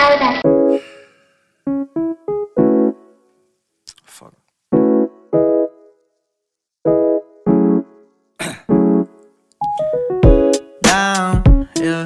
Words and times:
Laura. 0.00 0.40
Fuck. 4.04 4.32
down, 10.82 11.68
yeah. 11.76 12.04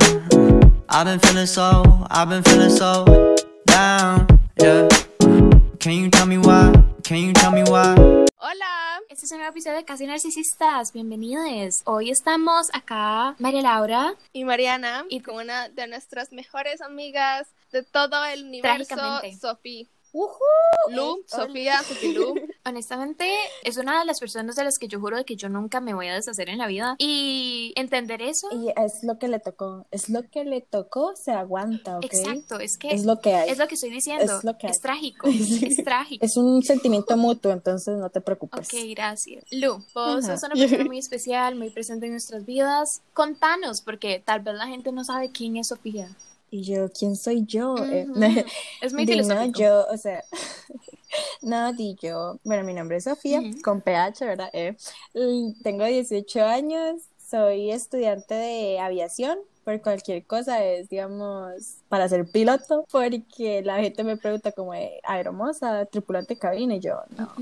I've 0.89 1.07
been 1.07 1.21
feeling 1.21 1.47
so, 1.47 1.85
I've 2.11 2.29
been 2.29 2.43
feeling 2.43 2.71
so 2.71 3.37
down, 3.67 4.27
yeah. 4.61 4.89
Can 5.79 5.93
you 5.93 6.11
tell 6.11 6.27
me 6.27 6.39
why? 6.39 6.73
Can 7.05 7.19
you 7.19 7.33
tell 7.33 7.53
me 7.53 7.63
why? 7.63 8.24
Un 9.35 9.39
nuevo 9.41 9.51
episodio 9.51 9.79
de 9.79 9.85
Casi 9.85 10.07
Narcisistas. 10.07 10.93
Bienvenidos. 10.93 11.83
Hoy 11.87 12.11
estamos 12.13 12.71
acá, 12.73 13.35
María 13.41 13.63
Laura. 13.63 14.15
Y 14.33 14.45
Mariana, 14.45 15.05
Y- 15.09 15.23
con 15.23 15.35
una 15.35 15.69
de 15.71 15.89
nuestras 15.89 16.31
mejores 16.31 16.81
amigas 16.81 17.49
de 17.73 17.83
todo 17.83 18.25
el 18.27 18.45
universo, 18.45 18.95
Trágicamente. 18.95 19.37
Ujú. 20.15 20.39
Lu, 20.91 21.17
Eh, 21.19 21.25
Sofía. 21.27 21.81
Honestamente, 22.65 23.27
es 23.65 23.77
una 23.77 23.99
de 23.99 24.05
las 24.07 24.21
personas 24.21 24.55
de 24.57 24.65
las 24.65 24.79
que 24.79 24.87
yo 24.89 25.01
juro 25.01 25.17
de 25.17 25.25
que 25.25 25.37
yo 25.37 25.49
nunca 25.49 25.81
me 25.81 25.93
voy 25.93 26.07
a 26.09 26.15
deshacer 26.15 26.49
en 26.49 26.59
la 26.59 26.67
vida. 26.67 26.95
Y 26.99 27.73
entender 27.77 28.23
eso. 28.23 28.49
Y 28.53 28.69
es 28.69 29.03
lo 29.03 29.19
que 29.19 29.29
le 29.29 29.41
tocó. 29.41 29.87
Es 29.91 30.09
lo 30.09 30.23
que 30.31 30.45
le 30.45 30.61
tocó, 30.61 31.15
se 31.17 31.33
aguanta, 31.33 31.99
¿ok? 31.99 32.05
Exacto, 32.05 32.61
es 32.61 32.79
que 32.79 32.89
Es 32.91 33.05
lo 33.05 33.21
que 33.21 33.35
hay. 33.35 33.51
es 33.51 33.59
lo 33.59 33.67
que 33.69 33.75
estoy 33.75 33.91
diciendo. 33.91 34.39
Es 34.39 34.45
lo 34.45 34.57
que 34.57 34.69
hay. 34.69 34.73
trágico. 34.81 35.27
Es 35.75 35.77
trágico. 35.85 36.25
Es 36.25 36.37
un 36.37 36.63
sentimiento 36.63 37.17
mutuo, 37.17 37.51
entonces 37.53 37.97
no 37.99 38.09
te 38.11 38.21
preocupes. 38.21 38.69
Ok, 38.73 38.81
gracias. 38.91 39.45
Lu, 39.51 39.79
vos 39.95 40.25
sos 40.25 40.43
una 40.45 40.55
persona 40.55 40.85
muy 40.87 40.99
especial, 40.99 41.57
muy 41.57 41.71
presente 41.71 42.07
en 42.07 42.13
nuestras 42.13 42.45
vidas. 42.45 43.01
Contanos, 43.13 43.81
porque 43.83 44.23
tal 44.25 44.41
vez 44.41 44.55
la 44.55 44.67
gente 44.69 44.93
no 44.93 45.03
sabe 45.05 45.31
quién 45.33 45.57
es 45.57 45.69
Sofía. 45.69 46.09
Y 46.55 46.63
yo, 46.63 46.89
¿quién 46.89 47.17
soy 47.17 47.45
yo? 47.47 47.75
Eh. 47.79 48.07
Es 48.81 48.95
muy 48.95 49.05
di, 49.05 49.21
no, 49.23 49.45
yo, 49.47 49.87
o 49.91 49.97
sea, 49.97 50.23
no, 51.43 51.73
di 51.73 51.97
yo. 52.01 52.39
Bueno, 52.45 52.63
mi 52.63 52.73
nombre 52.73 52.99
es 52.99 53.05
Sofía, 53.05 53.43
con 53.65 53.81
PH, 53.81 54.25
¿verdad? 54.25 54.51
Eh, 54.53 54.77
tengo 55.65 55.85
18 55.85 56.45
años, 56.45 57.03
soy 57.29 57.73
estudiante 57.73 58.35
de 58.35 58.79
aviación. 58.79 59.37
Por 59.65 59.81
cualquier 59.81 60.25
cosa 60.27 60.63
es, 60.63 60.89
digamos, 60.91 61.79
para 61.89 62.09
ser 62.09 62.25
piloto, 62.31 62.85
porque 62.89 63.61
la 63.65 63.81
gente 63.81 64.05
me 64.05 64.17
pregunta 64.17 64.53
como, 64.53 64.75
de, 64.75 65.01
aeromoza, 65.03 65.87
tripulante 65.87 66.35
de 66.35 66.39
cabina, 66.39 66.77
y 66.77 66.81
yo, 66.81 67.01
no. 67.17 67.33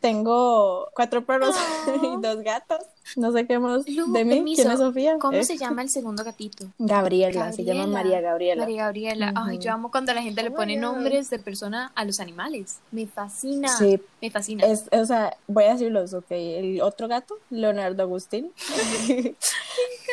Tengo 0.00 0.88
cuatro 0.94 1.26
perros 1.26 1.56
Oh. 1.88 2.16
y 2.18 2.22
dos 2.22 2.42
gatos. 2.42 2.78
No 3.14 3.30
sé 3.32 3.46
qué 3.46 3.58
más 3.58 3.88
Lu, 3.88 4.12
de 4.12 4.24
mí. 4.24 4.34
permiso. 4.36 4.62
¿Quién 4.62 4.72
es 4.74 4.78
Sofía? 4.80 5.16
¿Cómo 5.20 5.36
Eh, 5.38 5.44
se 5.44 5.56
llama 5.56 5.82
el 5.82 5.88
segundo 5.90 6.24
gatito? 6.24 6.66
Gabriela, 6.78 7.52
se 7.52 7.64
llama 7.64 7.80
Gabriela. 7.86 8.02
María 8.02 8.20
Gabriela. 8.20 8.62
María 8.62 8.84
Gabriela. 8.84 9.32
Ay, 9.36 9.58
yo 9.58 9.72
amo 9.72 9.90
cuando 9.90 10.12
la 10.12 10.22
gente 10.22 10.42
le 10.42 10.48
Oh 10.50 10.54
pone 10.56 10.76
nombres 10.76 11.30
de 11.30 11.38
persona 11.38 11.92
a 11.94 12.04
los 12.04 12.18
animales. 12.20 12.78
Me 12.90 13.06
fascina. 13.06 13.68
Sí, 13.76 14.00
Me 14.20 14.30
fascina. 14.30 14.66
es, 14.66 14.86
o 14.90 15.04
sea, 15.04 15.36
voy 15.46 15.64
a 15.64 15.72
decirlos, 15.74 16.12
ok. 16.14 16.26
El 16.30 16.80
otro 16.82 17.06
gato, 17.08 17.38
Leonardo 17.50 18.02
Agustín. 18.02 18.50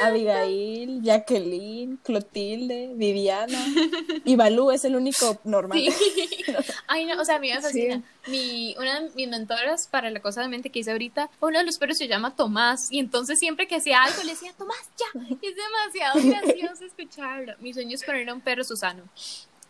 Abigail, 0.03 1.01
Jacqueline, 1.03 1.97
Clotilde, 2.03 2.91
Viviana. 2.95 3.59
Y 4.25 4.35
Balú 4.35 4.71
es 4.71 4.85
el 4.85 4.95
único 4.95 5.37
normal. 5.43 5.77
Sí. 5.79 5.89
Ay, 6.87 7.05
no, 7.05 7.19
o 7.21 7.25
sea, 7.25 7.35
a 7.35 7.39
mí 7.39 7.49
me 7.53 7.61
fascina. 7.61 8.01
Mi, 8.27 8.75
una 8.79 9.01
de 9.01 9.09
mis 9.15 9.27
mentoras 9.27 9.87
para 9.87 10.09
la 10.09 10.21
cosa 10.21 10.41
de 10.41 10.47
mente 10.47 10.69
que 10.69 10.79
hice 10.79 10.91
ahorita, 10.91 11.29
uno 11.41 11.59
de 11.59 11.65
los 11.65 11.77
perros 11.77 11.97
se 11.97 12.07
llama 12.07 12.35
Tomás. 12.35 12.89
Y 12.91 12.99
entonces 12.99 13.37
siempre 13.39 13.67
que 13.67 13.75
hacía 13.75 14.01
algo 14.03 14.23
le 14.23 14.31
decía, 14.31 14.53
Tomás, 14.57 14.77
ya. 14.97 15.19
Y 15.41 15.47
es 15.47 15.55
demasiado 15.55 16.19
gracioso 16.45 16.85
escucharlo. 16.85 17.53
Mi 17.59 17.73
sueño 17.73 17.95
es 17.95 18.03
ponerle 18.03 18.31
a 18.31 18.33
un 18.33 18.41
perro 18.41 18.63
Susano. 18.63 19.03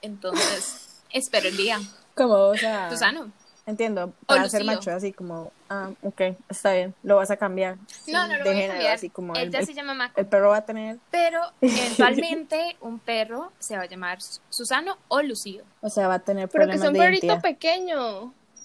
Entonces, 0.01 1.01
espero 1.11 1.47
el 1.47 1.57
día. 1.57 1.79
Como, 2.15 2.33
o 2.35 2.57
sea, 2.57 2.89
Susano. 2.91 3.31
entiendo, 3.65 4.13
para 4.27 4.47
ser 4.49 4.63
macho, 4.65 4.91
así 4.91 5.13
como, 5.13 5.52
ah, 5.69 5.89
ok, 6.03 6.21
está 6.49 6.73
bien, 6.73 6.93
lo 7.03 7.15
vas 7.15 7.31
a 7.31 7.37
cambiar. 7.37 7.77
No, 8.08 8.27
no 8.27 8.37
lo 8.37 8.43
de 8.43 8.49
voy 8.49 8.52
a 8.52 8.53
género, 8.55 8.73
cambiar. 8.73 8.93
así 8.95 9.09
como 9.09 9.33
Él 9.36 9.43
el, 9.43 9.52
ya 9.52 9.65
se 9.65 9.73
llama 9.73 9.93
Maco. 9.93 10.19
el 10.19 10.27
perro 10.27 10.49
va 10.49 10.58
a 10.58 10.65
tener, 10.65 10.97
Pero 11.09 11.39
eventualmente 11.61 12.75
un 12.81 12.99
perro 12.99 13.52
se 13.59 13.77
va 13.77 13.83
a 13.83 13.87
llamar 13.87 14.19
Susano 14.49 14.97
o 15.08 15.21
Lucío. 15.21 15.63
o 15.81 15.89
sea, 15.89 16.08
va 16.08 16.15
a 16.15 16.19
tener 16.19 16.49
Pero 16.49 16.67
que 16.67 16.77
sea 16.77 16.89
un 16.89 16.97
perrito 16.97 17.39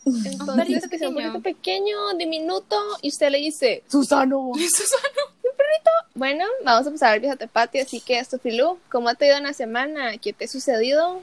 identidad. 0.05 0.39
pequeño. 0.39 0.57
perrito 0.57 0.73
Entonces, 0.75 0.91
que 0.91 0.99
sea 0.99 1.09
un 1.09 1.15
perrito 1.15 1.41
pequeño, 1.41 2.15
diminuto, 2.17 2.77
y 3.03 3.09
usted 3.09 3.31
le 3.31 3.39
dice, 3.39 3.83
Susano. 3.89 4.53
bueno, 6.15 6.45
vamos 6.65 6.87
a 6.87 6.91
pasar 6.91 7.15
al 7.15 7.21
viejo 7.21 7.37
Tepati, 7.37 7.81
así 7.81 8.01
que, 8.01 8.25
Sofi 8.25 8.57
Lu, 8.57 8.79
¿cómo 8.91 9.15
te 9.15 9.25
ha 9.25 9.29
ido 9.29 9.37
en 9.39 9.45
la 9.45 9.53
semana? 9.53 10.17
¿Qué 10.19 10.33
te 10.33 10.45
ha 10.47 10.49
sucedido? 10.49 11.23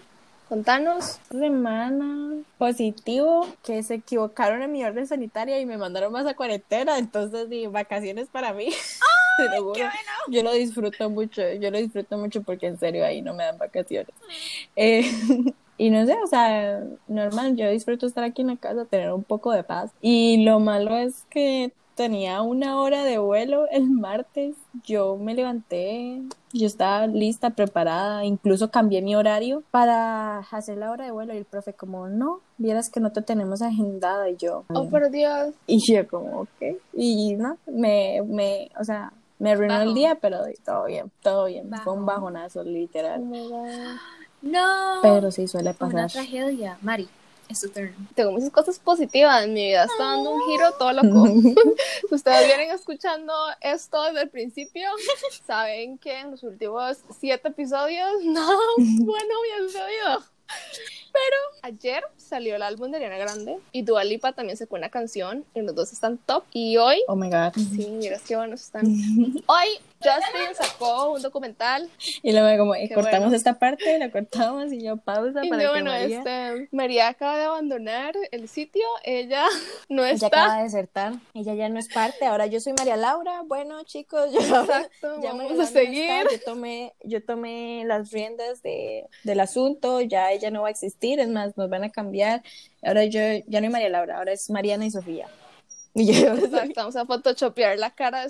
Contanos. 0.50 1.20
semana 1.32 2.44
positivo 2.60 3.48
que 3.64 3.82
se 3.82 3.96
equivocaron 3.96 4.62
en 4.62 4.72
mi 4.72 4.84
orden 4.84 5.08
sanitaria 5.08 5.60
y 5.60 5.66
me 5.66 5.78
mandaron 5.78 6.14
más 6.14 6.28
a 6.28 6.36
cuarentena, 6.36 7.00
entonces 7.00 7.50
di 7.50 7.66
vacaciones 7.66 8.28
para 8.32 8.54
mí. 8.54 8.70
Te 9.38 9.50
lo 9.50 9.64
juro. 9.64 9.90
Yo 10.30 10.44
lo 10.44 10.54
disfruto 10.54 11.10
mucho, 11.10 11.42
yo 11.54 11.72
lo 11.72 11.78
disfruto 11.78 12.18
mucho 12.18 12.44
porque 12.44 12.68
en 12.68 12.80
serio 12.80 13.06
ahí 13.06 13.22
no 13.22 13.34
me 13.34 13.44
dan 13.44 13.58
vacaciones. 13.58 14.14
Eh, 14.76 15.12
y 15.78 15.90
no 15.90 16.06
sé, 16.06 16.16
o 16.24 16.28
sea, 16.28 16.82
normal, 17.08 17.56
yo 17.56 17.70
disfruto 17.70 18.06
estar 18.08 18.24
aquí 18.24 18.42
en 18.42 18.48
la 18.50 18.58
casa, 18.58 18.86
tener 18.86 19.12
un 19.12 19.24
poco 19.24 19.52
de 19.52 19.64
paz. 19.64 19.92
Y 20.02 20.44
lo 20.46 20.60
malo 20.60 20.96
es 20.98 21.26
que 21.30 21.74
tenía 21.96 22.42
una 22.42 22.82
hora 22.82 23.06
de 23.06 23.18
vuelo 23.20 23.68
el 23.72 23.90
martes, 23.90 24.56
yo 24.84 25.16
me 25.16 25.34
levanté, 25.34 26.22
yo 26.52 26.68
estaba 26.68 27.08
lista, 27.08 27.52
preparada, 27.52 28.26
incluso 28.26 28.70
cambié 28.70 29.02
mi 29.02 29.16
horario 29.16 29.64
para 29.72 30.40
hacer 30.40 30.78
la 30.78 30.92
hora 30.92 31.06
de 31.06 31.12
vuelo 31.12 31.34
y 31.34 31.38
el 31.38 31.46
profe 31.46 31.72
como, 31.74 32.10
no, 32.10 32.42
vieras 32.58 32.90
que 32.90 33.00
no 33.00 33.14
te 33.14 33.22
tenemos 33.22 33.62
agendada 33.62 34.30
y 34.30 34.36
yo, 34.36 34.66
Oh, 34.74 34.90
por 34.90 35.10
Dios. 35.10 35.54
y 35.68 35.80
yo 35.90 36.06
como, 36.08 36.42
ok, 36.42 36.78
y 36.94 37.36
no, 37.36 37.58
me, 37.66 38.22
me, 38.26 38.70
o 38.78 38.84
sea, 38.84 39.14
me 39.40 39.52
arruinó 39.52 39.82
el 39.82 39.94
día, 39.94 40.16
pero 40.22 40.40
todo 40.66 40.86
bien, 40.86 41.12
todo 41.22 41.46
bien, 41.46 41.70
fue 41.84 41.94
un 41.94 42.06
bajonazo 42.06 42.60
Oh 42.60 42.64
literal, 42.64 43.22
God. 43.24 43.66
No. 44.46 45.00
pero 45.02 45.32
sí 45.32 45.48
suele 45.48 45.72
Una 45.72 45.78
pasar. 45.80 46.12
tragedia. 46.12 46.78
Mari, 46.82 47.08
es 47.50 47.62
tu 47.62 47.70
turno. 47.70 47.94
Tengo 48.16 48.32
muchas 48.32 48.52
cosas 48.52 48.80
positivas. 48.80 49.48
Mi 49.48 49.66
vida 49.66 49.86
está 49.86 50.04
dando 50.04 50.32
un 50.32 50.42
giro 50.46 50.72
todo 50.80 50.94
loco. 50.94 51.24
Ustedes 52.12 52.46
vienen 52.48 52.72
escuchando 52.72 53.34
esto 53.60 54.02
desde 54.04 54.22
el 54.22 54.30
principio. 54.30 54.88
Saben 55.46 55.98
que 55.98 56.20
en 56.20 56.32
los 56.32 56.44
últimos 56.44 56.98
siete 57.20 57.48
episodios 57.50 58.08
nada 58.24 58.56
bueno 58.78 59.34
había 59.42 59.68
sucedido. 59.68 60.24
Pero 61.12 61.38
ayer 61.74 62.04
salió 62.18 62.56
el 62.56 62.62
álbum 62.62 62.92
de 62.92 62.98
Ariana 62.98 63.18
Grande 63.18 63.58
y 63.72 63.82
Dua 63.82 64.04
Lipa 64.04 64.34
también 64.34 64.58
sacó 64.58 64.76
una 64.76 64.90
canción 64.90 65.44
y 65.56 65.62
los 65.62 65.74
dos 65.74 65.92
están 65.92 66.18
top. 66.20 66.44
Y 66.52 66.78
hoy, 66.78 67.02
Oh 67.08 67.16
my 67.16 67.30
god. 67.30 67.54
sí, 67.56 67.88
miras 67.90 68.22
qué 68.22 68.36
buenos 68.36 68.62
están. 68.62 68.86
Hoy 69.48 69.68
Justin 70.06 70.56
sacó 70.56 71.14
un 71.14 71.22
documental 71.22 71.90
Y 72.22 72.32
luego 72.32 72.58
como, 72.64 72.76
eh, 72.76 72.90
cortamos 72.94 73.20
bueno. 73.20 73.36
esta 73.36 73.58
parte, 73.60 73.98
la 74.00 74.12
cortamos 74.12 74.72
y 74.72 74.82
yo 74.84 74.98
pausa 74.98 75.44
y 75.44 75.50
para 75.50 75.64
yo, 75.64 75.74
que 75.74 75.82
bueno, 75.82 75.92
María, 75.92 76.18
este, 76.20 76.70
María 76.72 77.08
acaba 77.08 77.38
de 77.38 77.46
abandonar 77.46 78.14
el 78.32 78.48
sitio. 78.48 78.84
Ella 79.04 79.46
no 79.90 80.04
ella 80.06 80.14
está. 80.14 80.28
acaba 80.28 80.58
de 80.58 80.64
desertar, 80.64 81.14
ella 81.34 81.54
ya 81.54 81.70
no 81.70 81.80
es 81.80 81.90
parte, 81.90 82.26
ahora 82.26 82.46
yo 82.46 82.60
soy 82.60 82.74
María 82.78 82.96
Laura, 82.96 83.42
bueno 83.46 83.84
chicos, 83.84 84.32
yo 84.32 84.40
Exacto, 84.66 85.22
ya 85.22 85.34
vamos 85.34 85.52
a 85.52 85.56
no 85.56 85.66
seguir. 85.66 86.24
yo 86.32 86.40
tomé, 86.44 86.94
yo 87.04 87.24
tomé 87.24 87.84
las 87.86 88.12
riendas 88.12 88.62
de, 88.62 89.06
del 89.24 89.40
asunto, 89.40 90.02
ya 90.02 90.32
ella 90.32 90.52
no 90.52 90.62
va 90.64 90.68
a 90.70 90.72
existir, 90.72 91.20
es 91.20 91.28
más, 91.30 91.58
nos 91.58 91.70
van 91.70 91.84
a 91.84 91.90
cambiar, 91.90 92.44
ahora 92.84 93.06
yo 93.06 93.20
ya 93.48 93.60
no 93.62 93.66
hay 93.68 93.72
María 93.72 93.90
Laura, 93.90 94.18
ahora 94.18 94.34
es 94.34 94.50
Mariana 94.50 94.86
y 94.86 94.92
Sofía. 94.92 95.28
Y 95.98 96.12
Exacto, 96.12 96.74
vamos 96.76 96.96
a 96.98 97.06
photoshopear 97.06 97.80
la 97.80 97.92
cara 97.92 98.22
de 98.24 98.30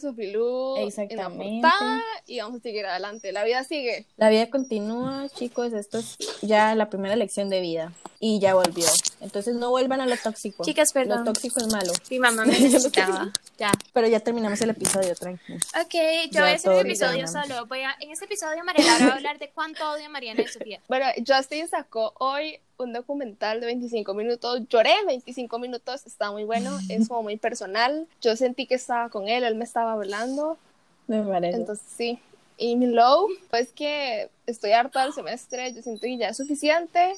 en 0.78 0.84
la 0.84 0.88
Exactamente. 0.88 1.62
portada 1.68 2.02
y 2.28 2.40
vamos 2.40 2.60
a 2.60 2.62
seguir 2.62 2.86
adelante. 2.86 3.32
La 3.32 3.44
vida 3.44 3.64
sigue. 3.64 4.06
La 4.18 4.30
vida 4.30 4.52
continúa, 4.52 5.28
chicos, 5.30 5.74
esto 5.74 5.98
es 5.98 6.18
ya 6.44 6.76
la 6.76 6.92
primera 6.92 7.16
lección 7.16 7.50
de 7.50 7.62
vida 7.62 7.92
y 8.20 8.40
ya 8.40 8.54
volvió. 8.54 8.86
Entonces 9.22 9.56
no 9.56 9.70
vuelvan 9.70 10.02
a 10.02 10.06
lo 10.06 10.18
tóxico. 10.18 10.64
Chicas, 10.64 10.94
perdón. 10.94 11.20
Lo 11.20 11.26
tóxico 11.26 11.60
es 11.60 11.72
malo. 11.72 11.92
Mi 12.10 12.20
mamá 12.20 12.46
me 12.46 12.60
necesitaba. 12.60 13.32
ya. 13.58 13.72
Pero 13.94 14.08
ya 14.08 14.20
terminamos 14.20 14.62
el 14.62 14.70
episodio, 14.70 15.16
tranquilo. 15.16 15.60
Ok, 15.82 15.94
yo 15.94 16.32
Ya 16.32 16.42
voy 16.42 16.52
a 16.52 16.54
hacer 16.54 16.72
un 16.72 16.80
episodio 16.80 17.28
solo. 17.28 17.66
Voy 17.68 17.82
a, 17.82 17.96
en 18.00 18.12
este 18.12 18.26
episodio 18.26 18.64
María 18.64 18.86
Laura 18.86 19.06
va 19.08 19.12
a 19.14 19.16
hablar 19.16 19.40
de 19.40 19.50
cuánto 19.50 19.90
odio 19.92 20.06
a 20.06 20.10
Mariana 20.10 20.42
y 20.42 20.48
Sofía. 20.48 20.80
Bueno, 20.88 21.06
Justin 21.26 21.68
sacó 21.68 22.14
hoy 22.20 22.60
un 22.78 22.94
documental 22.94 23.60
de 23.60 23.68
25 23.68 24.14
minutos. 24.14 24.62
Lloré 24.70 24.94
25 25.08 25.60
minutos, 25.60 26.06
está 26.06 26.32
muy 26.32 26.44
bueno, 26.44 26.78
es 26.90 27.08
como 27.08 27.24
muy 27.24 27.38
personal. 27.38 28.08
Yo 28.22 28.36
sentí 28.36 28.66
que 28.68 28.76
estaba 28.76 29.10
con 29.10 29.28
él, 29.28 29.44
él 29.44 29.56
me 29.56 29.64
estaba 29.64 29.94
hablando. 29.94 30.58
Me 31.08 31.22
parece. 31.22 31.58
Entonces 31.58 31.86
sí. 31.96 32.20
Y 32.58 32.76
mi 32.78 32.88
low, 32.88 33.28
pues 33.50 33.72
que 33.74 34.30
estoy 34.46 34.72
harta 34.72 35.04
del 35.04 35.14
semestre, 35.14 35.74
yo 35.74 35.82
siento 35.82 36.02
que 36.02 36.18
ya 36.18 36.30
es 36.30 36.38
suficiente. 36.38 37.16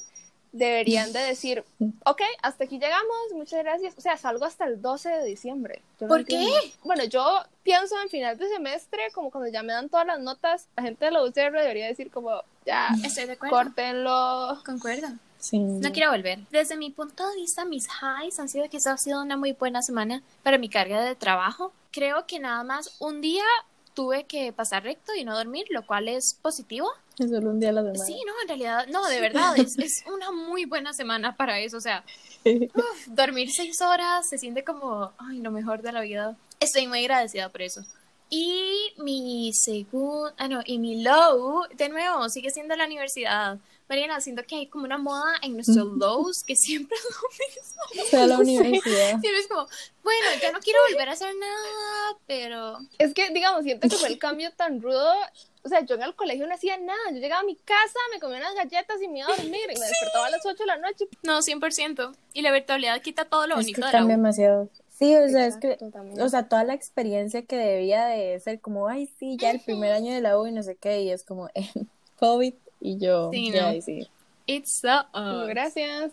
Deberían 0.51 1.13
de 1.13 1.19
decir, 1.23 1.63
ok, 2.05 2.21
hasta 2.41 2.63
aquí 2.63 2.79
llegamos, 2.79 3.17
muchas 3.33 3.63
gracias. 3.63 3.94
O 3.97 4.01
sea, 4.01 4.17
salgo 4.17 4.45
hasta 4.45 4.65
el 4.65 4.81
12 4.81 5.09
de 5.09 5.25
diciembre. 5.25 5.81
No 5.99 6.07
¿Por 6.07 6.25
qué? 6.25 6.47
Bueno, 6.83 7.03
yo 7.05 7.44
pienso 7.63 7.95
en 8.01 8.09
final 8.09 8.38
de 8.38 8.47
semestre, 8.49 9.11
como 9.13 9.31
cuando 9.31 9.49
ya 9.51 9.63
me 9.63 9.73
dan 9.73 9.89
todas 9.89 10.07
las 10.07 10.19
notas, 10.19 10.67
la 10.75 10.83
gente 10.83 11.05
de 11.05 11.11
la 11.11 11.23
UCR 11.23 11.51
debería 11.51 11.88
decir 11.88 12.11
como, 12.11 12.41
ya, 12.65 12.89
Estoy 13.03 13.25
de 13.25 13.33
acuerdo. 13.33 13.55
córtenlo. 13.55 14.61
Concuerdo. 14.65 15.07
Sí. 15.39 15.59
No 15.59 15.91
quiero 15.91 16.11
volver. 16.11 16.39
Desde 16.49 16.75
mi 16.77 16.89
punto 16.89 17.29
de 17.29 17.35
vista, 17.35 17.63
mis 17.63 17.88
highs 17.88 18.39
han 18.39 18.49
sido 18.49 18.67
que 18.69 18.77
esta 18.77 18.94
ha 18.94 18.97
sido 18.97 19.21
una 19.21 19.38
muy 19.38 19.53
buena 19.53 19.81
semana 19.81 20.23
para 20.44 20.57
mi 20.57 20.67
carga 20.67 21.01
de 21.01 21.15
trabajo. 21.15 21.71
Creo 21.91 22.25
que 22.25 22.39
nada 22.39 22.63
más 22.63 22.95
un 22.99 23.21
día 23.21 23.44
tuve 23.94 24.25
que 24.25 24.51
pasar 24.53 24.83
recto 24.83 25.13
y 25.15 25.23
no 25.25 25.35
dormir, 25.35 25.65
lo 25.69 25.85
cual 25.85 26.07
es 26.07 26.33
positivo. 26.41 26.89
Es 27.18 27.31
solo 27.31 27.50
un 27.50 27.60
día 27.60 27.69
a 27.69 27.74
la 27.74 27.81
semana. 27.81 28.06
Sí, 28.06 28.22
no, 28.25 28.34
en 28.44 28.48
realidad, 28.48 28.88
no, 28.88 29.08
de 29.08 29.19
verdad, 29.19 29.58
es, 29.58 29.78
es 29.80 30.04
una 30.14 30.31
muy 30.31 30.66
buena 30.66 30.94
semana 30.94 31.36
para 31.36 31.60
eso. 31.60 31.78
O 31.78 31.81
sea, 31.81 32.04
uf, 32.46 33.08
dormir 33.08 33.50
seis 33.52 33.81
horas 33.81 34.30
se 34.30 34.38
siente 34.38 34.64
como, 34.64 35.12
ay, 35.18 35.40
lo 35.40 35.52
mejor 35.52 35.81
de 35.81 35.92
la 35.92 36.02
vida. 36.02 36.38
Estoy 36.60 36.88
muy 36.88 37.00
agradecida 37.00 37.50
por 37.50 37.62
eso. 37.62 37.81
Y 38.30 38.94
mi 38.98 39.52
segundo, 39.54 40.34
ah, 40.38 40.48
no, 40.48 40.62
y 40.66 40.80
mi 40.80 41.02
low, 41.02 41.64
de 41.75 41.90
nuevo, 41.90 42.28
sigue 42.30 42.52
siendo 42.52 42.75
la 42.75 42.86
universidad. 42.86 43.58
Mariana, 43.89 44.19
siento 44.19 44.44
que 44.44 44.56
hay 44.56 44.68
como 44.68 44.84
una 44.86 44.98
moda 44.98 45.34
en 45.42 45.54
nuestros 45.54 45.88
lows 45.98 46.44
que 46.44 46.56
siempre 46.56 46.98
es 46.98 47.04
lo 47.06 47.30
mismo. 47.30 48.06
Fue 48.10 48.19
a 48.19 48.28
la 48.28 48.38
universidad. 48.39 49.19
Siempre 49.19 49.39
es 49.39 49.48
como, 49.48 49.68
bueno, 50.04 50.28
ya 50.42 50.51
no 50.51 50.60
quiero 50.60 50.80
volver 50.89 51.10
a 51.10 51.13
hacer 51.13 51.34
nada, 51.36 52.18
pero 52.25 52.80
Es 52.98 53.13
que, 53.13 53.30
digamos, 53.30 53.63
siento 53.63 53.88
que 53.88 53.95
fue 53.95 54.10
el 54.10 54.19
cambio 54.19 54.51
tan 54.51 54.81
rudo. 54.81 55.13
O 55.63 55.69
sea, 55.69 55.81
yo 55.81 55.95
en 55.95 56.04
el 56.04 56.16
colegio 56.16 56.48
no 56.48 56.54
hacía 56.54 56.78
nada. 56.78 57.12
Yo 57.12 57.18
llegaba 57.18 57.42
a 57.42 57.45
mi 57.45 57.56
casa, 57.56 58.00
me 58.13 58.19
comía 58.19 58.38
unas 58.38 58.56
galletas 58.56 59.01
y 59.01 59.07
me 59.07 59.19
iba 59.19 59.28
a 59.28 59.36
dormir. 59.36 59.62
Y 59.69 59.80
me 59.80 59.86
despertaba 59.86 60.28
a 60.28 60.30
las 60.30 60.45
8 60.45 60.57
de 60.57 60.66
la 60.66 60.78
noche. 60.78 61.06
no, 61.24 61.40
100%. 61.40 62.16
Y 62.33 62.42
la 62.42 62.51
virtualidad 62.51 63.01
quita 63.01 63.25
todo 63.25 63.48
lo 63.48 63.56
Es 63.56 63.62
bonito 63.62 63.81
que 63.81 63.88
de 63.88 63.92
la 63.92 63.92
cambia 63.92 64.16
demasiado. 64.16 64.69
Sí, 64.98 65.16
o 65.16 65.30
sea, 65.30 65.45
es 65.45 65.57
que, 65.57 65.78
también. 65.94 66.19
o 66.19 66.30
sea, 66.30 66.50
toda 66.50 66.63
la 66.63 66.74
experiencia 66.74 67.44
que 67.45 67.56
debía 67.56 68.06
de 68.06 68.40
ser 68.40 68.60
como, 68.60 68.88
ay, 68.88 69.12
sí, 69.19 69.38
ya 69.38 69.51
el 69.51 69.60
primer 69.60 69.92
año 69.92 70.12
de 70.12 70.22
la 70.22 70.40
U 70.40 70.48
y 70.48 70.51
no 70.51 70.63
sé 70.63 70.75
qué, 70.75 71.01
y 71.01 71.12
es 71.12 71.24
como, 71.24 71.50
eh, 71.54 71.69
COVID, 72.19 72.56
y 72.79 72.97
yo, 72.97 73.29
Sí, 73.31 73.51
ya, 73.51 73.68
¿no? 73.71 73.74
y 73.75 73.81
sí. 73.81 74.07
It's 74.45 74.79
so 74.81 75.06
Como, 75.12 75.41
us. 75.44 75.47
Gracias. 75.47 76.12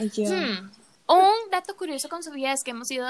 Y 0.00 0.10
yo, 0.10 0.30
Hmm. 0.30 0.70
Un 1.08 1.50
dato 1.52 1.76
curioso 1.76 2.08
con 2.08 2.22
Sofía 2.24 2.52
es 2.52 2.64
que 2.64 2.72
hemos 2.72 2.88
sido 2.88 3.06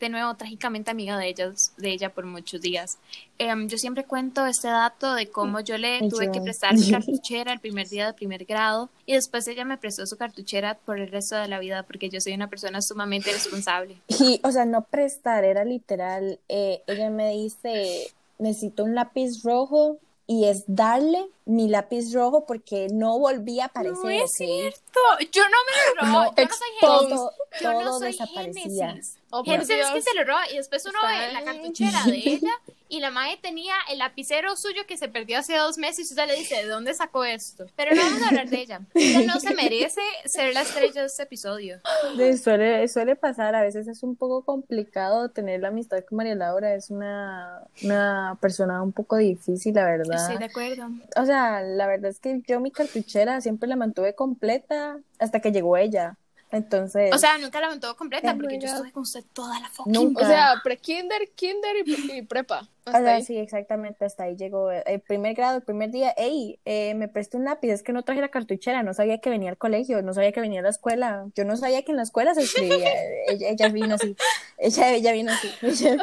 de 0.00 0.08
nuevo 0.08 0.34
trágicamente 0.36 0.90
amiga 0.92 1.16
de 1.18 1.28
ellos, 1.28 1.72
de 1.76 1.90
ella 1.90 2.10
por 2.12 2.24
muchos 2.24 2.60
días. 2.60 2.98
Em, 3.38 3.68
yo 3.68 3.78
siempre 3.78 4.04
cuento 4.04 4.46
este 4.46 4.68
dato 4.68 5.14
de 5.14 5.28
cómo 5.28 5.58
yo 5.60 5.76
le 5.78 5.98
tuve 6.08 6.26
yo. 6.26 6.32
que 6.32 6.40
prestar 6.40 6.74
mi 6.76 6.90
cartuchera 6.90 7.52
el 7.52 7.58
primer 7.60 7.88
día 7.88 8.06
de 8.06 8.12
primer 8.12 8.44
grado 8.44 8.90
y 9.06 9.14
después 9.14 9.46
ella 9.48 9.64
me 9.64 9.76
prestó 9.76 10.04
su 10.06 10.16
cartuchera 10.16 10.74
por 10.84 10.98
el 11.00 11.10
resto 11.10 11.36
de 11.36 11.48
la 11.48 11.58
vida 11.60 11.82
porque 11.84 12.08
yo 12.10 12.20
soy 12.20 12.32
una 12.34 12.48
persona 12.48 12.80
sumamente 12.82 13.32
responsable. 13.32 13.96
Y, 14.20 14.40
o 14.44 14.50
sea, 14.52 14.64
no 14.64 14.82
prestar, 14.82 15.44
era 15.44 15.64
literal, 15.64 16.38
eh, 16.48 16.82
ella 16.88 17.10
me 17.10 17.30
dice, 17.32 18.08
necesito 18.38 18.82
un 18.84 18.94
lápiz 18.96 19.42
rojo, 19.44 19.98
y 20.30 20.44
es 20.44 20.62
darle 20.66 21.26
mi 21.46 21.68
lápiz 21.68 22.12
rojo 22.12 22.44
porque 22.46 22.86
no 22.92 23.18
volvía 23.18 23.64
a 23.64 23.66
aparecer, 23.68 23.96
No 24.04 24.10
es 24.10 24.24
¿ok? 24.24 24.36
cierto, 24.36 25.00
yo 25.32 25.42
no 25.48 25.56
me 25.66 26.06
lo 26.06 26.12
robo, 26.12 26.24
No, 26.30 26.36
yo 26.36 26.44
no 26.44 26.54
soy 26.54 26.68
todo, 26.80 27.00
Génesis. 27.00 27.62
Yo 27.62 27.72
no 27.72 27.80
todo 27.80 27.98
soy 27.98 28.12
desaparecía. 28.12 28.88
Génesis. 28.90 29.16
Oh, 29.30 29.42
por 29.42 29.46
Génesis 29.54 29.76
es 29.76 29.90
que 29.90 30.02
se 30.02 30.14
lo 30.14 30.24
roba 30.24 30.42
y 30.52 30.56
después 30.58 30.84
uno 30.84 30.98
Está 31.02 31.26
ve 31.26 31.32
la 31.32 31.42
cartuchera 31.44 32.04
de 32.04 32.16
ella 32.18 32.52
y 32.88 33.00
la 33.00 33.10
madre 33.10 33.38
tenía 33.42 33.74
el 33.90 33.98
lapicero 33.98 34.56
suyo 34.56 34.82
que 34.86 34.96
se 34.96 35.08
perdió 35.08 35.38
hace 35.38 35.56
dos 35.56 35.78
meses 35.78 36.10
y 36.10 36.14
usted 36.14 36.26
le 36.26 36.36
dice, 36.36 36.56
¿de 36.56 36.66
dónde 36.68 36.94
sacó 36.94 37.24
esto? 37.24 37.66
Pero 37.76 37.94
no 37.94 38.02
vamos 38.02 38.22
a 38.22 38.28
hablar 38.28 38.48
de 38.48 38.60
ella. 38.60 38.80
Ella 38.94 39.26
no 39.26 39.40
se 39.40 39.54
merece 39.54 40.00
ser 40.24 40.54
la 40.54 40.62
estrella 40.62 41.02
de 41.02 41.06
este 41.06 41.22
episodio. 41.24 41.80
De- 42.16 42.36
suele, 42.38 42.86
suele 42.88 43.16
pasar, 43.16 43.54
a 43.54 43.62
veces 43.62 43.86
es 43.88 44.02
un 44.02 44.16
poco 44.16 44.44
complicado 44.44 45.30
tener 45.30 45.60
la 45.60 45.68
amistad 45.68 46.02
con 46.08 46.16
María 46.16 46.34
Laura, 46.34 46.74
es 46.74 46.90
una, 46.90 47.62
una 47.82 48.38
persona 48.40 48.82
un 48.82 48.92
poco 48.92 49.16
difícil, 49.16 49.74
la 49.74 49.84
verdad. 49.84 50.16
Estoy 50.20 50.38
de 50.38 50.44
acuerdo. 50.46 50.88
O 51.16 51.24
sea, 51.26 51.60
la 51.62 51.86
verdad 51.86 52.10
es 52.10 52.18
que 52.20 52.40
yo 52.46 52.60
mi 52.60 52.70
cartuchera 52.70 53.40
siempre 53.40 53.68
la 53.68 53.76
mantuve 53.76 54.14
completa 54.14 54.98
hasta 55.18 55.40
que 55.40 55.52
llegó 55.52 55.76
ella. 55.76 56.16
Entonces, 56.50 57.14
O 57.14 57.18
sea, 57.18 57.36
nunca 57.36 57.60
la 57.60 57.68
mantuvo 57.68 57.94
completa 57.94 58.34
porque 58.34 58.58
yo 58.58 58.68
estuve 58.68 58.90
con 58.90 59.02
usted 59.02 59.22
toda 59.34 59.60
la 59.60 59.68
fucking 59.68 59.92
Nunca. 59.92 60.24
O 60.24 60.26
sea, 60.26 60.54
pre-kinder, 60.64 61.28
kinder 61.34 61.76
y, 61.84 62.18
y 62.18 62.22
prepa. 62.22 62.66
O 62.88 62.96
Hasta 62.96 63.04
sea, 63.04 63.14
ahí. 63.16 63.22
sí, 63.24 63.36
exactamente, 63.38 64.04
hasta 64.04 64.24
ahí 64.24 64.36
llegó 64.36 64.70
el 64.70 65.00
primer 65.00 65.34
grado, 65.34 65.56
el 65.56 65.62
primer 65.62 65.90
día, 65.90 66.14
hey, 66.16 66.58
eh, 66.64 66.94
me 66.94 67.08
presté 67.08 67.36
un 67.36 67.44
lápiz, 67.44 67.68
es 67.70 67.82
que 67.82 67.92
no 67.92 68.02
traje 68.02 68.20
la 68.20 68.28
cartuchera, 68.28 68.82
no 68.82 68.94
sabía 68.94 69.18
que 69.18 69.30
venía 69.30 69.50
al 69.50 69.58
colegio, 69.58 70.02
no 70.02 70.12
sabía 70.14 70.32
que 70.32 70.40
venía 70.40 70.60
a 70.60 70.62
la 70.64 70.70
escuela, 70.70 71.26
yo 71.34 71.44
no 71.44 71.56
sabía 71.56 71.82
que 71.82 71.90
en 71.92 71.96
la 71.96 72.02
escuela 72.02 72.34
se 72.34 72.42
escribía, 72.42 72.88
ella, 73.28 73.48
ella 73.50 73.68
vino 73.68 73.94
así, 73.94 74.16
ella, 74.58 74.92
ella 74.94 75.12
vino 75.12 75.32
así, 75.32 75.50
ella 75.62 75.96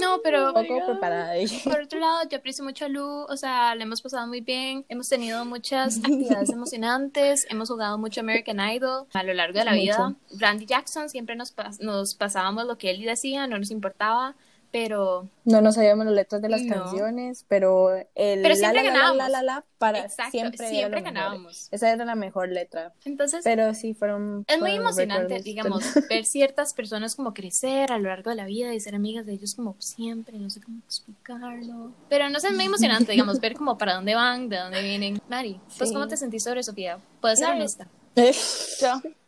No, 0.00 0.20
pero 0.22 0.48
un 0.52 0.66
poco 0.66 0.84
preparada. 0.86 1.36
ella. 1.36 1.56
Por 1.64 1.80
otro 1.80 2.00
lado, 2.00 2.28
yo 2.28 2.38
aprecio 2.38 2.64
mucho 2.64 2.86
a 2.86 2.88
Lu, 2.88 3.04
o 3.28 3.36
sea, 3.36 3.74
le 3.74 3.84
hemos 3.84 4.02
pasado 4.02 4.26
muy 4.26 4.40
bien, 4.40 4.84
hemos 4.88 5.08
tenido 5.08 5.44
muchas 5.44 5.98
actividades 6.04 6.50
emocionantes, 6.50 7.46
hemos 7.50 7.68
jugado 7.70 7.96
mucho 7.98 8.20
American 8.20 8.58
Idol 8.60 9.06
a 9.12 9.22
lo 9.22 9.32
largo 9.34 9.58
de 9.58 9.64
la 9.64 9.70
Mucho. 9.72 9.82
vida. 9.82 10.14
Randy 10.38 10.66
Jackson 10.66 11.08
siempre 11.08 11.36
nos, 11.36 11.54
pas- 11.56 11.78
nos 11.80 12.14
pasábamos 12.14 12.66
lo 12.66 12.76
que 12.76 12.90
él 12.90 13.02
decía, 13.02 13.46
no 13.46 13.58
nos 13.58 13.70
importaba, 13.70 14.34
pero 14.74 15.28
No 15.44 15.60
nos 15.60 15.76
sabíamos 15.76 16.04
las 16.04 16.14
letras 16.16 16.42
de 16.42 16.48
las 16.48 16.62
No. 16.62 16.74
canciones, 16.74 17.44
pero 17.46 17.94
el 18.16 18.42
Pero 18.42 18.48
la, 18.48 18.54
siempre 18.56 18.82
la, 18.82 18.82
la, 18.82 18.82
la, 18.82 18.92
ganábamos. 18.92 19.16
la, 19.18 19.28
la, 19.28 19.42
la, 19.44 19.64
para 19.78 20.00
exacto, 20.00 20.32
siempre, 20.32 20.68
siempre 20.68 21.00
ganábamos. 21.00 21.68
Esa 21.70 21.92
era 21.92 22.04
la 22.04 22.16
mejor 22.16 22.48
letra. 22.48 22.92
Entonces, 23.04 23.42
Pero 23.44 23.72
sí, 23.74 23.94
fueron. 23.94 24.44
es 24.48 24.58
muy 24.58 24.72
emocionante, 24.72 25.38
digamos, 25.42 25.84
ver 26.10 26.24
ciertas 26.24 26.74
personas 26.74 27.14
como 27.14 27.34
crecer 27.34 27.92
a 27.92 27.98
lo 27.98 28.08
largo 28.08 28.30
de 28.30 28.36
la 28.36 28.46
vida 28.46 28.74
y 28.74 28.80
ser 28.80 28.96
amigas 28.96 29.24
de 29.26 29.34
ellos 29.34 29.54
como 29.54 29.76
siempre, 29.78 30.36
no 30.40 30.50
sé 30.50 30.60
cómo 30.60 30.78
explicarlo. 30.84 31.92
Pero 32.08 32.28
no 32.28 32.40
sé, 32.40 32.48
es 32.48 32.54
muy 32.54 32.64
emocionante, 32.64 33.12
digamos, 33.12 33.38
ver 33.40 33.54
como 33.54 33.78
para 33.78 33.94
dónde 33.94 34.16
van, 34.16 34.48
de 34.48 34.56
dónde 34.58 34.82
vienen. 34.82 35.20
Mari, 35.28 35.60
¿pues 35.78 35.90
Sí. 35.90 35.94
cómo 35.94 36.08
te 36.08 36.16
sentís 36.16 36.42
sobre 36.42 36.64
Sofía? 36.64 36.98
Puedes 37.20 37.38
ser 37.38 37.50
honesta. 37.50 37.86
Yo. 38.16 38.22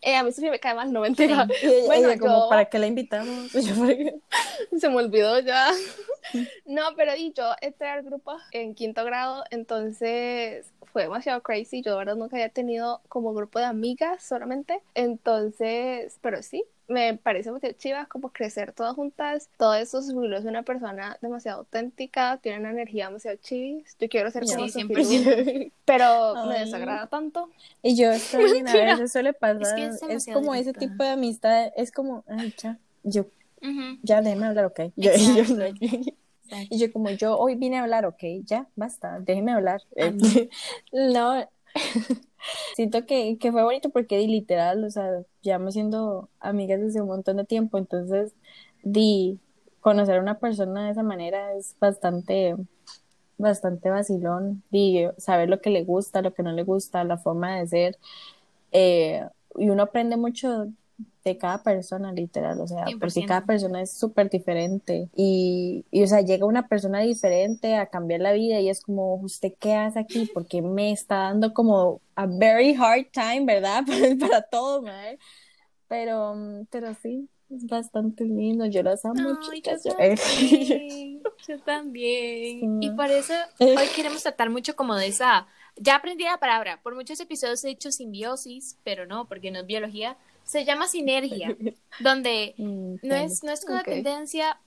Eh, 0.00 0.14
a 0.16 0.22
mí 0.22 0.32
Sofía 0.32 0.50
me 0.50 0.60
cae 0.60 0.74
mal, 0.74 0.92
no. 0.92 1.04
Y 1.06 1.14
ella, 1.18 1.46
Bueno, 1.84 2.08
ella 2.08 2.18
como, 2.18 2.42
yo- 2.42 2.48
¿para 2.48 2.66
qué 2.66 2.78
la 2.78 2.86
invitamos? 2.86 3.52
Se 4.78 4.88
me 4.88 4.96
olvidó 4.96 5.40
ya. 5.40 5.70
No, 6.64 6.82
pero 6.96 7.14
y 7.16 7.32
yo 7.32 7.52
entré 7.60 7.88
al 7.88 8.02
grupo 8.02 8.36
en 8.52 8.74
quinto 8.74 9.04
grado, 9.04 9.44
entonces 9.50 10.72
fue 10.92 11.02
demasiado 11.04 11.42
crazy. 11.42 11.82
Yo 11.82 11.92
de 11.92 11.98
verdad 11.98 12.16
nunca 12.16 12.36
había 12.36 12.48
tenido 12.50 13.02
como 13.08 13.34
grupo 13.34 13.58
de 13.58 13.66
amigas 13.66 14.22
solamente. 14.24 14.80
Entonces, 14.94 16.18
pero 16.22 16.42
sí, 16.42 16.64
me 16.88 17.16
parece 17.16 17.50
muy 17.50 17.60
chiva 17.76 18.06
como 18.06 18.32
crecer 18.32 18.72
todas 18.72 18.94
juntas. 18.94 19.50
Todo 19.58 19.74
eso 19.74 19.98
es 19.98 20.06
es 20.08 20.44
una 20.44 20.62
persona 20.62 21.18
demasiado 21.22 21.60
auténtica, 21.60 22.38
tiene 22.42 22.60
una 22.60 22.70
energía 22.70 23.06
demasiado 23.06 23.36
chivis. 23.38 23.96
Yo 23.98 24.08
quiero 24.08 24.30
ser 24.30 24.46
como 24.46 24.68
Sí, 24.68 24.68
100%. 24.68 25.30
Lu, 25.30 25.72
pero 25.84 26.38
me 26.42 26.58
desagrada 26.60 27.06
tanto. 27.08 27.50
Y 27.82 27.96
yo 27.96 28.10
estoy 28.12 28.48
bien, 28.48 28.68
a 28.68 28.72
Mentira. 28.74 28.94
veces 28.94 29.12
suele 29.12 29.32
pasar. 29.32 29.62
Es 29.62 29.72
Es, 29.72 29.74
que 29.74 29.86
es 29.86 30.00
demasiado 30.00 30.40
como 30.40 30.54
ese 30.54 30.74
tipo 30.74 31.02
de 31.04 31.10
amistad, 31.10 31.72
es 31.76 31.92
como, 31.92 32.24
ay, 32.28 32.52
ya, 32.56 32.78
yo, 33.02 33.26
ya 34.02 34.22
déjeme 34.22 34.46
hablar, 34.46 34.66
ok. 34.66 34.80
Yo, 34.96 35.10
yo- 35.12 35.44
Exacto. 35.44 36.06
y 36.70 36.78
yo 36.78 36.92
como, 36.92 37.10
yo 37.10 37.38
hoy 37.38 37.56
vine 37.56 37.78
a 37.78 37.82
hablar, 37.82 38.06
ok, 38.06 38.22
ya, 38.44 38.68
basta, 38.76 39.18
déjeme 39.20 39.52
hablar. 39.52 39.82
No, 40.92 41.48
siento 42.74 43.06
que, 43.06 43.38
que 43.38 43.52
fue 43.52 43.62
bonito 43.62 43.90
porque 43.90 44.18
di 44.18 44.26
literal, 44.26 44.84
o 44.84 44.90
sea, 44.90 45.22
llevamos 45.42 45.74
siendo 45.74 46.28
amigas 46.40 46.80
desde 46.80 47.00
un 47.00 47.08
montón 47.08 47.36
de 47.38 47.44
tiempo, 47.44 47.78
entonces 47.78 48.34
di 48.82 49.38
conocer 49.80 50.18
a 50.18 50.20
una 50.22 50.38
persona 50.38 50.86
de 50.86 50.92
esa 50.92 51.02
manera 51.02 51.54
es 51.54 51.76
bastante, 51.80 52.56
bastante 53.38 53.90
vacilón, 53.90 54.62
di 54.70 55.06
saber 55.18 55.48
lo 55.48 55.60
que 55.60 55.70
le 55.70 55.84
gusta, 55.84 56.22
lo 56.22 56.34
que 56.34 56.42
no 56.42 56.52
le 56.52 56.64
gusta, 56.64 57.04
la 57.04 57.18
forma 57.18 57.58
de 57.58 57.66
ser, 57.68 57.98
eh, 58.72 59.24
y 59.56 59.70
uno 59.70 59.84
aprende 59.84 60.16
mucho 60.16 60.68
de 61.24 61.36
cada 61.36 61.62
persona, 61.62 62.12
literal, 62.12 62.60
o 62.60 62.68
sea, 62.68 62.84
porque 63.00 63.20
100%. 63.20 63.26
cada 63.26 63.44
persona 63.44 63.82
es 63.82 63.92
súper 63.92 64.30
diferente 64.30 65.08
y, 65.14 65.84
y, 65.90 66.02
o 66.04 66.06
sea, 66.06 66.20
llega 66.20 66.46
una 66.46 66.68
persona 66.68 67.00
diferente 67.00 67.74
a 67.74 67.86
cambiar 67.86 68.20
la 68.20 68.32
vida 68.32 68.60
y 68.60 68.68
es 68.68 68.80
como, 68.80 69.16
¿usted 69.16 69.52
qué 69.58 69.74
hace 69.74 69.98
aquí? 69.98 70.30
Porque 70.32 70.62
me 70.62 70.92
está 70.92 71.16
dando 71.16 71.52
como 71.52 72.00
a 72.14 72.26
very 72.26 72.74
hard 72.74 73.08
time, 73.12 73.44
¿verdad? 73.44 73.84
Para, 74.20 74.42
todo, 74.42 74.82
madre. 74.82 75.18
Pero, 75.88 76.34
pero 76.70 76.94
sí, 76.94 77.28
es 77.50 77.66
bastante 77.66 78.24
lindo, 78.24 78.66
yo 78.66 78.82
las 78.82 79.04
amo, 79.04 79.30
Ay, 79.30 79.50
chicas. 79.50 79.82
yo 79.84 79.92
también, 79.96 81.22
yo 81.48 81.60
también. 81.60 82.60
Sí. 82.60 82.86
Y 82.86 82.90
por 82.90 83.10
eso 83.10 83.34
hoy 83.58 83.86
queremos 83.94 84.22
tratar 84.22 84.48
mucho 84.50 84.76
como 84.76 84.94
de 84.94 85.08
esa, 85.08 85.46
ya 85.76 85.96
aprendí 85.96 86.24
la 86.24 86.38
palabra, 86.38 86.80
por 86.82 86.94
muchos 86.94 87.20
episodios 87.20 87.64
he 87.64 87.68
dicho 87.68 87.90
simbiosis, 87.90 88.78
pero 88.82 89.06
no, 89.06 89.28
porque 89.28 89.50
no 89.50 89.60
es 89.60 89.66
biología, 89.66 90.16
se 90.46 90.64
llama 90.64 90.88
sinergia, 90.88 91.48
donde 91.98 92.54
Mm, 92.58 92.96
no 93.02 93.14
es, 93.14 93.42
no 93.42 93.52
es 93.52 93.64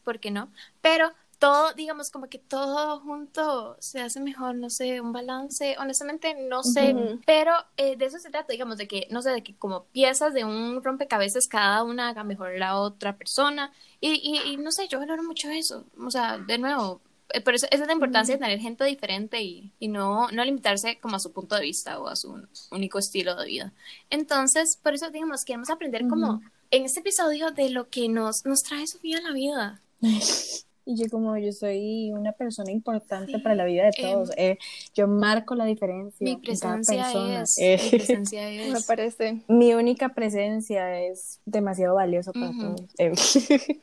porque 0.03 0.31
no, 0.31 0.51
pero 0.81 1.12
todo, 1.39 1.74
digamos, 1.74 2.12
como 2.12 2.27
que 2.27 2.38
todo 2.38 3.00
junto 3.00 3.77
se 3.79 4.01
hace 4.01 4.19
mejor, 4.19 4.55
no 4.55 4.69
sé, 4.69 5.00
un 5.01 5.13
balance, 5.13 5.77
honestamente 5.79 6.36
no 6.36 6.63
sé, 6.63 6.93
pero 7.25 7.53
eh, 7.77 7.95
de 7.95 8.05
eso 8.05 8.19
se 8.19 8.29
trata, 8.29 8.51
digamos, 8.51 8.77
de 8.77 8.88
que, 8.88 9.07
no 9.09 9.21
sé, 9.21 9.31
de 9.31 9.41
que 9.43 9.55
como 9.55 9.86
piezas 9.86 10.33
de 10.33 10.43
un 10.43 10.83
rompecabezas 10.83 11.48
cada 11.48 11.83
una 11.83 12.09
haga 12.09 12.24
mejor 12.25 12.57
la 12.57 12.77
otra 12.77 13.17
persona, 13.17 13.71
y, 14.01 14.12
y, 14.15 14.51
y 14.53 14.57
no 14.57 14.71
sé, 14.71 14.88
yo 14.89 15.00
valoro 15.00 15.24
mucho 15.24 15.50
eso, 15.50 15.86
o 15.98 16.12
sea, 16.12 16.38
de 16.39 16.57
nuevo, 16.57 17.01
eh, 17.33 17.41
por 17.41 17.53
eso 17.53 17.67
esa 17.71 17.83
es 17.83 17.88
la 17.88 17.93
importancia 17.93 18.36
de 18.36 18.39
tener 18.39 18.59
gente 18.59 18.83
diferente 18.86 19.41
y, 19.41 19.71
y 19.79 19.88
no, 19.88 20.29
no 20.31 20.43
limitarse 20.43 21.00
como 21.00 21.15
a 21.15 21.19
su 21.19 21.31
punto 21.31 21.55
de 21.55 21.62
vista 21.62 22.00
o 22.00 22.07
a 22.07 22.15
su 22.15 22.41
único 22.71 23.00
estilo 23.00 23.36
de 23.36 23.45
vida. 23.45 23.74
Entonces, 24.09 24.77
por 24.81 24.93
eso, 24.93 25.09
digamos, 25.09 25.45
queremos 25.45 25.69
aprender 25.69 26.07
como 26.07 26.41
en 26.71 26.86
este 26.86 27.00
episodio 27.01 27.51
de 27.51 27.69
lo 27.69 27.89
que 27.89 28.09
nos, 28.09 28.45
nos 28.45 28.63
trae 28.63 28.88
Sofía 28.88 29.19
a 29.19 29.21
la 29.21 29.33
vida. 29.33 29.81
Y 30.86 30.95
yo 30.95 31.09
como 31.09 31.38
yo 31.38 31.51
soy 31.51 32.12
una 32.13 32.31
persona 32.31 32.71
importante 32.71 33.33
Sí, 33.33 33.38
para 33.43 33.53
la 33.55 33.65
vida 33.65 33.83
de 33.83 33.91
em, 33.98 34.12
todos, 34.12 34.31
eh, 34.38 34.57
yo 34.95 35.07
marco 35.07 35.53
la 35.55 35.65
diferencia 35.65 36.24
Mi 36.25 36.31
en 36.31 36.36
cada 36.39 36.77
presencia 36.77 37.03
persona. 37.03 37.41
es, 37.43 37.57
Eh, 37.59 37.79
mi 37.83 37.89
presencia 38.00 38.41
Me 38.50 38.71
es. 38.77 38.83
parece. 38.86 39.41
mi 39.48 39.74
única 39.75 40.09
presencia 40.09 41.00
es 41.01 41.39
demasiado 41.45 41.95
valiosa 41.95 42.31
para 42.33 42.51
todos. 42.57 42.81
Eh, 42.98 43.12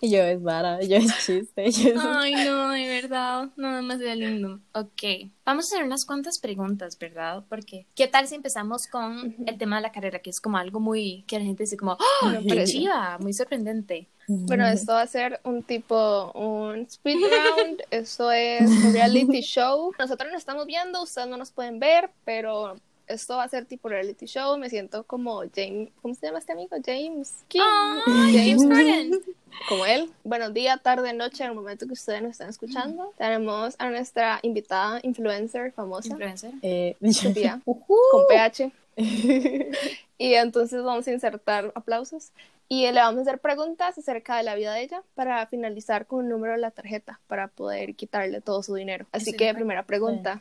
y 0.00 0.10
yo 0.10 0.22
es 0.22 0.42
vara, 0.42 0.80
yo 0.82 0.96
es 0.96 1.06
chiste, 1.24 1.70
yo 1.70 1.88
es- 1.90 1.96
Ay, 1.98 2.34
no, 2.44 2.70
de 2.70 2.88
verdad, 2.88 3.50
no, 3.56 3.74
demasiado 3.76 4.14
lindo. 4.14 4.60
Ok, 4.72 5.02
vamos 5.44 5.64
a 5.72 5.74
hacer 5.76 5.86
unas 5.86 6.04
cuantas 6.04 6.38
preguntas, 6.38 6.98
¿verdad? 6.98 7.44
Porque, 7.48 7.86
¿qué 7.94 8.06
tal 8.08 8.28
si 8.28 8.34
empezamos 8.34 8.86
con 8.86 9.34
el 9.46 9.58
tema 9.58 9.76
de 9.76 9.82
la 9.82 9.92
carrera, 9.92 10.18
que 10.20 10.30
es 10.30 10.40
como 10.40 10.58
algo 10.58 10.80
muy, 10.80 11.24
que 11.26 11.38
la 11.38 11.44
gente 11.44 11.64
dice 11.64 11.76
como, 11.76 11.92
¡oh, 11.92 12.26
Me 12.28 12.44
qué 12.46 12.64
chiva! 12.64 13.18
Muy 13.20 13.32
sorprendente. 13.32 14.08
Bueno, 14.26 14.66
esto 14.66 14.92
va 14.92 15.02
a 15.02 15.06
ser 15.06 15.40
un 15.44 15.62
tipo, 15.62 16.32
un 16.32 16.80
speed 16.82 17.16
round. 17.20 17.82
Esto 17.90 18.30
es 18.32 18.68
un 18.68 18.92
reality 18.92 19.40
show. 19.42 19.92
Nosotros 19.98 20.30
nos 20.32 20.38
estamos 20.40 20.66
viendo, 20.66 21.02
ustedes 21.02 21.28
no 21.28 21.36
nos 21.36 21.50
pueden 21.50 21.78
ver, 21.78 22.10
pero 22.24 22.76
esto 23.06 23.36
va 23.36 23.44
a 23.44 23.48
ser 23.48 23.66
tipo 23.66 23.88
reality 23.88 24.26
show. 24.26 24.56
Me 24.56 24.70
siento 24.70 25.04
como 25.04 25.42
James, 25.54 25.90
¿cómo 26.00 26.14
se 26.14 26.26
llama 26.26 26.38
este 26.38 26.52
amigo? 26.52 26.76
James 26.84 27.34
King. 27.48 27.60
¡Ay, 28.06 28.56
James 28.56 28.62
Corden! 28.62 29.20
como 29.68 29.86
él. 29.86 30.10
Bueno, 30.24 30.50
día, 30.50 30.78
tarde, 30.78 31.12
noche, 31.12 31.44
en 31.44 31.50
el 31.50 31.54
momento 31.56 31.86
que 31.86 31.92
ustedes 31.92 32.22
nos 32.22 32.32
están 32.32 32.48
escuchando. 32.48 33.12
Tenemos 33.16 33.74
a 33.78 33.88
nuestra 33.88 34.40
invitada 34.42 35.00
influencer 35.02 35.72
famosa, 35.72 36.08
Influencer. 36.08 36.52
Eh, 36.62 36.96
Sofía, 37.12 37.60
Ujú. 37.64 37.94
con 38.10 38.26
PH. 38.28 38.72
Y 40.16 40.34
entonces 40.34 40.82
vamos 40.82 41.08
a 41.08 41.12
insertar 41.12 41.72
aplausos 41.74 42.30
y 42.68 42.86
le 42.86 42.92
vamos 42.92 43.18
a 43.18 43.22
hacer 43.22 43.40
preguntas 43.40 43.98
acerca 43.98 44.36
de 44.36 44.42
la 44.42 44.54
vida 44.54 44.72
de 44.72 44.82
ella 44.82 45.02
para 45.14 45.46
finalizar 45.46 46.06
con 46.06 46.20
un 46.20 46.28
número 46.28 46.54
de 46.54 46.58
la 46.58 46.70
tarjeta 46.70 47.20
para 47.26 47.48
poder 47.48 47.94
quitarle 47.94 48.40
todo 48.40 48.62
su 48.62 48.74
dinero. 48.74 49.06
Así 49.12 49.32
que 49.32 49.52
primera 49.54 49.84
pregunta, 49.84 50.40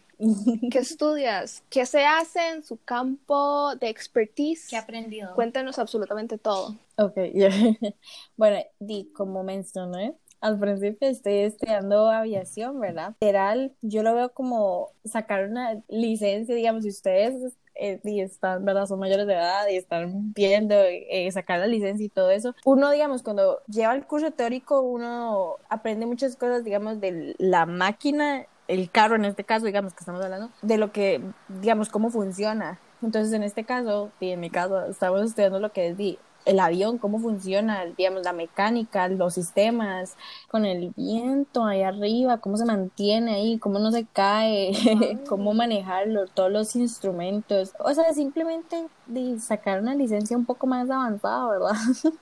¿qué 0.72 0.78
estudias? 0.78 1.64
¿Qué 1.70 1.86
se 1.86 2.06
hace 2.06 2.40
en 2.50 2.64
su 2.64 2.78
campo 2.78 3.76
de 3.76 3.90
expertise? 3.90 4.70
¿Qué 4.70 4.78
ha 4.78 4.82
aprendido? 4.82 5.34
Cuéntanos 5.36 5.80
absolutamente 5.80 6.38
todo. 6.38 6.76
Ok, 6.98 7.18
ya. 7.34 7.50
Bueno, 8.38 8.58
di, 8.80 9.12
como 9.14 9.44
mencioné, 9.44 10.16
al 10.40 10.60
principio 10.60 11.08
estoy 11.08 11.40
estudiando 11.40 12.10
aviación, 12.10 12.80
¿verdad? 12.80 13.16
Literal, 13.22 13.74
yo 13.82 14.04
lo 14.04 14.14
veo 14.14 14.34
como 14.34 14.92
sacar 15.04 15.50
una 15.50 15.82
licencia, 15.88 16.54
digamos, 16.56 16.84
si 16.84 16.90
ustedes 16.90 17.54
eh, 17.76 18.00
di, 18.04 18.22
están, 18.22 18.64
¿verdad? 18.66 18.86
Son 18.86 19.00
mayores 19.00 19.28
de 19.28 19.34
edad 19.34 19.68
y 19.70 19.76
están 19.76 20.34
viendo 20.34 20.76
eh, 20.76 21.30
sacar 21.32 21.60
la 21.60 21.68
licencia 21.68 22.06
y 22.06 22.10
todo 22.10 22.30
eso. 22.32 22.56
Uno, 22.66 22.92
digamos, 22.92 23.24
cuando 23.24 23.62
lleva 23.68 23.96
el 23.96 24.06
curso 24.06 24.32
teórico, 24.32 24.82
uno 24.82 25.58
aprende 25.70 26.06
muchas 26.06 26.36
cosas, 26.36 26.64
digamos, 26.64 27.00
de 27.00 27.36
la 27.40 27.66
máquina, 27.66 28.46
el 28.68 28.90
carro 28.92 29.16
en 29.16 29.26
este 29.26 29.44
caso, 29.44 29.66
digamos, 29.66 29.94
que 29.94 30.00
estamos 30.00 30.24
hablando, 30.24 30.50
de 30.62 30.78
lo 30.78 30.92
que, 30.92 31.22
digamos, 31.48 31.90
cómo 31.90 32.10
funciona. 32.10 32.80
Entonces, 33.02 33.34
en 33.34 33.44
este 33.44 33.66
caso, 33.66 34.12
y 34.20 34.30
en 34.30 34.40
mi 34.40 34.50
caso, 34.50 34.86
estamos 34.86 35.22
estudiando 35.24 35.60
lo 35.60 35.72
que 35.74 35.88
es 35.88 35.98
el 36.46 36.60
avión, 36.60 36.98
cómo 36.98 37.20
funciona, 37.20 37.86
digamos, 37.98 38.24
la 38.24 38.34
mecánica, 38.34 39.08
los 39.08 39.34
sistemas, 39.34 40.16
con 40.50 40.66
el 40.66 40.94
viento 40.96 41.66
ahí 41.66 41.84
arriba, 41.84 42.40
cómo 42.40 42.58
se 42.58 42.66
mantiene 42.66 43.36
ahí, 43.36 43.58
cómo 43.60 43.80
no 43.80 43.92
se 43.92 44.06
cae, 44.06 44.72
cómo 45.28 45.54
manejarlo, 45.54 46.28
todos 46.28 46.52
los 46.52 46.76
instrumentos. 46.76 47.74
O 47.80 47.94
sea, 47.94 48.14
simplemente 48.14 48.88
de 49.08 49.40
sacar 49.40 49.82
una 49.82 49.96
licencia 49.96 50.38
un 50.38 50.46
poco 50.46 50.68
más 50.68 50.90
avanzada, 50.90 51.48
¿verdad? 51.48 51.76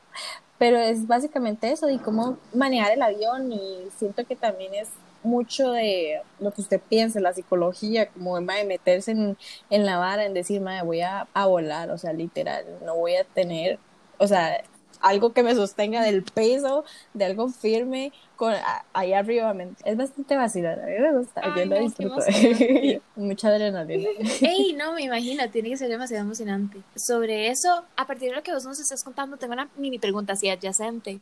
Pero 0.58 0.78
es 0.78 1.08
básicamente 1.08 1.72
eso, 1.72 1.88
de 1.88 2.00
cómo 2.00 2.38
manejar 2.54 2.92
el 2.92 3.02
avión 3.02 3.52
y 3.52 3.88
siento 3.98 4.26
que 4.26 4.36
también 4.36 4.76
es 4.76 4.90
mucho 5.24 5.72
de 5.72 6.22
lo 6.40 6.52
que 6.52 6.62
usted 6.62 6.82
piensa, 6.90 7.20
la 7.20 7.34
psicología, 7.34 8.10
como 8.10 8.40
de 8.40 8.66
meterse 8.66 9.12
en, 9.12 9.38
en 9.70 9.86
la 9.86 9.98
vara, 9.98 10.26
en 10.26 10.34
decir, 10.34 10.62
madre, 10.62 10.84
voy 10.84 11.02
a, 11.02 11.28
a 11.34 11.46
volar, 11.46 11.92
o 11.92 11.98
sea, 11.98 12.14
literal, 12.14 12.66
no 12.86 12.96
voy 12.96 13.16
a 13.16 13.24
tener, 13.24 13.80
o 14.22 14.28
sea, 14.28 14.64
algo 15.02 15.34
que 15.34 15.42
me 15.42 15.56
sostenga 15.56 16.04
del 16.04 16.24
peso, 16.24 16.86
de 17.14 17.26
algo 17.26 17.50
firme, 17.50 18.14
con 18.36 18.54
a- 18.54 18.86
ahí 18.94 19.14
arriba. 19.14 19.54
Es 19.84 19.98
bastante 19.98 20.36
vacilón, 20.36 20.80
a 20.80 20.86
mí 20.86 20.94
me 21.00 21.18
gusta, 21.18 21.42
Ay, 21.44 21.62
yo 21.62 21.66
no, 21.66 21.82
disfruto. 21.82 22.22
Mucha 23.16 23.48
adrenalina. 23.50 24.10
Ey, 24.42 24.74
no, 24.74 24.94
me 24.94 25.02
imagino, 25.02 25.50
tiene 25.50 25.70
que 25.70 25.78
ser 25.78 25.90
demasiado 25.90 26.24
emocionante. 26.24 26.78
Sobre 26.96 27.48
eso, 27.50 27.84
a 27.96 28.06
partir 28.06 28.30
de 28.30 28.36
lo 28.36 28.44
que 28.44 28.54
vos 28.54 28.64
nos 28.64 28.80
estás 28.80 29.04
contando, 29.04 29.38
tengo 29.38 29.54
una 29.54 29.70
mini 29.76 29.98
pregunta 29.98 30.34
así 30.34 30.50
adyacente. 30.50 31.20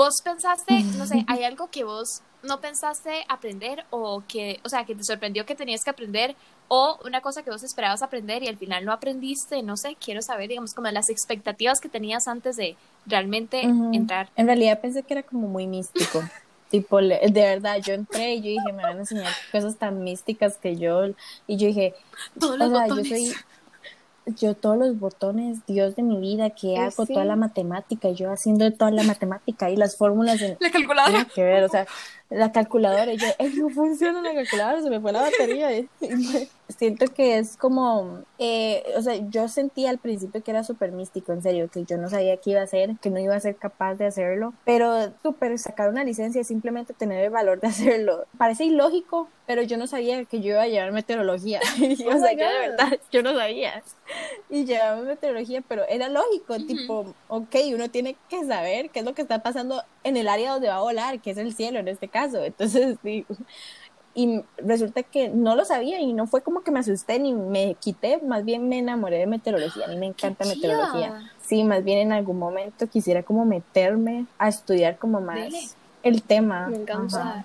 ¿Vos 0.00 0.22
pensaste, 0.24 0.72
no 0.96 1.04
sé, 1.04 1.22
hay 1.28 1.44
algo 1.44 1.68
que 1.70 1.84
vos 1.84 2.22
no 2.42 2.58
pensaste 2.62 3.22
aprender 3.28 3.84
o 3.90 4.22
que, 4.26 4.58
o 4.64 4.70
sea, 4.70 4.86
que 4.86 4.94
te 4.94 5.04
sorprendió 5.04 5.44
que 5.44 5.54
tenías 5.54 5.84
que 5.84 5.90
aprender 5.90 6.34
o 6.68 6.98
una 7.04 7.20
cosa 7.20 7.42
que 7.42 7.50
vos 7.50 7.62
esperabas 7.62 8.02
aprender 8.02 8.42
y 8.42 8.48
al 8.48 8.56
final 8.56 8.86
no 8.86 8.94
aprendiste? 8.94 9.62
No 9.62 9.76
sé, 9.76 9.96
quiero 10.02 10.22
saber, 10.22 10.48
digamos, 10.48 10.72
como 10.72 10.88
las 10.90 11.10
expectativas 11.10 11.80
que 11.82 11.90
tenías 11.90 12.28
antes 12.28 12.56
de 12.56 12.78
realmente 13.04 13.66
Ujú. 13.66 13.94
entrar. 13.94 14.30
En 14.36 14.46
realidad 14.46 14.80
pensé 14.80 15.02
que 15.02 15.12
era 15.12 15.22
como 15.22 15.48
muy 15.48 15.66
místico. 15.66 16.22
Tipo, 16.70 16.98
de 17.02 17.18
verdad, 17.32 17.82
yo 17.84 17.92
entré 17.92 18.36
y 18.36 18.42
yo 18.42 18.48
dije, 18.48 18.72
me 18.72 18.84
van 18.84 18.96
a 18.96 19.00
enseñar 19.00 19.32
cosas 19.52 19.76
tan 19.76 20.02
místicas 20.02 20.56
que 20.62 20.76
yo. 20.76 21.04
Y 21.46 21.58
yo 21.58 21.66
dije, 21.66 21.94
Todos 22.38 22.58
o 22.58 22.68
sea, 22.70 22.88
yo 22.88 23.04
soy. 23.04 23.34
Yo 24.38 24.54
todos 24.54 24.76
los 24.76 24.98
botones, 24.98 25.58
Dios 25.66 25.96
de 25.96 26.02
mi 26.02 26.18
vida, 26.18 26.50
que 26.50 26.74
Eh, 26.74 26.78
hago 26.78 27.06
sí. 27.06 27.12
toda 27.14 27.24
la 27.24 27.36
matemática, 27.36 28.10
yo 28.10 28.30
haciendo 28.30 28.70
toda 28.72 28.90
la 28.90 29.02
matemática 29.02 29.70
y 29.70 29.76
las 29.76 29.96
fórmulas 29.96 30.40
en, 30.42 30.56
La 30.60 30.70
calculadora. 30.70 31.24
Que 31.34 31.42
ver, 31.42 31.64
o 31.64 31.68
sea, 31.68 31.86
la 32.28 32.52
calculadora, 32.52 33.12
y 33.12 33.16
yo, 33.16 33.26
"Ey, 33.38 33.52
no 33.54 33.68
funciona 33.70 34.20
la 34.22 34.34
calculadora, 34.34 34.82
se 34.82 34.90
me 34.90 35.00
fue 35.00 35.12
la 35.12 35.22
batería. 35.22 35.76
Y- 35.78 35.88
y 36.00 36.50
siento 36.76 37.06
que 37.06 37.38
es 37.38 37.56
como, 37.56 38.22
eh, 38.38 38.82
o 38.96 39.02
sea, 39.02 39.14
yo 39.28 39.48
sentí 39.48 39.86
al 39.86 39.98
principio 39.98 40.42
que 40.42 40.50
era 40.50 40.64
súper 40.64 40.92
místico, 40.92 41.32
en 41.32 41.42
serio, 41.42 41.68
que 41.70 41.84
yo 41.84 41.96
no 41.98 42.08
sabía 42.08 42.36
qué 42.36 42.50
iba 42.50 42.60
a 42.60 42.64
hacer, 42.64 42.96
que 43.00 43.10
no 43.10 43.18
iba 43.18 43.34
a 43.34 43.40
ser 43.40 43.56
capaz 43.56 43.94
de 43.94 44.06
hacerlo, 44.06 44.52
pero 44.64 45.12
súper 45.22 45.58
sacar 45.58 45.88
una 45.88 46.04
licencia 46.04 46.40
es 46.40 46.46
simplemente 46.46 46.94
tener 46.94 47.24
el 47.24 47.30
valor 47.30 47.60
de 47.60 47.68
hacerlo. 47.68 48.26
Parece 48.38 48.64
ilógico, 48.64 49.28
pero 49.46 49.62
yo 49.62 49.76
no 49.76 49.86
sabía 49.86 50.24
que 50.24 50.40
yo 50.40 50.50
iba 50.50 50.62
a 50.62 50.68
llevar 50.68 50.92
meteorología. 50.92 51.60
Y, 51.80 52.04
o 52.04 52.10
Oh 52.10 52.18
sea, 52.18 52.32
yo 52.32 52.46
de 52.46 52.68
verdad, 52.68 52.98
yo 53.10 53.22
no 53.22 53.34
sabía. 53.34 53.82
Y 54.48 54.64
llevaba 54.64 55.00
meteorología, 55.02 55.62
pero 55.66 55.84
era 55.88 56.08
lógico, 56.08 56.56
tipo, 56.58 57.14
ok, 57.28 57.56
uno 57.74 57.88
tiene 57.90 58.16
que 58.28 58.44
saber 58.44 58.90
qué 58.90 59.00
es 59.00 59.04
lo 59.04 59.14
que 59.14 59.22
está 59.22 59.42
pasando 59.42 59.82
en 60.04 60.16
el 60.16 60.28
área 60.28 60.52
donde 60.52 60.68
va 60.68 60.76
a 60.76 60.80
volar, 60.80 61.20
que 61.20 61.30
es 61.30 61.38
el 61.38 61.54
cielo 61.54 61.78
en 61.78 61.88
este 61.88 62.08
caso. 62.08 62.44
Entonces, 62.44 62.96
sí, 63.02 63.26
y 64.14 64.42
resulta 64.58 65.02
que 65.02 65.28
no 65.28 65.54
lo 65.54 65.64
sabía 65.64 66.00
y 66.00 66.12
no 66.12 66.26
fue 66.26 66.42
como 66.42 66.62
que 66.62 66.70
me 66.70 66.80
asusté 66.80 67.18
ni 67.18 67.32
me 67.32 67.76
quité, 67.78 68.20
más 68.22 68.44
bien 68.44 68.68
me 68.68 68.78
enamoré 68.78 69.18
de 69.18 69.26
meteorología. 69.26 69.84
A 69.86 69.88
mí 69.88 69.96
me 69.96 70.06
encanta 70.06 70.44
¡Qué 70.44 70.56
meteorología. 70.56 71.30
Sí, 71.40 71.62
más 71.64 71.84
bien 71.84 71.98
en 71.98 72.12
algún 72.12 72.38
momento 72.38 72.88
quisiera 72.88 73.22
como 73.22 73.44
meterme 73.44 74.26
a 74.38 74.48
estudiar 74.48 74.98
como 74.98 75.20
más 75.20 75.36
Dele. 75.36 75.60
el 76.02 76.22
tema. 76.22 76.66
Me 76.68 76.78
encanta. 76.78 77.44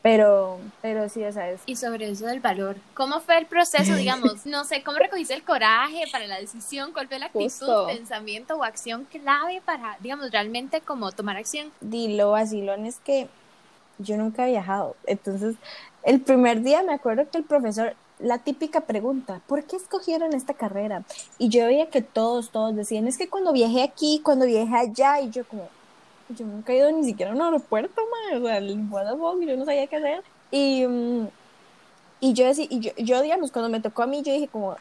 Pero, 0.00 0.58
pero 0.80 1.08
sí, 1.10 1.22
o 1.24 1.32
sea, 1.32 1.50
es 1.50 1.60
Y 1.66 1.76
sobre 1.76 2.10
eso 2.10 2.26
del 2.26 2.40
valor, 2.40 2.76
¿cómo 2.94 3.20
fue 3.20 3.36
el 3.38 3.46
proceso, 3.46 3.94
digamos? 3.96 4.46
No 4.46 4.64
sé, 4.64 4.82
¿cómo 4.82 4.98
recogiste 4.98 5.34
el 5.34 5.42
coraje 5.42 6.04
para 6.10 6.26
la 6.26 6.38
decisión? 6.40 6.92
¿Cuál 6.94 7.08
fue 7.08 7.18
la 7.18 7.26
actitud, 7.26 7.44
Justo. 7.44 7.86
pensamiento 7.86 8.56
o 8.56 8.64
acción 8.64 9.06
clave 9.10 9.60
para, 9.62 9.98
digamos, 10.00 10.30
realmente 10.30 10.80
como 10.80 11.12
tomar 11.12 11.36
acción? 11.36 11.70
Di, 11.82 12.16
lo 12.16 12.30
vacilón 12.30 12.86
es 12.86 12.96
que 12.96 13.28
yo 13.98 14.16
nunca 14.16 14.46
he 14.46 14.50
viajado. 14.50 14.96
Entonces, 15.06 15.56
el 16.08 16.22
primer 16.22 16.62
día 16.62 16.82
me 16.82 16.94
acuerdo 16.94 17.28
que 17.30 17.36
el 17.36 17.44
profesor, 17.44 17.94
la 18.18 18.38
típica 18.38 18.80
pregunta, 18.80 19.42
¿por 19.46 19.64
qué 19.64 19.76
escogieron 19.76 20.32
esta 20.32 20.54
carrera? 20.54 21.04
Y 21.36 21.50
yo 21.50 21.66
veía 21.66 21.90
que 21.90 22.00
todos, 22.00 22.48
todos 22.48 22.74
decían, 22.74 23.06
es 23.06 23.18
que 23.18 23.28
cuando 23.28 23.52
viajé 23.52 23.82
aquí, 23.82 24.22
cuando 24.24 24.46
viajé 24.46 24.74
allá, 24.74 25.20
y 25.20 25.28
yo 25.28 25.46
como, 25.46 25.68
yo 26.30 26.46
nunca 26.46 26.72
he 26.72 26.78
ido 26.78 26.90
ni 26.92 27.04
siquiera 27.04 27.30
a 27.30 27.34
un 27.34 27.42
aeropuerto, 27.42 28.00
man, 28.10 28.42
o 28.42 28.46
sea, 28.46 28.56
el 28.56 28.88
fuck, 28.88 29.40
yo 29.42 29.56
no 29.58 29.66
sabía 29.66 29.86
qué 29.86 29.96
hacer. 29.96 30.22
Y, 30.50 30.86
mm, 30.86 31.28
y 32.20 32.32
yo 32.32 32.46
decía, 32.46 32.66
y 32.70 32.80
yo, 32.80 32.90
yo, 32.96 33.20
digamos, 33.20 33.52
cuando 33.52 33.68
me 33.68 33.80
tocó 33.80 34.02
a 34.02 34.06
mí, 34.06 34.22
yo 34.22 34.32
dije 34.32 34.48
como, 34.48 34.76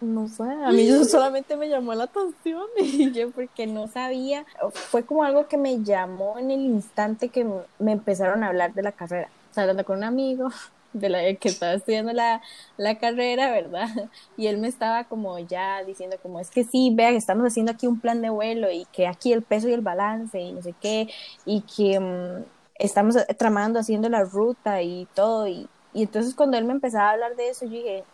No 0.00 0.28
sé, 0.28 0.44
a 0.44 0.72
mí 0.72 0.88
eso 0.88 1.04
solamente 1.10 1.58
me 1.58 1.68
llamó 1.68 1.92
la 1.92 2.04
atención 2.04 2.64
y 2.80 3.12
yo 3.12 3.30
porque 3.32 3.66
no 3.66 3.86
sabía, 3.86 4.46
fue 4.72 5.04
como 5.04 5.24
algo 5.24 5.46
que 5.46 5.58
me 5.58 5.82
llamó 5.82 6.38
en 6.38 6.50
el 6.50 6.60
instante 6.60 7.28
que 7.28 7.46
me 7.78 7.92
empezaron 7.92 8.42
a 8.42 8.48
hablar 8.48 8.72
de 8.72 8.82
la 8.82 8.92
carrera. 8.92 9.28
Hablando 9.56 9.84
con 9.84 9.98
un 9.98 10.04
amigo 10.04 10.48
de 10.92 11.08
la 11.08 11.34
que 11.34 11.48
estaba 11.48 11.74
estudiando 11.74 12.12
la, 12.12 12.42
la 12.76 12.98
carrera, 12.98 13.50
¿verdad? 13.50 13.88
Y 14.36 14.46
él 14.46 14.58
me 14.58 14.68
estaba 14.68 15.04
como 15.04 15.38
ya 15.38 15.84
diciendo 15.84 16.16
como 16.22 16.40
es 16.40 16.50
que 16.50 16.64
sí, 16.64 16.92
vea 16.94 17.10
que 17.10 17.16
estamos 17.16 17.46
haciendo 17.46 17.72
aquí 17.72 17.86
un 17.86 18.00
plan 18.00 18.22
de 18.22 18.30
vuelo 18.30 18.70
y 18.70 18.86
que 18.92 19.06
aquí 19.06 19.32
el 19.32 19.42
peso 19.42 19.68
y 19.68 19.72
el 19.72 19.80
balance 19.80 20.38
y 20.40 20.52
no 20.52 20.62
sé 20.62 20.74
qué, 20.80 21.08
y 21.44 21.62
que 21.62 22.00
mm, 22.00 22.44
estamos 22.76 23.16
tramando, 23.38 23.78
haciendo 23.80 24.08
la 24.08 24.24
ruta 24.24 24.82
y 24.82 25.06
todo. 25.14 25.46
Y, 25.48 25.68
y 25.94 26.02
entonces 26.02 26.34
cuando 26.34 26.56
él 26.58 26.64
me 26.64 26.72
empezaba 26.72 27.10
a 27.10 27.12
hablar 27.12 27.36
de 27.36 27.48
eso, 27.50 27.66
yo 27.66 27.72
dije, 27.72 28.04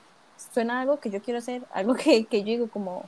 suena 0.52 0.80
algo 0.80 1.00
que 1.00 1.10
yo 1.10 1.22
quiero 1.22 1.38
hacer, 1.38 1.62
algo 1.72 1.94
que, 1.94 2.26
que 2.26 2.40
yo 2.40 2.46
digo 2.46 2.68
como, 2.70 3.04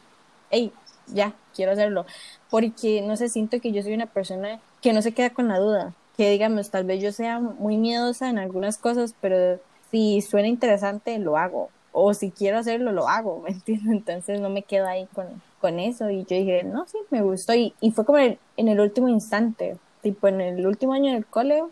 hey, 0.51 0.73
ya, 1.07 1.35
quiero 1.55 1.73
hacerlo. 1.73 2.07
Porque 2.51 3.03
no 3.03 3.17
sé, 3.17 3.29
siento 3.29 3.61
que 3.61 3.73
yo 3.73 3.83
soy 3.83 3.95
una 3.95 4.07
persona 4.07 4.61
que 4.81 4.93
no 4.93 5.03
se 5.03 5.13
queda 5.13 5.31
con 5.31 5.49
la 5.49 5.59
duda, 5.59 5.95
que 6.21 6.29
digamos, 6.29 6.69
tal 6.69 6.85
vez 6.85 7.03
yo 7.03 7.13
sea 7.13 7.41
muy 7.41 7.79
miedosa 7.79 8.29
en 8.29 8.39
algunas 8.39 8.77
cosas, 8.77 9.15
pero 9.23 9.59
si 9.91 10.21
suena 10.21 10.49
interesante, 10.49 11.19
lo 11.19 11.39
hago. 11.39 11.71
O 11.93 12.13
si 12.13 12.31
quiero 12.31 12.59
hacerlo, 12.59 12.93
lo 12.93 13.09
hago, 13.09 13.41
¿me 13.41 13.49
entiendes? 13.53 13.91
Entonces 13.91 14.39
no 14.39 14.51
me 14.51 14.63
quedo 14.63 14.87
ahí 14.87 15.09
con, 15.15 15.41
con 15.63 15.79
eso. 15.79 16.11
Y 16.11 16.27
yo 16.27 16.37
dije, 16.37 16.63
no, 16.63 16.87
sí, 16.87 16.99
me 17.09 17.23
gustó. 17.23 17.55
Y, 17.55 17.73
y 17.81 17.93
fue 17.93 18.05
como 18.05 18.19
en, 18.19 18.39
en 18.59 18.69
el 18.69 18.81
último 18.81 19.09
instante, 19.09 19.79
tipo 20.03 20.29
en 20.29 20.43
el 20.43 20.67
último 20.67 20.93
año 20.93 21.11
del 21.11 21.25
cole, 21.25 21.65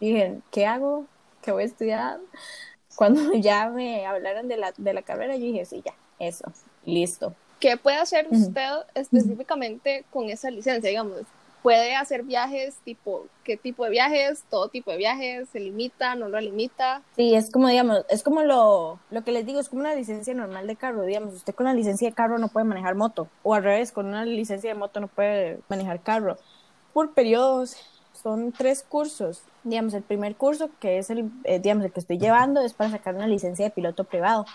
dije, 0.00 0.38
¿qué 0.50 0.64
hago? 0.64 1.04
¿Qué 1.42 1.52
voy 1.52 1.64
a 1.64 1.66
estudiar? 1.66 2.18
cuando 2.96 3.20
ya 3.34 3.68
me 3.68 4.06
hablaron 4.06 4.48
de 4.48 4.56
la, 4.56 4.72
de 4.74 4.94
la 4.94 5.02
carrera, 5.02 5.36
yo 5.36 5.44
dije, 5.44 5.66
sí, 5.66 5.82
ya, 5.84 5.92
eso, 6.18 6.50
listo. 6.86 7.34
¿Qué 7.60 7.76
puede 7.76 7.98
hacer 7.98 8.26
usted 8.30 8.70
específicamente 8.94 10.06
con 10.10 10.30
esa 10.30 10.50
licencia? 10.50 10.88
Digamos, 10.88 11.20
¿puede 11.62 11.94
hacer 11.94 12.24
viajes 12.24 12.76
tipo, 12.84 13.26
qué 13.44 13.56
tipo 13.56 13.84
de 13.84 13.90
viajes? 13.90 14.44
¿Todo 14.50 14.68
tipo 14.68 14.90
de 14.90 14.96
viajes? 14.96 15.48
¿Se 15.48 15.60
limita? 15.60 16.14
¿No 16.14 16.28
lo 16.28 16.40
limita? 16.40 17.02
Sí, 17.16 17.34
es 17.34 17.50
como, 17.50 17.68
digamos, 17.68 18.04
es 18.08 18.22
como 18.22 18.42
lo, 18.42 18.98
lo 19.10 19.24
que 19.24 19.32
les 19.32 19.46
digo, 19.46 19.60
es 19.60 19.68
como 19.68 19.80
una 19.80 19.94
licencia 19.94 20.34
normal 20.34 20.66
de 20.66 20.76
carro, 20.76 21.02
digamos, 21.02 21.34
usted 21.34 21.54
con 21.54 21.66
la 21.66 21.74
licencia 21.74 22.08
de 22.08 22.14
carro 22.14 22.38
no 22.38 22.48
puede 22.48 22.64
manejar 22.64 22.94
moto, 22.94 23.28
o 23.42 23.54
al 23.54 23.62
revés, 23.62 23.92
con 23.92 24.06
una 24.06 24.24
licencia 24.24 24.70
de 24.70 24.74
moto 24.74 25.00
no 25.00 25.08
puede 25.08 25.60
manejar 25.68 26.00
carro. 26.00 26.36
Por 26.92 27.14
periodos, 27.14 27.76
son 28.22 28.52
tres 28.52 28.84
cursos, 28.86 29.42
digamos, 29.64 29.94
el 29.94 30.02
primer 30.02 30.36
curso, 30.36 30.70
que 30.80 30.98
es 30.98 31.10
el, 31.10 31.30
eh, 31.44 31.58
digamos, 31.58 31.84
el 31.84 31.92
que 31.92 32.00
estoy 32.00 32.18
llevando, 32.18 32.60
es 32.60 32.74
para 32.74 32.90
sacar 32.90 33.14
una 33.14 33.26
licencia 33.26 33.64
de 33.64 33.70
piloto 33.70 34.04
privado. 34.04 34.46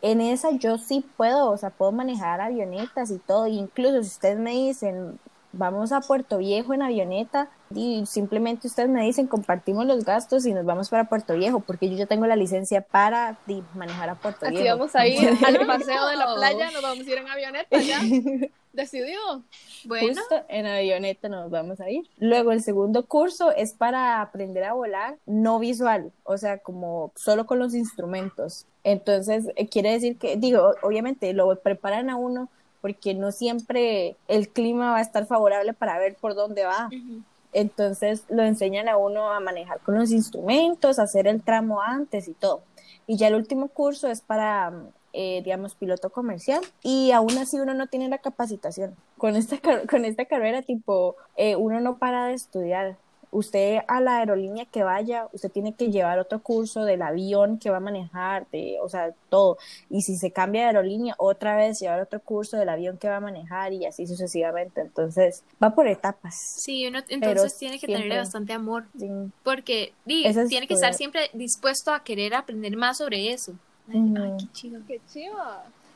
En 0.00 0.20
esa 0.20 0.50
yo 0.50 0.78
sí 0.78 1.04
puedo, 1.16 1.50
o 1.50 1.56
sea, 1.56 1.70
puedo 1.70 1.92
manejar 1.92 2.40
avionetas 2.40 3.10
y 3.10 3.18
todo, 3.18 3.46
incluso 3.46 4.02
si 4.02 4.08
ustedes 4.08 4.38
me 4.38 4.50
dicen, 4.50 5.20
vamos 5.52 5.92
a 5.92 6.00
Puerto 6.00 6.38
Viejo 6.38 6.74
en 6.74 6.82
avioneta, 6.82 7.50
y 7.74 8.04
simplemente 8.06 8.66
ustedes 8.66 8.88
me 8.88 9.02
dicen, 9.02 9.26
compartimos 9.26 9.86
los 9.86 10.04
gastos 10.04 10.46
y 10.46 10.52
nos 10.52 10.64
vamos 10.64 10.90
para 10.90 11.08
Puerto 11.08 11.34
Viejo, 11.34 11.60
porque 11.60 11.88
yo 11.88 11.96
ya 11.96 12.06
tengo 12.06 12.26
la 12.26 12.36
licencia 12.36 12.82
para 12.82 13.38
manejar 13.74 14.10
a 14.10 14.14
Puerto 14.14 14.46
Viejo. 14.48 14.60
Aquí 14.60 14.68
vamos 14.68 14.94
a 14.94 15.06
ir 15.06 15.18
al 15.46 15.66
paseo 15.66 16.06
de 16.06 16.16
la 16.16 16.34
playa, 16.34 16.70
nos 16.70 16.82
vamos 16.82 17.06
a 17.06 17.10
ir 17.10 17.18
en 17.18 17.28
avioneta 17.28 17.78
ya. 17.78 18.00
decidido. 18.72 19.42
Bueno. 19.84 20.08
Justo 20.08 20.44
en 20.48 20.66
avioneta 20.66 21.28
nos 21.28 21.50
vamos 21.50 21.80
a 21.80 21.90
ir. 21.90 22.08
Luego 22.18 22.52
el 22.52 22.62
segundo 22.62 23.06
curso 23.06 23.52
es 23.52 23.74
para 23.74 24.20
aprender 24.20 24.64
a 24.64 24.72
volar 24.72 25.18
no 25.26 25.58
visual, 25.58 26.12
o 26.24 26.38
sea, 26.38 26.58
como 26.58 27.12
solo 27.14 27.46
con 27.46 27.58
los 27.58 27.74
instrumentos. 27.74 28.66
Entonces, 28.84 29.46
eh, 29.56 29.68
quiere 29.68 29.92
decir 29.92 30.18
que, 30.18 30.36
digo, 30.36 30.74
obviamente 30.82 31.32
lo 31.32 31.54
preparan 31.60 32.10
a 32.10 32.16
uno 32.16 32.48
porque 32.82 33.14
no 33.14 33.32
siempre 33.32 34.16
el 34.28 34.50
clima 34.50 34.90
va 34.90 34.98
a 34.98 35.02
estar 35.02 35.26
favorable 35.26 35.72
para 35.72 35.98
ver 35.98 36.16
por 36.16 36.34
dónde 36.34 36.64
va. 36.64 36.90
Entonces 37.54 38.24
lo 38.28 38.42
enseñan 38.42 38.88
a 38.90 38.98
uno 38.98 39.30
a 39.32 39.40
manejar 39.40 39.80
con 39.80 39.94
los 39.94 40.10
instrumentos, 40.10 40.98
hacer 40.98 41.26
el 41.26 41.42
tramo 41.42 41.80
antes 41.80 42.28
y 42.28 42.34
todo. 42.34 42.60
Y 43.06 43.16
ya 43.16 43.28
el 43.28 43.34
último 43.34 43.68
curso 43.68 44.08
es 44.08 44.20
para 44.20 44.72
eh, 45.14 45.42
digamos, 45.44 45.74
piloto 45.74 46.08
comercial 46.08 46.62
y 46.82 47.10
aún 47.10 47.36
así 47.36 47.60
uno 47.60 47.74
no 47.74 47.86
tiene 47.86 48.08
la 48.08 48.16
capacitación. 48.16 48.96
Con 49.18 49.36
esta, 49.36 49.58
con 49.90 50.06
esta 50.06 50.24
carrera, 50.24 50.62
tipo, 50.62 51.16
eh, 51.36 51.54
uno 51.54 51.80
no 51.80 51.98
para 51.98 52.28
de 52.28 52.34
estudiar. 52.34 52.96
Usted 53.32 53.78
a 53.88 54.00
la 54.00 54.18
aerolínea 54.18 54.66
que 54.66 54.84
vaya, 54.84 55.26
usted 55.32 55.50
tiene 55.50 55.74
que 55.74 55.90
llevar 55.90 56.18
otro 56.18 56.42
curso 56.42 56.84
del 56.84 57.02
avión 57.02 57.58
que 57.58 57.70
va 57.70 57.78
a 57.78 57.80
manejar, 57.80 58.46
de, 58.52 58.76
o 58.80 58.88
sea, 58.88 59.12
todo. 59.28 59.58
Y 59.90 60.02
si 60.02 60.16
se 60.16 60.30
cambia 60.30 60.60
de 60.60 60.66
aerolínea, 60.68 61.14
otra 61.18 61.56
vez 61.56 61.80
llevar 61.80 62.00
otro 62.00 62.20
curso 62.20 62.58
del 62.58 62.68
avión 62.68 62.98
que 62.98 63.08
va 63.08 63.16
a 63.16 63.20
manejar 63.20 63.72
y 63.72 63.86
así 63.86 64.06
sucesivamente. 64.06 64.82
Entonces, 64.82 65.42
va 65.62 65.74
por 65.74 65.88
etapas. 65.88 66.34
Sí, 66.34 66.86
uno 66.86 67.00
entonces 67.08 67.56
tiene 67.56 67.78
que 67.78 67.86
tenerle 67.86 68.18
bastante 68.18 68.52
amor. 68.52 68.84
Porque 69.42 69.94
tiene 70.04 70.66
que 70.68 70.74
estar 70.74 70.94
siempre 70.94 71.30
dispuesto 71.32 71.92
a 71.92 72.04
querer 72.04 72.34
aprender 72.34 72.76
más 72.76 72.98
sobre 72.98 73.32
eso. 73.32 73.54
Ay, 73.88 74.36
qué 74.38 74.52
chido. 74.52 74.80
Qué 74.86 75.00
chido. 75.12 75.36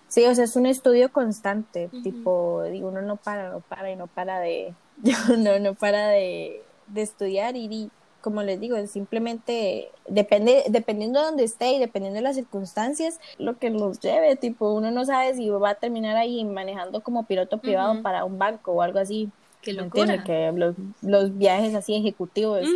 Sí, 0.09 0.25
o 0.25 0.35
sea, 0.35 0.45
es 0.45 0.55
un 0.57 0.67
estudio 0.67 1.11
constante, 1.11 1.91
tipo, 2.03 2.63
digo, 2.71 2.89
uno 2.89 3.03
no 3.03 3.17
para, 3.17 3.51
no 3.51 3.61
para 3.61 3.91
y 3.91 3.97
no 3.97 4.07
para 4.07 4.39
de, 4.39 4.73
no, 5.39 5.59
no 5.59 5.75
para 5.75 6.09
de, 6.09 6.63
de 6.89 7.03
estudiar 7.03 7.57
y, 7.57 7.91
como 8.21 8.43
les 8.43 8.61
digo, 8.61 8.77
simplemente 8.87 9.91
depende, 10.09 10.65
dependiendo 10.69 11.21
de 11.21 11.27
donde 11.27 11.45
esté 11.45 11.73
y 11.73 11.79
dependiendo 11.79 12.17
de 12.17 12.23
las 12.23 12.37
circunstancias, 12.37 13.21
lo 13.39 13.59
que 13.59 13.71
nos 13.71 14.01
lleve, 14.01 14.37
tipo, 14.37 14.73
uno 14.73 14.91
no 14.91 15.05
sabe 15.05 15.35
si 15.35 15.49
va 15.51 15.71
a 15.71 15.75
terminar 15.75 16.17
ahí 16.17 16.45
manejando 16.45 17.03
como 17.03 17.25
piloto 17.25 17.59
privado 17.59 18.03
para 18.03 18.25
un 18.25 18.39
banco 18.39 18.73
o 18.73 18.83
algo 18.83 18.99
así. 18.99 19.31
Que 19.63 19.73
locura. 19.73 20.23
Que 20.23 20.53
los, 20.53 20.75
los, 21.03 21.37
viajes 21.37 21.75
así 21.75 21.95
ejecutivos 21.95 22.67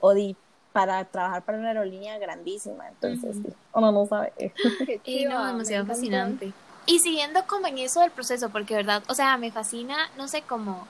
o 0.00 0.14
de 0.14 0.36
para 0.72 1.04
trabajar 1.04 1.44
para 1.44 1.56
una 1.56 1.68
aerolínea 1.68 2.18
grandísima, 2.18 2.88
entonces 2.88 3.36
uno 3.72 3.92
no 3.92 4.06
sabe. 4.06 4.32
y 5.04 5.24
no, 5.24 5.46
demasiado 5.46 5.86
fascinante. 5.86 6.52
Y 6.86 6.98
siguiendo 6.98 7.46
como 7.46 7.68
en 7.68 7.78
eso 7.78 8.00
del 8.00 8.10
proceso, 8.10 8.50
porque 8.50 8.74
verdad, 8.74 9.02
o 9.08 9.14
sea, 9.14 9.36
me 9.36 9.52
fascina, 9.52 9.96
no 10.18 10.26
sé, 10.26 10.42
cómo 10.42 10.86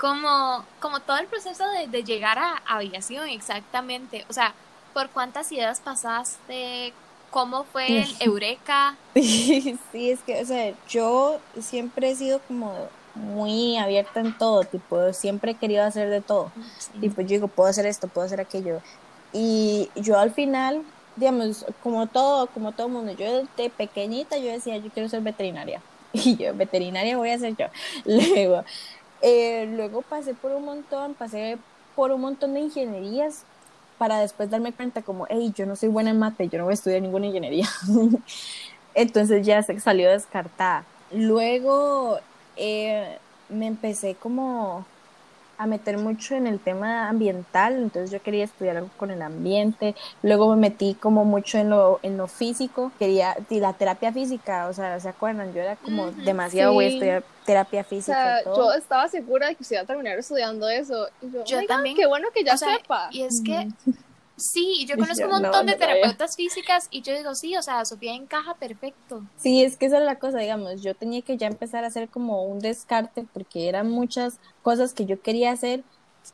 como, 0.00 0.64
como 0.80 1.00
todo 1.00 1.18
el 1.18 1.26
proceso 1.26 1.62
de, 1.90 2.02
llegar 2.02 2.38
a, 2.38 2.62
aviación, 2.66 3.28
exactamente. 3.28 4.24
O 4.30 4.32
sea, 4.32 4.54
¿por 4.94 5.10
cuántas 5.10 5.52
ideas 5.52 5.80
pasaste? 5.80 6.94
¿Cómo 7.30 7.64
fue 7.64 8.02
el 8.02 8.16
Eureka? 8.18 8.96
sí, 9.14 9.78
es 9.92 10.20
que, 10.20 10.40
o 10.42 10.44
sea, 10.46 10.72
yo 10.88 11.38
siempre 11.60 12.10
he 12.10 12.14
sido 12.16 12.40
como 12.48 12.74
muy 13.14 13.76
abierta 13.76 14.20
en 14.20 14.36
todo, 14.36 14.64
tipo, 14.64 15.12
siempre 15.12 15.52
he 15.52 15.54
querido 15.54 15.84
hacer 15.84 16.08
de 16.08 16.22
todo. 16.22 16.50
Tipo, 17.00 17.20
yo 17.20 17.28
digo, 17.28 17.48
puedo 17.48 17.68
hacer 17.68 17.84
esto, 17.84 18.08
puedo 18.08 18.26
hacer 18.26 18.40
aquello. 18.40 18.80
Y 19.34 19.90
yo 19.96 20.18
al 20.18 20.32
final, 20.32 20.82
digamos, 21.16 21.66
como 21.82 22.06
todo, 22.06 22.46
como 22.48 22.72
todo 22.72 22.88
mundo, 22.88 23.12
yo 23.12 23.44
de 23.56 23.70
pequeñita 23.70 24.38
yo 24.38 24.50
decía, 24.50 24.78
yo 24.78 24.90
quiero 24.90 25.10
ser 25.10 25.20
veterinaria. 25.20 25.82
Y 26.12 26.36
yo, 26.36 26.54
veterinaria 26.54 27.16
voy 27.16 27.30
a 27.30 27.38
ser 27.38 27.56
yo. 27.56 27.66
Luego, 28.04 28.64
eh, 29.22 29.68
luego 29.74 30.02
pasé 30.02 30.34
por 30.34 30.52
un 30.52 30.64
montón, 30.64 31.14
pasé 31.14 31.58
por 31.94 32.12
un 32.12 32.20
montón 32.20 32.54
de 32.54 32.60
ingenierías 32.60 33.44
para 33.98 34.20
después 34.20 34.48
darme 34.48 34.72
cuenta 34.72 35.02
como, 35.02 35.26
hey, 35.28 35.52
yo 35.54 35.66
no 35.66 35.76
soy 35.76 35.90
buena 35.90 36.10
en 36.10 36.18
mate, 36.18 36.48
yo 36.48 36.58
no 36.58 36.64
voy 36.64 36.72
a 36.72 36.74
estudiar 36.74 37.02
ninguna 37.02 37.26
ingeniería. 37.26 37.68
Entonces 38.94 39.46
ya 39.46 39.62
se 39.62 39.78
salió 39.78 40.10
descartada. 40.10 40.84
Luego 41.12 42.18
eh, 42.56 43.18
me 43.48 43.66
empecé 43.66 44.14
como 44.14 44.86
a 45.60 45.66
meter 45.66 45.98
mucho 45.98 46.34
en 46.34 46.46
el 46.46 46.58
tema 46.58 47.10
ambiental, 47.10 47.74
entonces 47.74 48.10
yo 48.10 48.22
quería 48.22 48.44
estudiar 48.44 48.78
algo 48.78 48.88
con 48.96 49.10
el 49.10 49.20
ambiente, 49.20 49.94
luego 50.22 50.48
me 50.54 50.56
metí 50.56 50.94
como 50.94 51.26
mucho 51.26 51.58
en 51.58 51.68
lo, 51.68 52.00
en 52.02 52.16
lo 52.16 52.28
físico, 52.28 52.92
quería, 52.98 53.36
la 53.50 53.74
terapia 53.74 54.10
física, 54.10 54.68
o 54.68 54.72
sea, 54.72 54.98
¿se 55.00 55.10
acuerdan? 55.10 55.52
Yo 55.52 55.60
era 55.60 55.76
como 55.76 56.12
demasiado 56.12 56.72
voy 56.72 56.86
a 56.86 56.88
estudiar 56.88 57.24
terapia 57.44 57.84
física. 57.84 58.40
O 58.40 58.42
sea, 58.42 58.56
yo 58.56 58.72
estaba 58.72 59.08
segura 59.08 59.48
de 59.48 59.56
que 59.56 59.62
usted 59.62 59.76
iba 59.76 59.82
a 59.82 59.86
terminar 59.86 60.18
estudiando 60.18 60.66
eso. 60.66 61.08
Y 61.20 61.30
yo, 61.30 61.66
también. 61.66 61.94
Qué 61.94 62.06
bueno 62.06 62.28
que 62.32 62.42
ya 62.42 62.56
sepa. 62.56 63.08
Y 63.10 63.22
es 63.22 63.42
que 63.42 63.68
Sí, 64.40 64.86
yo 64.88 64.96
conozco 64.96 65.24
un 65.24 65.42
montón 65.42 65.66
de 65.66 65.74
terapeutas 65.74 66.36
físicas 66.36 66.88
y 66.90 67.02
yo 67.02 67.16
digo, 67.16 67.34
sí, 67.34 67.56
o 67.56 67.62
sea, 67.62 67.84
Sofía 67.84 68.14
encaja 68.14 68.54
perfecto. 68.54 69.22
Sí, 69.36 69.62
es 69.62 69.76
que 69.76 69.86
esa 69.86 69.98
es 69.98 70.04
la 70.04 70.18
cosa, 70.18 70.38
digamos, 70.38 70.82
yo 70.82 70.94
tenía 70.94 71.22
que 71.22 71.36
ya 71.36 71.46
empezar 71.46 71.84
a 71.84 71.88
hacer 71.88 72.08
como 72.08 72.44
un 72.44 72.58
descarte 72.58 73.26
porque 73.32 73.68
eran 73.68 73.90
muchas 73.90 74.38
cosas 74.62 74.94
que 74.94 75.06
yo 75.06 75.20
quería 75.20 75.52
hacer, 75.52 75.82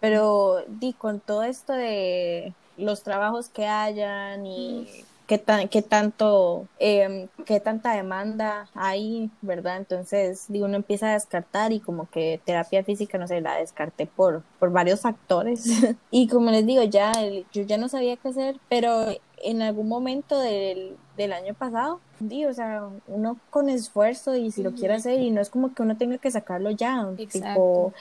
pero 0.01 0.65
di 0.69 0.93
con 0.93 1.21
todo 1.21 1.43
esto 1.43 1.73
de 1.73 2.55
los 2.77 3.03
trabajos 3.03 3.49
que 3.49 3.67
hayan 3.67 4.47
y 4.47 4.87
qué, 5.27 5.39
tan, 5.39 5.69
qué 5.69 5.83
tanto, 5.83 6.67
em, 6.79 7.29
qué 7.45 7.61
tanta 7.61 7.95
demanda 7.95 8.69
hay, 8.75 9.31
¿verdad? 9.43 9.77
Entonces, 9.79 10.47
digo, 10.49 10.67
uno 10.67 10.77
empieza 10.77 11.11
a 11.11 11.15
descartar 11.15 11.73
y 11.73 11.81
como 11.81 12.09
que 12.11 12.41
terapia 12.45 12.85
física, 12.85 13.19
no 13.19 13.27
sé, 13.27 13.41
la 13.41 13.57
descarté 13.57 14.07
por, 14.07 14.43
por 14.59 14.71
varios 14.71 15.01
factores. 15.01 15.65
y 16.11 16.29
como 16.29 16.51
les 16.51 16.65
digo, 16.67 16.83
ya, 16.85 17.13
yo 17.53 17.63
ya 17.63 17.79
no 17.79 17.89
sabía 17.89 18.17
qué 18.17 18.29
hacer, 18.29 18.57
pero 18.69 19.07
en 19.43 19.63
algún 19.63 19.89
momento 19.89 20.39
del, 20.39 20.97
del 21.17 21.33
año 21.33 21.55
pasado, 21.55 22.01
digo, 22.21 22.51
o 22.51 22.55
sea, 22.55 22.89
uno 23.07 23.39
con 23.51 23.69
esfuerzo 23.69 24.37
y 24.37 24.51
si 24.51 24.63
lo 24.63 24.73
quiere 24.73 24.95
hacer 24.95 25.21
y 25.21 25.31
no 25.31 25.41
es 25.41 25.51
como 25.51 25.75
que 25.75 25.83
uno 25.83 25.97
tenga 25.97 26.19
que 26.19 26.31
sacarlo 26.31 26.71
ya, 26.71 27.07
tipo, 27.17 27.93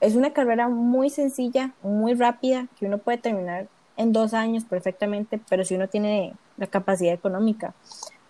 es 0.00 0.16
una 0.16 0.32
carrera 0.32 0.68
muy 0.68 1.08
sencilla, 1.08 1.72
muy 1.82 2.14
rápida, 2.14 2.66
que 2.78 2.86
uno 2.86 2.98
puede 2.98 3.18
terminar 3.18 3.68
en 3.96 4.12
dos 4.12 4.34
años 4.34 4.64
perfectamente, 4.64 5.40
pero 5.48 5.64
si 5.64 5.74
uno 5.74 5.88
tiene 5.88 6.34
la 6.56 6.66
capacidad 6.66 7.12
económica. 7.12 7.74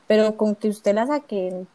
Pero 0.06 0.36
con 0.36 0.54
que 0.54 0.68
usted 0.68 0.94
la 0.94 1.06
saque 1.06 1.48
en 1.48 1.68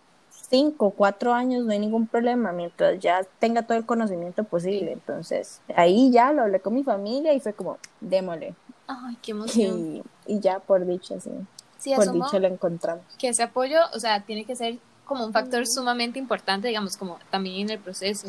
cinco 0.50 0.92
cuatro 0.92 1.34
años 1.34 1.66
no 1.66 1.72
hay 1.72 1.80
ningún 1.80 2.08
problema, 2.08 2.52
mientras 2.52 3.00
ya 3.00 3.22
tenga 3.40 3.64
todo 3.64 3.78
el 3.78 3.86
conocimiento 3.86 4.44
posible. 4.44 4.92
Entonces, 4.92 5.62
ahí 5.76 6.12
ya 6.12 6.32
lo 6.32 6.44
hablé 6.44 6.60
con 6.60 6.74
mi 6.74 6.84
familia 6.84 7.34
y 7.34 7.40
fue 7.40 7.54
como, 7.54 7.78
démosle. 8.02 8.56
Ay, 8.88 9.18
qué 9.22 9.32
emoción. 9.32 10.04
Y, 10.26 10.40
ya 10.40 10.60
por 10.60 10.86
dicha, 10.86 11.20
sí. 11.20 11.32
sí 11.78 11.94
por 11.96 12.12
dicha 12.12 12.40
lo 12.40 12.48
encontramos. 12.48 13.04
Que 13.18 13.30
ese 13.30 13.44
apoyo, 13.44 13.80
o 13.94 14.00
sea, 14.00 14.22
tiene 14.22 14.46
que 14.46 14.56
ser 14.56 14.80
como 15.06 15.26
un 15.26 15.34
factor 15.34 15.66
sumamente 15.68 16.20
importante, 16.20 16.68
digamos, 16.68 16.98
como 16.98 17.20
también 17.30 17.62
en 17.62 17.70
el 17.72 17.80
proceso. 17.80 18.28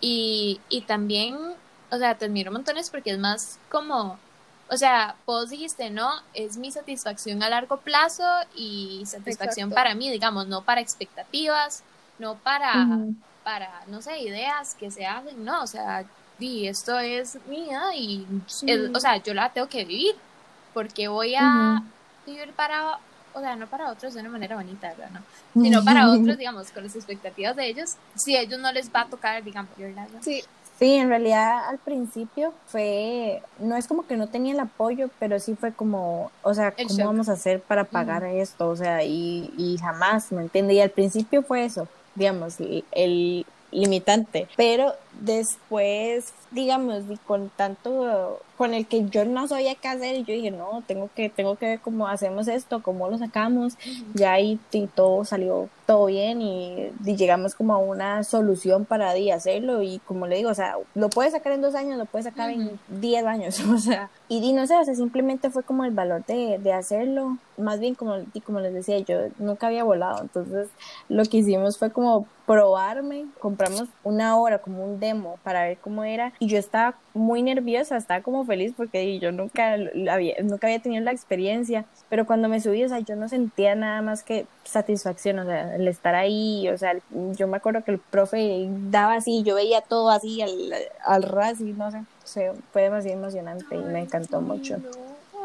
Y, 0.00 0.60
y 0.68 0.82
también, 0.82 1.36
o 1.90 1.98
sea, 1.98 2.16
te 2.16 2.24
admiro 2.24 2.50
montones 2.50 2.90
porque 2.90 3.10
es 3.10 3.18
más 3.18 3.58
como 3.70 4.18
o 4.68 4.76
sea, 4.76 5.16
vos 5.26 5.50
dijiste, 5.50 5.90
no, 5.90 6.10
es 6.34 6.56
mi 6.56 6.70
satisfacción 6.70 7.42
a 7.42 7.50
largo 7.50 7.78
plazo 7.78 8.24
y 8.54 9.02
satisfacción 9.06 9.70
para 9.70 9.94
mí, 9.94 10.10
digamos, 10.10 10.46
no 10.46 10.62
para 10.62 10.80
expectativas, 10.80 11.82
no 12.18 12.36
para, 12.36 12.88
para, 13.44 13.84
no 13.88 14.00
sé, 14.00 14.20
ideas 14.20 14.74
que 14.74 14.90
se 14.90 15.06
hacen, 15.06 15.44
no, 15.44 15.62
o 15.62 15.66
sea, 15.66 16.04
di, 16.38 16.68
esto 16.68 16.98
es 16.98 17.38
mía 17.46 17.94
y, 17.94 18.26
o 18.94 19.00
sea, 19.00 19.16
yo 19.18 19.34
la 19.34 19.50
tengo 19.50 19.68
que 19.68 19.84
vivir, 19.84 20.14
porque 20.72 21.08
voy 21.08 21.34
a 21.36 21.82
vivir 22.26 22.52
para, 22.52 22.98
o 23.34 23.40
sea, 23.40 23.56
no 23.56 23.66
para 23.66 23.90
otros 23.90 24.14
de 24.14 24.20
una 24.20 24.30
manera 24.30 24.56
bonita, 24.56 24.94
¿verdad? 24.96 25.20
No, 25.54 25.62
sino 25.62 25.84
para 25.84 26.10
otros, 26.10 26.38
digamos, 26.38 26.70
con 26.70 26.84
las 26.84 26.96
expectativas 26.96 27.56
de 27.56 27.66
ellos, 27.66 27.96
si 28.14 28.36
a 28.36 28.40
ellos 28.40 28.60
no 28.60 28.72
les 28.72 28.92
va 28.92 29.02
a 29.02 29.06
tocar, 29.06 29.42
digamos, 29.42 29.70
Sí, 30.22 30.42
Sí, 30.82 30.94
en 30.94 31.10
realidad 31.10 31.68
al 31.68 31.78
principio 31.78 32.52
fue, 32.66 33.40
no 33.60 33.76
es 33.76 33.86
como 33.86 34.04
que 34.04 34.16
no 34.16 34.26
tenía 34.26 34.52
el 34.52 34.58
apoyo, 34.58 35.10
pero 35.20 35.38
sí 35.38 35.54
fue 35.54 35.72
como, 35.72 36.32
o 36.42 36.54
sea, 36.54 36.72
¿cómo 36.72 37.04
vamos 37.04 37.28
a 37.28 37.34
hacer 37.34 37.60
para 37.60 37.84
pagar 37.84 38.24
esto? 38.24 38.68
O 38.68 38.74
sea, 38.74 39.04
y, 39.04 39.54
y 39.56 39.78
jamás, 39.78 40.32
¿me 40.32 40.42
entiende? 40.42 40.74
Y 40.74 40.80
al 40.80 40.90
principio 40.90 41.44
fue 41.44 41.64
eso, 41.64 41.86
digamos, 42.16 42.56
el 42.90 43.46
limitante, 43.70 44.48
pero 44.56 44.92
después, 45.20 46.32
digamos, 46.50 47.04
y 47.08 47.16
con 47.16 47.50
tanto, 47.50 48.40
con 48.56 48.74
el 48.74 48.86
que 48.86 49.08
yo 49.08 49.24
no 49.24 49.46
sabía 49.48 49.74
qué 49.74 49.88
hacer, 49.88 50.16
y 50.16 50.24
yo 50.24 50.34
dije, 50.34 50.50
no, 50.50 50.82
tengo 50.86 51.10
que, 51.14 51.28
tengo 51.28 51.56
que 51.56 51.66
ver 51.66 51.80
cómo 51.80 52.08
hacemos 52.08 52.48
esto, 52.48 52.82
cómo 52.82 53.08
lo 53.08 53.18
sacamos, 53.18 53.74
ya 54.14 54.32
ahí 54.32 54.58
todo 54.94 55.24
salió 55.24 55.68
todo 55.86 56.06
bien 56.06 56.40
y, 56.40 56.90
llegamos 57.04 57.54
como 57.54 57.74
a 57.74 57.78
una 57.78 58.24
solución 58.24 58.84
para 58.84 59.12
hacerlo 59.34 59.82
y 59.82 59.98
como 60.06 60.26
le 60.26 60.36
digo, 60.36 60.50
o 60.50 60.54
sea, 60.54 60.76
lo 60.94 61.10
puedes 61.10 61.32
sacar 61.32 61.52
en 61.52 61.60
dos 61.60 61.74
años, 61.74 61.98
lo 61.98 62.06
puedes 62.06 62.24
sacar 62.24 62.50
en 62.50 62.78
diez 62.88 63.24
años, 63.24 63.60
o 63.68 63.78
sea, 63.78 64.10
y, 64.28 64.52
no 64.52 64.66
sé, 64.66 64.76
o 64.76 64.84
sea, 64.84 64.94
simplemente 64.94 65.50
fue 65.50 65.62
como 65.62 65.84
el 65.84 65.90
valor 65.90 66.24
de, 66.26 66.58
de 66.58 66.72
hacerlo, 66.72 67.36
más 67.58 67.78
bien 67.80 67.94
como, 67.94 68.16
como 68.44 68.60
les 68.60 68.72
decía, 68.72 68.98
yo 69.00 69.28
nunca 69.38 69.66
había 69.66 69.84
volado, 69.84 70.22
entonces 70.22 70.68
lo 71.08 71.24
que 71.24 71.38
hicimos 71.38 71.78
fue 71.78 71.90
como 71.90 72.26
probarme, 72.46 73.26
compramos 73.38 73.84
una 74.02 74.36
hora 74.36 74.58
como 74.58 74.84
un 74.84 74.98
demo 75.02 75.38
para 75.42 75.64
ver 75.64 75.76
cómo 75.78 76.04
era 76.04 76.32
y 76.38 76.46
yo 76.46 76.58
estaba 76.58 76.96
muy 77.12 77.42
nerviosa, 77.42 77.96
estaba 77.96 78.22
como 78.22 78.46
feliz 78.46 78.72
porque 78.74 79.18
yo 79.18 79.32
nunca 79.32 79.74
había, 80.10 80.36
nunca 80.42 80.68
había 80.68 80.78
tenido 80.78 81.04
la 81.04 81.12
experiencia, 81.12 81.84
pero 82.08 82.24
cuando 82.24 82.48
me 82.48 82.60
subí, 82.60 82.82
o 82.84 82.88
sea, 82.88 83.00
yo 83.00 83.16
no 83.16 83.28
sentía 83.28 83.74
nada 83.74 84.00
más 84.00 84.22
que 84.22 84.46
satisfacción, 84.64 85.40
o 85.40 85.44
sea, 85.44 85.74
el 85.74 85.88
estar 85.88 86.14
ahí, 86.14 86.68
o 86.68 86.78
sea, 86.78 86.96
yo 87.36 87.48
me 87.48 87.56
acuerdo 87.58 87.84
que 87.84 87.90
el 87.90 87.98
profe 87.98 88.66
daba 88.90 89.14
así, 89.14 89.42
yo 89.42 89.56
veía 89.56 89.82
todo 89.82 90.08
así 90.08 90.40
al, 90.40 90.72
al 91.04 91.22
ras 91.24 91.60
y 91.60 91.72
no 91.72 91.90
sé, 92.24 92.52
fue 92.72 92.82
demasiado 92.82 93.18
emocionante 93.18 93.74
y 93.74 93.80
me 93.80 94.00
encantó 94.00 94.40
mucho. 94.40 94.76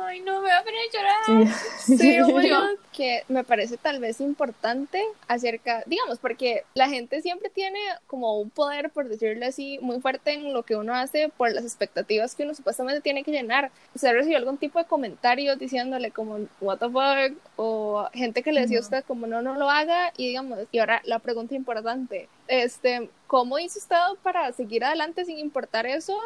Ay, 0.08 0.22
no, 0.22 0.42
me 0.42 0.48
voy 0.48 0.52
a 0.52 0.64
poner 0.64 0.80
a 0.80 0.98
llorar. 0.98 1.54
Sí, 1.80 1.98
sí 1.98 2.18
que 2.94 3.24
me 3.28 3.44
parece 3.44 3.78
tal 3.78 4.00
vez 4.00 4.22
importante 4.22 5.04
acerca, 5.28 5.84
digamos, 5.86 6.18
porque 6.18 6.64
la 6.74 6.90
gente 6.90 7.22
siempre 7.22 7.50
tiene 7.50 7.80
como 8.08 8.40
un 8.40 8.50
poder, 8.50 8.90
por 8.90 9.08
decirlo 9.08 9.46
así, 9.46 9.78
muy 9.82 10.00
fuerte 10.00 10.34
en 10.34 10.54
lo 10.54 10.64
que 10.64 10.76
uno 10.76 10.96
hace 10.96 11.30
por 11.30 11.52
las 11.52 11.64
expectativas 11.64 12.36
que 12.36 12.44
uno 12.44 12.56
supuestamente 12.56 13.02
tiene 13.02 13.24
que 13.24 13.32
llenar. 13.32 13.70
¿Usted 13.94 14.14
recibió 14.14 14.38
algún 14.38 14.58
tipo 14.58 14.80
de 14.80 14.86
comentario 14.86 15.58
diciéndole 15.58 16.12
como, 16.12 16.40
what 16.62 16.80
the 16.80 16.90
fuck? 16.90 17.38
O 17.58 18.08
gente 18.14 18.42
que 18.42 18.52
le 18.52 18.62
decía 18.62 18.80
a 18.80 18.82
usted 18.82 19.04
como, 19.04 19.28
no, 19.28 19.42
no 19.42 19.56
lo 19.56 19.70
haga. 19.70 20.14
Y 20.18 20.30
digamos, 20.30 20.60
y 20.72 20.80
ahora 20.80 21.02
la 21.06 21.20
pregunta 21.20 21.54
importante, 21.54 22.30
este, 22.48 23.10
¿cómo 23.28 23.60
hizo 23.60 23.78
usted 23.78 23.98
para 24.24 24.52
seguir 24.54 24.86
adelante 24.86 25.26
sin 25.26 25.38
importar 25.38 25.86
eso? 25.86 26.18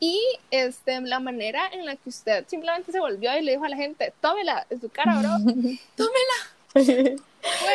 Y 0.00 0.20
este, 0.50 1.00
la 1.00 1.20
manera 1.20 1.62
en 1.72 1.84
la 1.84 1.96
que 1.96 2.08
usted 2.08 2.44
simplemente 2.46 2.92
se 2.92 3.00
volvió 3.00 3.36
y 3.36 3.42
le 3.42 3.52
dijo 3.52 3.64
a 3.64 3.68
la 3.68 3.76
gente, 3.76 4.12
tómela 4.20 4.66
en 4.70 4.80
su 4.80 4.88
cara, 4.88 5.18
bro, 5.18 5.30
tómela. 5.96 7.16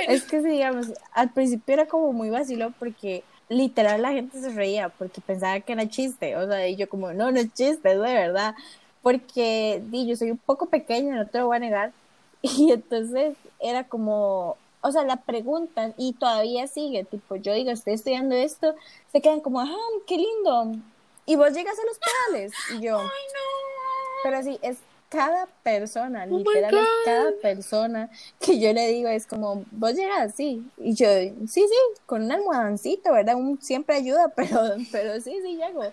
Es 0.08 0.24
que, 0.24 0.42
digamos, 0.42 0.88
al 1.14 1.32
principio 1.32 1.74
era 1.74 1.86
como 1.86 2.14
muy 2.14 2.30
vacilo 2.30 2.74
porque 2.80 3.24
literal 3.50 4.02
la 4.02 4.12
gente 4.12 4.40
se 4.40 4.50
reía 4.50 4.90
porque 4.90 5.22
pensaba 5.22 5.60
que 5.60 5.74
era 5.74 5.90
chiste, 5.90 6.36
o 6.38 6.48
sea, 6.48 6.68
y 6.68 6.76
yo 6.76 6.88
como, 6.88 7.14
no, 7.14 7.32
no 7.32 7.40
es 7.40 7.54
chiste, 7.54 7.92
es 7.92 8.02
de 8.02 8.14
verdad, 8.14 8.56
porque 9.02 9.82
di, 9.88 10.08
yo 10.08 10.16
soy 10.16 10.32
un 10.32 10.38
poco 10.38 10.68
pequeña, 10.68 11.16
no 11.16 11.28
te 11.28 11.40
lo 11.40 11.48
voy 11.48 11.58
a 11.58 11.60
negar, 11.60 11.92
y 12.42 12.72
entonces 12.72 13.36
era 13.60 13.84
como, 13.86 14.58
o 14.82 14.92
sea, 14.92 15.04
la 15.04 15.18
pregunta 15.18 15.94
y 15.98 16.14
todavía 16.14 16.68
sigue, 16.68 17.04
tipo, 17.04 17.36
yo 17.36 17.54
digo, 17.54 17.72
estoy 17.72 17.94
estudiando 17.94 18.36
esto, 18.36 18.76
se 19.12 19.22
quedan 19.22 19.42
como, 19.42 19.60
ah, 19.60 19.76
qué 20.08 20.18
lindo, 20.18 20.74
y 21.26 21.36
vos 21.36 21.54
llegas 21.54 21.78
a 21.78 21.86
los 21.86 22.00
pedales. 22.00 22.52
Y 22.74 22.82
yo. 22.82 23.00
Ay, 23.00 23.06
no. 23.06 24.24
Pero 24.24 24.44
sí, 24.44 24.60
es 24.62 24.78
cada 25.10 25.46
persona, 25.62 26.26
oh 26.28 26.40
literal, 26.40 26.74
es 26.74 26.88
cada 27.06 27.32
persona 27.40 28.10
que 28.40 28.60
yo 28.60 28.74
le 28.74 28.88
digo, 28.88 29.10
es 29.10 29.28
como, 29.28 29.64
vos 29.72 29.94
llegas 29.94 30.34
así. 30.34 30.68
Y 30.78 30.96
yo, 30.96 31.08
sí, 31.08 31.46
sí, 31.48 31.76
con 32.08 32.24
un 32.24 32.32
almohadoncito, 32.32 33.14
¿verdad? 33.14 33.36
Un, 33.36 33.62
siempre 33.62 33.96
ayuda, 33.96 34.30
pero, 34.36 34.60
pero 34.92 35.22
sí, 35.22 35.38
sí 35.44 35.58
llego. 35.58 35.84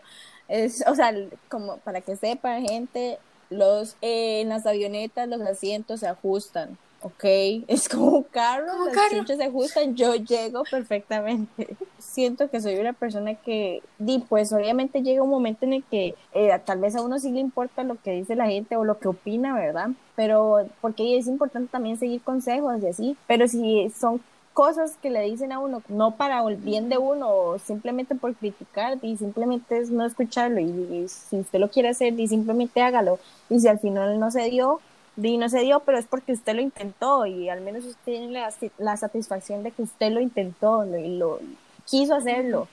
Es, 0.48 0.82
o 0.86 0.94
sea, 0.94 1.14
como 1.48 1.76
para 1.78 2.00
que 2.00 2.16
sepan, 2.16 2.66
gente, 2.66 3.18
los, 3.50 3.96
eh, 4.00 4.40
en 4.40 4.48
las 4.48 4.64
avionetas 4.64 5.28
los 5.28 5.42
asientos 5.42 6.00
se 6.00 6.06
ajustan 6.06 6.78
ok, 7.02 7.24
es 7.68 7.88
como 7.88 8.06
un 8.10 8.22
carro, 8.24 8.66
las 8.84 9.26
se 9.26 9.44
ajustan, 9.44 9.94
yo 9.94 10.14
llego 10.14 10.62
perfectamente. 10.70 11.76
Siento 11.98 12.50
que 12.50 12.60
soy 12.60 12.76
una 12.76 12.92
persona 12.92 13.34
que, 13.34 13.82
di, 13.98 14.18
pues 14.18 14.52
obviamente 14.52 15.02
llega 15.02 15.22
un 15.22 15.30
momento 15.30 15.64
en 15.64 15.74
el 15.74 15.84
que 15.84 16.14
eh, 16.32 16.60
tal 16.64 16.80
vez 16.80 16.96
a 16.96 17.02
uno 17.02 17.18
sí 17.18 17.30
le 17.30 17.40
importa 17.40 17.84
lo 17.84 17.96
que 18.00 18.12
dice 18.12 18.34
la 18.34 18.46
gente 18.46 18.76
o 18.76 18.84
lo 18.84 18.98
que 18.98 19.08
opina, 19.08 19.54
¿verdad? 19.54 19.90
Pero 20.16 20.66
porque 20.80 21.16
es 21.16 21.26
importante 21.26 21.70
también 21.70 21.98
seguir 21.98 22.22
consejos 22.22 22.82
y 22.82 22.88
así, 22.88 23.16
pero 23.26 23.46
si 23.48 23.90
son 23.90 24.20
cosas 24.52 24.96
que 25.00 25.10
le 25.10 25.22
dicen 25.22 25.52
a 25.52 25.58
uno, 25.60 25.82
no 25.88 26.16
para 26.16 26.46
el 26.46 26.56
bien 26.56 26.88
de 26.88 26.98
uno, 26.98 27.28
o 27.30 27.58
simplemente 27.58 28.14
por 28.14 28.34
criticar, 28.34 28.98
y 29.00 29.16
simplemente 29.16 29.78
es 29.78 29.90
no 29.90 30.04
escucharlo, 30.04 30.60
y, 30.60 30.64
y 30.64 31.08
si 31.08 31.38
usted 31.38 31.60
lo 31.60 31.70
quiere 31.70 31.90
hacer, 31.90 32.18
y 32.18 32.26
simplemente 32.28 32.82
hágalo, 32.82 33.18
y 33.48 33.60
si 33.60 33.68
al 33.68 33.78
final 33.78 34.18
no 34.18 34.30
se 34.30 34.50
dio, 34.50 34.80
y 35.28 35.38
no 35.38 35.48
se 35.48 35.60
dio, 35.60 35.80
pero 35.80 35.98
es 35.98 36.06
porque 36.06 36.32
usted 36.32 36.54
lo 36.54 36.60
intentó 36.60 37.26
y 37.26 37.48
al 37.48 37.60
menos 37.60 37.84
usted 37.84 38.02
tiene 38.04 38.44
la, 38.78 38.96
satisfacción 38.96 39.62
de 39.62 39.70
que 39.70 39.82
usted 39.82 40.10
lo 40.10 40.20
intentó 40.20 40.84
y 40.84 41.16
lo 41.16 41.40
quiso 41.86 42.14
hacerlo 42.14 42.68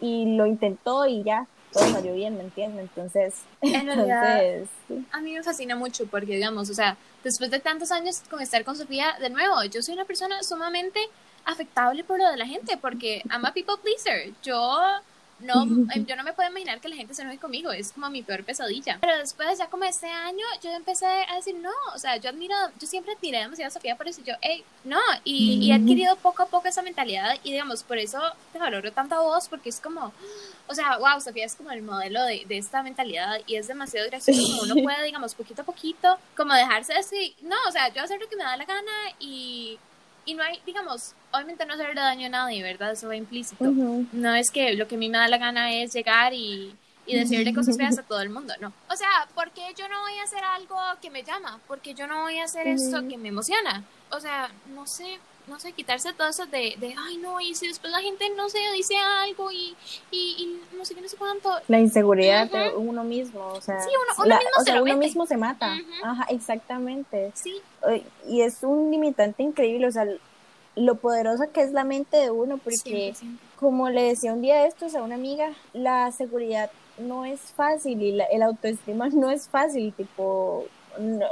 y 0.00 0.36
lo 0.36 0.46
intentó 0.46 1.06
y 1.06 1.22
ya 1.22 1.46
todo 1.72 1.88
salió 1.88 2.14
bien, 2.14 2.36
¿me 2.36 2.42
entiende? 2.42 2.82
Entonces, 2.82 3.34
entonces 3.60 4.68
a 5.10 5.20
mí 5.20 5.32
me 5.32 5.42
fascina 5.42 5.74
mucho 5.74 6.06
porque, 6.06 6.34
digamos, 6.34 6.68
o 6.68 6.74
sea, 6.74 6.96
después 7.24 7.50
de 7.50 7.60
tantos 7.60 7.90
años 7.92 8.22
con 8.28 8.40
estar 8.40 8.64
con 8.64 8.76
Sofía, 8.76 9.16
de 9.20 9.30
nuevo, 9.30 9.62
yo 9.64 9.82
soy 9.82 9.94
una 9.94 10.04
persona 10.04 10.42
sumamente 10.42 11.00
afectable 11.44 12.04
por 12.04 12.18
lo 12.18 12.30
de 12.30 12.36
la 12.36 12.46
gente 12.46 12.76
porque 12.76 13.22
I'm 13.30 13.44
a 13.44 13.52
people 13.52 13.74
pleaser. 13.82 14.32
Yo 14.42 14.78
no, 15.42 15.62
em, 15.62 16.06
yo 16.06 16.16
no 16.16 16.22
me 16.22 16.32
puedo 16.32 16.48
imaginar 16.48 16.80
que 16.80 16.88
la 16.88 16.96
gente 16.96 17.14
se 17.14 17.22
enoje 17.22 17.38
conmigo, 17.38 17.72
es 17.72 17.92
como 17.92 18.08
mi 18.10 18.22
peor 18.22 18.44
pesadilla. 18.44 18.98
Pero 19.00 19.18
después, 19.18 19.58
ya 19.58 19.68
como 19.68 19.84
este 19.84 20.06
año, 20.06 20.44
yo 20.62 20.70
empecé 20.70 21.06
a 21.06 21.36
decir, 21.36 21.54
no, 21.56 21.70
o 21.94 21.98
sea, 21.98 22.16
yo 22.16 22.30
admiro, 22.30 22.54
yo 22.78 22.86
siempre 22.86 23.12
admiré 23.12 23.38
demasiado 23.38 23.68
a 23.68 23.70
Sofía 23.70 23.96
por 23.96 24.08
eso, 24.08 24.22
yo, 24.24 24.34
hey, 24.40 24.64
no, 24.84 25.00
y, 25.24 25.58
y 25.64 25.70
he 25.70 25.74
adquirido 25.74 26.16
poco 26.16 26.42
a 26.42 26.46
poco 26.46 26.68
esa 26.68 26.82
mentalidad 26.82 27.36
y 27.42 27.52
digamos, 27.52 27.82
por 27.82 27.98
eso 27.98 28.20
te 28.52 28.58
valoro 28.58 28.92
tanto 28.92 29.14
a 29.14 29.20
vos, 29.20 29.48
porque 29.48 29.68
es 29.68 29.80
como, 29.80 30.12
o 30.66 30.74
sea, 30.74 30.98
wow, 30.98 31.20
Sofía 31.20 31.46
es 31.46 31.54
como 31.54 31.70
el 31.70 31.82
modelo 31.82 32.22
de, 32.24 32.44
de 32.46 32.58
esta 32.58 32.82
mentalidad 32.82 33.40
y 33.46 33.56
es 33.56 33.66
demasiado 33.68 34.08
gracioso 34.08 34.42
como 34.42 34.62
uno 34.62 34.82
puede, 34.82 35.04
digamos, 35.04 35.34
poquito 35.34 35.62
a 35.62 35.64
poquito, 35.64 36.18
como 36.36 36.54
dejarse 36.54 36.94
así, 36.94 37.34
no, 37.42 37.56
o 37.68 37.72
sea, 37.72 37.92
yo 37.92 38.02
hacer 38.02 38.20
lo 38.20 38.28
que 38.28 38.36
me 38.36 38.44
da 38.44 38.56
la 38.56 38.64
gana 38.64 38.92
y 39.18 39.78
y 40.24 40.34
no 40.34 40.42
hay, 40.42 40.60
digamos, 40.64 41.14
obviamente 41.32 41.66
no 41.66 41.74
hacerle 41.74 42.00
daño 42.00 42.26
a 42.26 42.30
nadie, 42.30 42.62
¿verdad? 42.62 42.92
Eso 42.92 43.08
va 43.08 43.16
implícito. 43.16 43.64
No 44.12 44.34
es 44.34 44.50
que 44.50 44.74
lo 44.74 44.86
que 44.88 44.94
a 44.94 44.98
mí 44.98 45.08
me 45.08 45.18
da 45.18 45.28
la 45.28 45.38
gana 45.38 45.72
es 45.72 45.92
llegar 45.92 46.32
y, 46.34 46.74
y 47.06 47.16
decirle 47.16 47.54
cosas 47.54 47.76
feas 47.76 47.98
a 47.98 48.02
todo 48.02 48.20
el 48.20 48.30
mundo, 48.30 48.54
no. 48.60 48.72
O 48.90 48.96
sea, 48.96 49.28
porque 49.34 49.62
yo 49.76 49.88
no 49.88 50.00
voy 50.00 50.18
a 50.18 50.24
hacer 50.24 50.44
algo 50.44 50.76
que 51.00 51.10
me 51.10 51.22
llama, 51.22 51.60
porque 51.66 51.94
yo 51.94 52.06
no 52.06 52.22
voy 52.22 52.38
a 52.38 52.44
hacer 52.44 52.66
esto 52.66 53.06
que 53.08 53.16
me 53.16 53.28
emociona. 53.28 53.84
O 54.10 54.20
sea, 54.20 54.50
no 54.74 54.86
sé, 54.86 55.18
no 55.48 55.58
sé, 55.58 55.72
quitarse 55.72 56.12
todo 56.12 56.28
eso 56.28 56.46
de, 56.46 56.76
de, 56.78 56.94
ay, 56.96 57.16
no, 57.16 57.40
y 57.40 57.54
si 57.54 57.66
después 57.66 57.92
la 57.92 58.00
gente, 58.00 58.24
no 58.36 58.48
sé, 58.48 58.58
dice 58.74 58.96
algo 58.96 59.50
y, 59.50 59.74
y, 60.10 60.60
no 60.76 60.84
sé 60.84 60.94
qué, 60.94 61.00
no 61.00 61.08
sé 61.08 61.16
cuánto. 61.16 61.50
La 61.68 61.80
inseguridad 61.80 62.48
de 62.50 62.74
uno 62.76 63.02
mismo, 63.04 63.48
o 63.48 63.60
sea, 63.60 63.80
sí, 63.80 63.90
uno, 63.90 64.24
uno 64.24 64.36
mismo, 64.36 64.50
o 64.56 64.60
se 64.60 64.70
sea, 64.70 64.82
uno 64.82 64.96
mismo 64.96 65.26
se 65.26 65.36
mata. 65.36 65.76
Ajá, 66.02 66.26
exactamente. 66.30 67.32
Sí. 67.34 67.60
Y 68.28 68.42
es 68.42 68.62
un 68.62 68.90
limitante 68.90 69.42
increíble, 69.42 69.88
o 69.88 69.92
sea, 69.92 70.06
lo 70.74 70.96
poderosa 70.96 71.48
que 71.48 71.62
es 71.62 71.72
la 71.72 71.84
mente 71.84 72.16
de 72.16 72.30
uno, 72.30 72.58
porque 72.58 73.14
como 73.56 73.90
le 73.90 74.02
decía 74.02 74.32
un 74.32 74.42
día 74.42 74.62
de 74.62 74.68
estos 74.68 74.94
a 74.94 75.02
una 75.02 75.16
amiga, 75.16 75.52
la 75.72 76.10
seguridad 76.12 76.70
no 76.98 77.24
es 77.24 77.40
fácil 77.40 78.02
y 78.02 78.12
la, 78.12 78.24
el 78.24 78.42
autoestima 78.42 79.08
no 79.12 79.30
es 79.30 79.48
fácil, 79.48 79.92
tipo, 79.92 80.64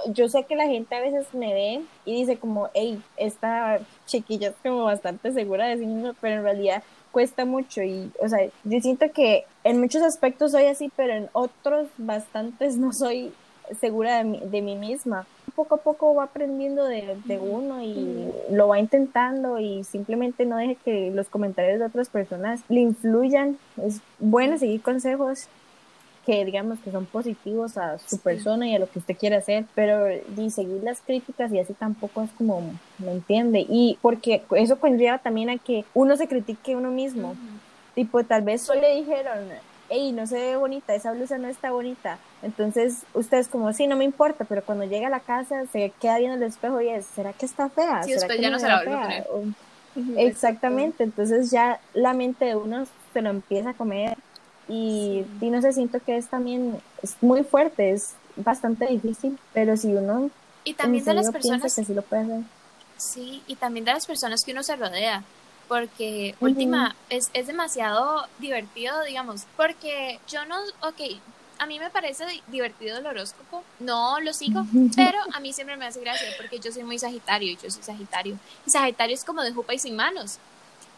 yo 0.09 0.29
sé 0.29 0.45
que 0.45 0.57
la 0.57 0.67
gente 0.67 0.95
a 0.95 1.01
veces 1.01 1.27
me 1.35 1.53
ve 1.53 1.83
y 2.05 2.15
dice 2.15 2.39
como, 2.39 2.69
hey, 2.75 3.03
esta 3.17 3.81
chiquilla 4.07 4.49
es 4.49 4.55
como 4.63 4.85
bastante 4.85 5.33
segura 5.33 5.67
de 5.67 5.79
sí 5.79 5.87
misma, 5.87 6.15
pero 6.21 6.37
en 6.37 6.43
realidad 6.43 6.83
cuesta 7.13 7.45
mucho 7.45 7.83
y, 7.83 8.11
o 8.21 8.29
sea, 8.29 8.39
yo 8.65 8.81
siento 8.81 9.11
que 9.13 9.45
en 9.65 9.81
muchos 9.81 10.03
aspectos 10.03 10.53
soy 10.53 10.67
así, 10.67 10.91
pero 10.97 11.13
en 11.13 11.29
otros 11.33 11.89
bastantes 11.99 12.77
no 12.79 12.93
soy 12.93 13.33
segura 13.81 14.19
de 14.19 14.25
mí, 14.25 14.41
de 14.45 14.63
mí 14.63 14.77
misma. 14.77 15.27
Poco 15.61 15.75
a 15.75 15.79
poco 15.79 16.15
va 16.15 16.25
aprendiendo 16.25 16.87
de, 16.87 17.19
de, 17.27 17.39
uno 17.39 17.83
y 17.83 18.33
lo 18.51 18.69
va 18.69 18.79
intentando 18.79 19.59
y 19.59 19.85
simplemente 19.85 20.47
no 20.47 20.57
deje 20.57 20.79
que 20.83 21.11
los 21.11 21.29
comentarios 21.29 21.79
de 21.79 21.85
otras 21.85 22.09
personas 22.09 22.63
le 22.71 22.81
influyan. 22.81 23.59
Es 23.77 24.01
bueno 24.19 24.57
seguir 24.57 24.81
consejos 24.81 25.49
que 26.25 26.47
digamos 26.47 26.79
que 26.79 26.91
son 26.91 27.05
positivos 27.05 27.77
a 27.77 27.99
su 27.99 28.19
persona 28.21 28.67
y 28.69 28.75
a 28.75 28.79
lo 28.79 28.89
que 28.89 29.01
usted 29.01 29.19
quiere 29.19 29.37
hacer, 29.37 29.67
pero 29.75 30.07
y 30.11 30.51
seguir 30.51 30.83
las 30.83 31.03
críticas 31.03 31.53
y 31.53 31.59
así 31.59 31.75
tampoco 31.75 32.23
es 32.23 32.31
como, 32.39 32.63
¿me 32.97 33.13
entiende? 33.13 33.67
Y 33.69 33.99
porque 34.01 34.43
eso 34.57 34.81
conlleva 34.81 35.19
también 35.19 35.51
a 35.51 35.59
que 35.59 35.85
uno 35.93 36.17
se 36.17 36.27
critique 36.27 36.75
uno 36.75 36.91
mismo. 36.91 37.35
Tipo, 37.95 38.25
tal 38.25 38.43
vez 38.43 38.63
solo 38.63 38.81
le 38.81 38.97
dijeron, 38.97 39.51
hey, 39.91 40.13
no 40.13 40.27
se 40.27 40.37
ve 40.37 40.57
bonita, 40.57 40.95
esa 40.95 41.13
blusa 41.13 41.37
no 41.37 41.49
está 41.49 41.71
bonita. 41.73 42.19
Entonces, 42.43 43.03
ustedes 43.13 43.49
como, 43.49 43.73
sí, 43.73 43.87
no 43.87 43.97
me 43.97 44.05
importa, 44.05 44.45
pero 44.45 44.65
cuando 44.65 44.85
llega 44.85 45.09
a 45.09 45.11
la 45.11 45.21
casa 45.21 45.65
se 45.71 45.93
queda 46.01 46.19
viendo 46.19 46.37
el 46.37 46.43
espejo 46.45 46.81
y 46.81 46.89
es, 46.89 47.05
¿será 47.07 47.33
que 47.33 47.45
está 47.45 47.69
fea? 47.69 48.03
Sí, 48.05 48.13
después 48.13 48.41
ya 48.41 48.51
no 48.51 48.59
se 48.59 48.69
la 48.69 48.77
vuelve 48.77 48.95
a 48.95 49.25
poner. 49.25 49.55
Exactamente, 50.17 51.03
entonces 51.03 51.51
ya 51.51 51.81
la 51.93 52.15
mente 52.15 52.45
de 52.45 52.57
uno 52.57 52.87
se 53.13 53.21
lo 53.21 53.31
empieza 53.31 53.71
a 53.71 53.75
comer 53.75 54.17
y, 54.69 55.27
y 55.41 55.51
no 55.51 55.61
sé, 55.61 55.73
siento 55.73 55.99
que 56.01 56.17
es 56.17 56.29
también, 56.29 56.81
es 57.03 57.17
muy 57.21 57.43
fuerte, 57.43 57.91
es 57.91 58.15
bastante 58.37 58.87
difícil, 58.87 59.39
pero 59.53 59.77
si 59.77 59.93
uno... 59.93 60.31
Y 60.63 60.75
también 60.75 61.05
de 61.05 61.15
las 61.15 61.31
personas... 61.33 61.75
Que 61.75 61.85
sí, 61.85 61.93
lo 61.93 62.03
puede 62.03 62.23
hacer. 62.23 62.41
sí, 62.97 63.43
y 63.49 63.57
también 63.57 63.85
de 63.85 63.93
las 63.93 64.07
personas 64.07 64.45
que 64.45 64.53
uno 64.53 64.63
se 64.63 64.77
rodea 64.77 65.25
porque 65.71 66.35
última, 66.41 66.97
es, 67.11 67.31
es 67.33 67.47
demasiado 67.47 68.27
divertido, 68.41 69.05
digamos, 69.05 69.47
porque 69.57 70.19
yo 70.27 70.45
no, 70.47 70.57
ok, 70.81 71.01
a 71.61 71.67
mí 71.67 71.79
me 71.79 71.91
parece 71.91 72.25
divertido 72.49 72.99
el 72.99 73.07
horóscopo, 73.07 73.63
no 73.79 74.19
lo 74.19 74.33
sigo, 74.33 74.67
pero 74.97 75.21
a 75.33 75.39
mí 75.39 75.53
siempre 75.53 75.77
me 75.77 75.87
hace 75.87 76.01
gracia 76.01 76.27
porque 76.37 76.59
yo 76.59 76.73
soy 76.73 76.83
muy 76.83 76.99
sagitario 76.99 77.53
y 77.53 77.57
yo 77.57 77.71
soy 77.71 77.85
sagitario. 77.85 78.37
Y 78.67 78.71
sagitario 78.71 79.15
es 79.15 79.25
como 79.25 79.43
de 79.43 79.53
jupa 79.53 79.73
y 79.73 79.79
sin 79.79 79.95
manos. 79.95 80.39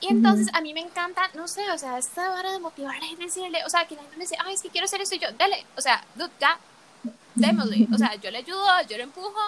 Y 0.01 0.09
entonces 0.09 0.49
a 0.55 0.63
mí 0.63 0.73
me 0.73 0.81
encanta, 0.81 1.29
no 1.35 1.47
sé, 1.49 1.71
o 1.71 1.77
sea, 1.77 1.99
esta 1.99 2.33
hora 2.33 2.51
de 2.51 2.59
motivar 2.59 2.97
a 2.97 3.01
gente, 3.05 3.25
decirle, 3.25 3.63
o 3.67 3.69
sea, 3.69 3.87
que 3.87 3.95
la 3.95 4.01
gente 4.01 4.17
me 4.17 4.25
dice, 4.25 4.37
ay, 4.43 4.55
es 4.55 4.63
que 4.63 4.71
quiero 4.71 4.87
hacer 4.87 5.03
esto 5.03 5.17
y 5.17 5.19
yo, 5.19 5.29
dale, 5.39 5.67
o 5.77 5.83
sea, 5.83 6.03
ya, 6.41 6.59
démosle. 7.35 7.89
O 7.95 7.99
sea, 7.99 8.15
yo 8.15 8.31
le 8.31 8.39
ayudo, 8.39 8.67
yo 8.89 8.97
le 8.97 9.03
empujo, 9.03 9.39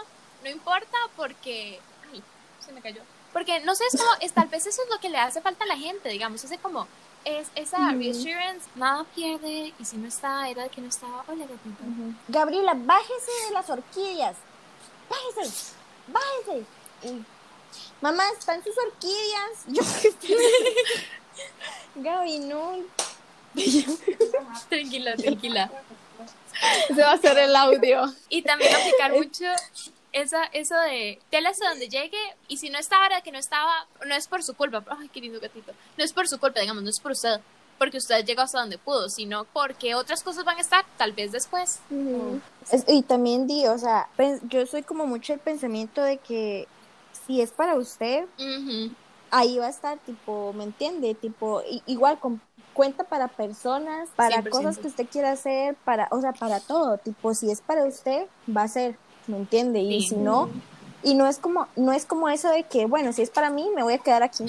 no 0.42 0.50
importa 0.50 0.98
porque, 1.16 1.80
ay, 2.12 2.22
se 2.60 2.72
me 2.72 2.82
cayó. 2.82 3.00
Porque 3.34 3.60
no 3.60 3.74
sé, 3.74 3.84
es 3.92 4.00
como, 4.00 4.10
es, 4.20 4.32
tal 4.32 4.48
vez 4.48 4.64
eso 4.64 4.80
es 4.82 4.88
lo 4.88 5.00
que 5.00 5.10
le 5.10 5.18
hace 5.18 5.42
falta 5.42 5.64
a 5.64 5.66
la 5.66 5.76
gente, 5.76 6.08
digamos, 6.08 6.42
ese 6.44 6.56
como, 6.56 6.86
es 7.24 7.48
esa 7.56 7.90
reassurance, 7.90 8.66
nada 8.76 9.04
pierde, 9.12 9.74
y 9.76 9.84
si 9.84 9.96
no 9.96 10.06
está, 10.06 10.48
era 10.48 10.62
de 10.62 10.68
que 10.68 10.80
no 10.80 10.88
estaba, 10.88 11.24
hola 11.26 11.44
gatito. 11.44 11.84
Gabriela, 12.28 12.74
bájese 12.76 13.32
de 13.46 13.52
las 13.52 13.68
horquillas, 13.68 14.36
bájese, 15.10 15.74
bájese. 16.06 16.64
Mamá, 18.00 18.22
están 18.38 18.62
sus 18.62 18.74
horquillas. 18.78 19.64
Yo 19.66 19.82
Gaby, 21.96 22.38
no. 22.38 22.84
tranquila, 24.68 25.16
tranquila. 25.16 25.70
Ese 26.88 27.02
va 27.02 27.12
a 27.12 27.18
ser 27.18 27.36
el 27.38 27.56
audio. 27.56 28.14
Y 28.28 28.42
también 28.42 28.74
aplicar 28.76 29.12
mucho 29.12 29.44
esa, 30.14 30.44
eso 30.52 30.76
de 30.76 31.20
tela 31.28 31.50
hasta 31.50 31.68
donde 31.68 31.88
llegue 31.88 32.18
y 32.48 32.56
si 32.56 32.70
no 32.70 32.78
estaba, 32.78 33.06
era 33.06 33.20
que 33.20 33.32
no 33.32 33.38
estaba, 33.38 33.86
no 34.06 34.14
es 34.14 34.28
por 34.28 34.42
su 34.42 34.54
culpa, 34.54 34.82
ay, 34.88 35.08
qué 35.08 35.20
lindo 35.20 35.40
gatito, 35.40 35.72
no 35.98 36.04
es 36.04 36.12
por 36.12 36.28
su 36.28 36.38
culpa, 36.38 36.60
digamos, 36.60 36.82
no 36.82 36.88
es 36.88 37.00
por 37.00 37.12
usted, 37.12 37.40
porque 37.78 37.98
usted 37.98 38.24
llegó 38.24 38.42
hasta 38.42 38.60
donde 38.60 38.78
pudo, 38.78 39.08
sino 39.08 39.44
porque 39.44 39.94
otras 39.96 40.22
cosas 40.22 40.44
van 40.44 40.58
a 40.58 40.60
estar 40.60 40.84
tal 40.96 41.12
vez 41.12 41.32
después. 41.32 41.80
y 42.88 43.02
también 43.02 43.46
di, 43.46 43.66
o 43.66 43.76
sea, 43.76 44.08
yo 44.48 44.64
soy 44.66 44.84
como 44.84 45.06
mucho 45.06 45.32
el 45.32 45.40
pensamiento 45.40 46.00
de 46.00 46.18
que 46.18 46.68
si 47.26 47.40
es 47.40 47.50
para 47.50 47.74
usted, 47.74 48.26
ahí 49.30 49.58
va 49.58 49.66
a 49.66 49.70
estar, 49.70 49.98
tipo, 49.98 50.52
¿me 50.52 50.62
entiende? 50.64 51.14
Tipo, 51.14 51.62
igual 51.86 52.20
con 52.20 52.40
cuenta 52.72 53.04
para 53.04 53.28
personas, 53.28 54.08
para 54.14 54.42
cosas 54.48 54.78
que 54.78 54.88
usted 54.88 55.06
quiera 55.10 55.32
hacer, 55.32 55.76
para, 55.84 56.08
o 56.10 56.20
sea, 56.20 56.32
para 56.32 56.60
todo, 56.60 56.98
tipo, 56.98 57.34
si 57.34 57.50
es 57.50 57.60
para 57.60 57.84
usted, 57.84 58.26
va 58.54 58.62
a 58.62 58.68
ser. 58.68 58.96
¿Me 59.26 59.36
entiende? 59.36 59.80
Y 59.80 60.02
si 60.02 60.16
no, 60.16 60.50
y 61.04 61.14
no 61.14 61.28
es 61.28 61.38
como 61.38 61.68
no 61.76 61.92
es 61.92 62.06
como 62.06 62.28
eso 62.28 62.48
de 62.48 62.64
que 62.64 62.86
bueno 62.86 63.12
si 63.12 63.22
es 63.22 63.30
para 63.30 63.50
mí 63.50 63.68
me 63.76 63.82
voy 63.82 63.94
a 63.94 63.98
quedar 63.98 64.22
aquí. 64.22 64.44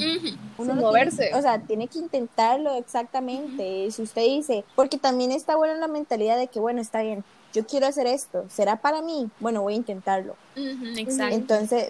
Uno 0.57 0.73
moverse. 0.73 1.31
o 1.35 1.41
sea 1.41 1.59
tiene 1.59 1.87
que 1.87 1.99
intentarlo 1.99 2.73
exactamente 2.75 3.91
si 3.91 4.01
usted 4.01 4.23
dice 4.23 4.63
porque 4.75 4.97
también 4.97 5.31
está 5.31 5.57
buena 5.57 5.75
la 5.75 5.87
mentalidad 5.87 6.37
de 6.37 6.47
que 6.47 6.59
bueno 6.59 6.79
está 6.81 7.01
bien 7.01 7.23
yo 7.53 7.65
quiero 7.65 7.87
hacer 7.87 8.07
esto 8.07 8.45
será 8.49 8.77
para 8.77 9.01
mí 9.01 9.29
bueno 9.39 9.61
voy 9.61 9.73
a 9.73 9.77
intentarlo. 9.77 10.35
Exacto. 10.55 11.35
Entonces 11.35 11.89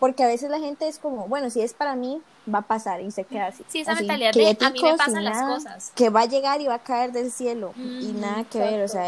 porque 0.00 0.24
a 0.24 0.26
veces 0.26 0.50
la 0.50 0.58
gente 0.58 0.88
es 0.88 0.98
como 0.98 1.28
bueno 1.28 1.50
si 1.50 1.60
es 1.60 1.74
para 1.74 1.94
mí 1.94 2.20
va 2.52 2.60
a 2.60 2.62
pasar 2.62 3.00
y 3.02 3.10
se 3.12 3.24
queda 3.24 3.48
así 3.48 3.62
sí 3.68 3.80
esa 3.80 3.94
mentalidad 3.94 4.32
de 4.32 4.56
a 4.60 4.70
mí 4.70 4.82
me 4.82 4.96
pasan 4.96 5.24
las 5.24 5.42
cosas. 5.42 5.92
que 5.94 6.08
va 6.08 6.22
a 6.22 6.26
llegar 6.26 6.60
y 6.60 6.66
va 6.66 6.74
a 6.74 6.82
caer 6.82 7.12
del 7.12 7.30
cielo 7.30 7.72
y 7.76 8.12
nada 8.14 8.44
que 8.44 8.58
ver 8.58 8.82
o 8.82 8.88
sea 8.88 9.04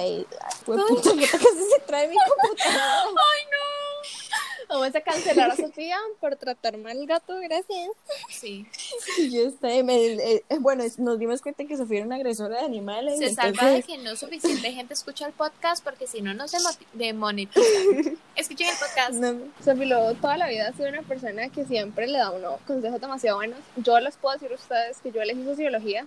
fue 0.65 0.77
puta 0.87 1.11
que 1.15 1.27
se 1.27 1.81
trae 1.87 2.09
mi 2.09 2.17
computadora 2.17 2.85
ay 3.07 3.45
no 3.51 3.72
Vamos 4.73 4.95
a 4.95 5.01
cancelar 5.03 5.51
a 5.51 5.57
Sofía 5.57 5.99
por 6.19 6.37
tratar 6.37 6.79
mal 6.79 6.99
al 6.99 7.07
gato, 7.07 7.39
gracias. 7.41 7.91
Sí. 8.31 8.67
Yo 9.31 9.51
sé, 9.51 9.83
me, 9.83 10.15
eh, 10.15 10.45
bueno, 10.61 10.83
nos 10.97 11.19
dimos 11.19 11.43
cuenta 11.43 11.67
que 11.67 11.77
Sofía 11.77 11.99
era 11.99 12.07
una 12.07 12.17
agresora 12.17 12.61
de 12.61 12.65
animales. 12.65 13.19
Se 13.19 13.35
salva 13.35 13.69
de 13.69 13.83
que 13.83 13.99
no 13.99 14.17
suficiente 14.17 14.73
gente 14.73 14.95
escucha 14.95 15.27
el 15.27 15.35
podcast 15.35 15.85
porque 15.85 16.07
si 16.07 16.23
no, 16.23 16.33
no 16.33 16.49
se 16.49 16.57
demonetiza. 16.95 17.61
Escuchen 18.37 18.69
el 18.69 18.77
podcast. 18.77 19.13
No. 19.13 19.53
Sofía 19.63 20.15
toda 20.21 20.39
la 20.39 20.49
vida 20.49 20.69
ha 20.69 20.73
sido 20.73 20.89
una 20.89 21.03
persona 21.03 21.51
que 21.51 21.67
siempre 21.67 22.07
le 22.07 22.17
da 22.17 22.31
uno 22.31 22.59
consejos 22.67 22.99
demasiado 22.99 23.37
buenos. 23.37 23.59
Yo 23.77 24.01
les 24.01 24.17
puedo 24.17 24.35
decir 24.35 24.53
a 24.53 24.55
ustedes 24.55 24.99
que 25.03 25.13
yo 25.13 25.21
elegí 25.21 25.45
sociología 25.45 26.07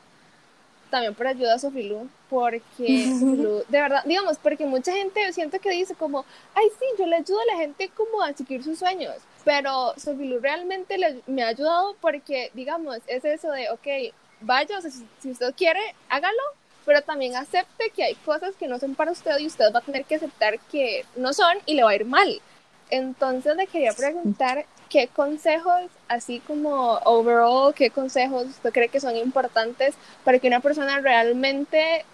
también 0.96 1.14
por 1.14 1.28
ayuda 1.28 1.56
a 1.56 1.60
Sofilu, 1.60 2.08
porque 2.30 2.88
de 3.68 3.82
verdad, 3.82 4.02
digamos, 4.06 4.38
porque 4.38 4.66
mucha 4.66 4.94
gente 4.94 5.34
siento 5.34 5.60
que 5.60 5.70
dice 5.72 5.94
como, 5.94 6.24
ay, 6.54 6.68
sí, 6.80 6.86
yo 6.98 7.06
le 7.06 7.18
ayudo 7.18 7.38
a 7.42 7.54
la 7.54 7.58
gente 7.58 7.90
como 7.90 8.22
a 8.22 8.32
seguir 8.32 8.64
sus 8.64 8.80
sueños, 8.80 9.14
pero 9.44 9.94
Sofilu 9.98 10.40
realmente 10.40 10.96
me 11.28 11.44
ha 11.44 11.48
ayudado 11.48 11.98
porque, 12.00 12.50
digamos, 12.54 13.00
es 13.08 13.26
eso 13.26 13.52
de, 13.52 13.70
ok, 13.72 14.16
vaya, 14.40 14.80
si, 15.20 15.32
usted 15.32 15.54
quiere, 15.54 15.82
hágalo, 16.08 16.44
pero 16.86 17.02
también 17.02 17.36
acepte 17.36 17.90
que 17.90 18.04
hay 18.06 18.16
cosas 18.16 18.56
que 18.56 18.70
no 18.70 18.80
son 18.80 18.96
para 18.96 19.12
usted 19.12 19.38
y 19.40 19.48
usted 19.48 19.74
va 19.74 19.80
a 19.80 19.82
tener 19.82 20.06
que 20.06 20.16
aceptar 20.16 20.62
que 20.72 21.04
no 21.18 21.34
son 21.34 21.58
y 21.66 21.74
le 21.74 21.84
va 21.84 21.90
a 21.90 21.96
ir 21.96 22.06
mal. 22.06 22.42
Entonces 22.90 23.58
le 23.58 23.68
quería 23.68 23.92
preguntar 23.92 24.66
¿qué 24.96 25.10
consejos, 25.10 25.92
así 26.08 26.40
como 26.40 27.00
overall, 27.04 27.74
qué 27.74 27.90
consejos 27.90 28.46
usted 28.46 28.72
cree 28.72 28.88
que 28.88 29.02
son 29.02 29.18
importantes 29.18 29.94
para 30.24 30.40
que 30.40 30.48
una 30.48 30.62
persona 30.62 31.02
realmente 31.02 32.06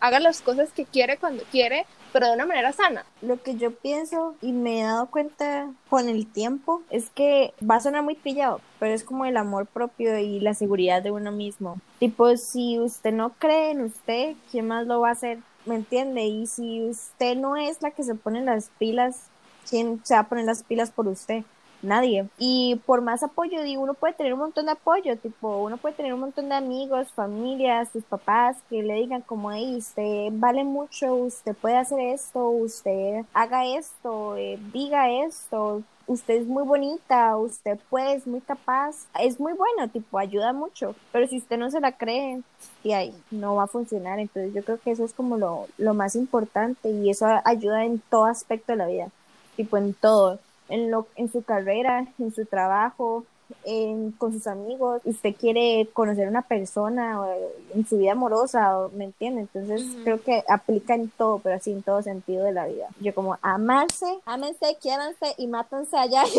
haga 0.00 0.20
las 0.20 0.40
cosas 0.40 0.72
que 0.72 0.86
quiere 0.86 1.18
cuando 1.18 1.44
quiere, 1.52 1.84
pero 2.14 2.28
de 2.28 2.32
una 2.32 2.46
manera 2.46 2.72
sana? 2.72 3.04
Lo 3.20 3.42
que 3.42 3.56
yo 3.56 3.72
pienso 3.72 4.36
y 4.40 4.52
me 4.52 4.80
he 4.80 4.84
dado 4.84 5.10
cuenta 5.10 5.70
con 5.90 6.08
el 6.08 6.26
tiempo 6.26 6.80
es 6.88 7.10
que 7.10 7.52
va 7.60 7.74
a 7.74 7.80
sonar 7.80 8.02
muy 8.02 8.14
pillado, 8.14 8.62
pero 8.80 8.94
es 8.94 9.04
como 9.04 9.26
el 9.26 9.36
amor 9.36 9.66
propio 9.66 10.16
y 10.16 10.40
la 10.40 10.54
seguridad 10.54 11.02
de 11.02 11.10
uno 11.10 11.30
mismo. 11.30 11.78
Tipo, 11.98 12.38
si 12.38 12.80
usted 12.80 13.12
no 13.12 13.34
cree 13.38 13.72
en 13.72 13.82
usted, 13.82 14.34
¿quién 14.50 14.68
más 14.68 14.86
lo 14.86 15.00
va 15.00 15.10
a 15.10 15.12
hacer? 15.12 15.40
¿Me 15.66 15.74
entiende? 15.74 16.22
Y 16.22 16.46
si 16.46 16.88
usted 16.88 17.36
no 17.36 17.58
es 17.58 17.82
la 17.82 17.90
que 17.90 18.02
se 18.02 18.14
pone 18.14 18.40
las 18.40 18.70
pilas, 18.78 19.24
¿quién 19.68 20.00
se 20.04 20.14
va 20.14 20.20
a 20.20 20.28
poner 20.30 20.46
las 20.46 20.62
pilas 20.62 20.90
por 20.90 21.06
usted? 21.06 21.44
Nadie. 21.84 22.28
Y 22.38 22.80
por 22.86 23.02
más 23.02 23.22
apoyo, 23.22 23.62
digo, 23.62 23.82
uno 23.82 23.94
puede 23.94 24.14
tener 24.14 24.32
un 24.32 24.40
montón 24.40 24.66
de 24.66 24.72
apoyo, 24.72 25.16
tipo, 25.18 25.58
uno 25.58 25.76
puede 25.76 25.94
tener 25.94 26.14
un 26.14 26.20
montón 26.20 26.48
de 26.48 26.54
amigos, 26.54 27.12
familias, 27.12 27.90
sus 27.92 28.04
papás 28.04 28.56
que 28.70 28.82
le 28.82 28.94
digan 28.94 29.20
como, 29.20 29.52
hey, 29.52 29.76
usted 29.76 30.28
vale 30.32 30.64
mucho, 30.64 31.14
usted 31.14 31.54
puede 31.54 31.76
hacer 31.76 32.00
esto, 32.00 32.48
usted 32.48 33.24
haga 33.34 33.66
esto, 33.66 34.36
eh, 34.36 34.58
diga 34.72 35.10
esto, 35.10 35.82
usted 36.06 36.34
es 36.34 36.46
muy 36.46 36.64
bonita, 36.64 37.36
usted 37.36 37.78
puede, 37.90 38.14
es 38.14 38.26
muy 38.26 38.40
capaz, 38.40 39.06
es 39.20 39.38
muy 39.38 39.52
bueno, 39.52 39.88
tipo, 39.88 40.18
ayuda 40.18 40.54
mucho, 40.54 40.94
pero 41.12 41.26
si 41.26 41.36
usted 41.36 41.58
no 41.58 41.70
se 41.70 41.80
la 41.80 41.92
cree, 41.92 42.42
y 42.82 42.92
ahí 42.92 43.14
no 43.30 43.56
va 43.56 43.64
a 43.64 43.68
funcionar, 43.68 44.18
entonces 44.18 44.54
yo 44.54 44.62
creo 44.64 44.78
que 44.78 44.90
eso 44.90 45.04
es 45.04 45.12
como 45.12 45.36
lo, 45.36 45.66
lo 45.76 45.92
más 45.92 46.16
importante 46.16 46.90
y 46.90 47.10
eso 47.10 47.26
ayuda 47.44 47.84
en 47.84 48.00
todo 48.10 48.24
aspecto 48.24 48.72
de 48.72 48.78
la 48.78 48.86
vida, 48.86 49.08
tipo 49.56 49.76
en 49.76 49.92
todo, 49.92 50.38
en, 50.68 50.90
lo, 50.90 51.06
en 51.16 51.30
su 51.30 51.42
carrera, 51.42 52.06
en 52.18 52.34
su 52.34 52.46
trabajo, 52.46 53.24
en, 53.64 54.12
con 54.12 54.32
sus 54.32 54.46
amigos, 54.46 55.00
usted 55.04 55.34
quiere 55.34 55.88
conocer 55.92 56.26
a 56.26 56.30
una 56.30 56.42
persona 56.42 57.20
o 57.20 57.34
en 57.74 57.86
su 57.86 57.98
vida 57.98 58.12
amorosa, 58.12 58.78
o, 58.78 58.90
¿me 58.90 59.04
entiende? 59.04 59.42
Entonces 59.42 59.84
creo 60.02 60.22
que 60.22 60.42
aplica 60.48 60.94
en 60.94 61.10
todo, 61.10 61.38
pero 61.38 61.56
así 61.56 61.72
en 61.72 61.82
todo 61.82 62.02
sentido 62.02 62.44
de 62.44 62.52
la 62.52 62.66
vida. 62.66 62.88
Yo 63.00 63.14
como 63.14 63.38
amarse, 63.42 64.06
ámense, 64.26 64.76
quiéranse 64.80 65.34
y 65.38 65.46
mátense 65.46 65.96
allá. 65.96 66.24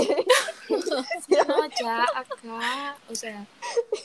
no, 0.69 1.67
ya 1.79 2.03
acá, 2.03 2.97
o 3.09 3.15
sea, 3.15 3.45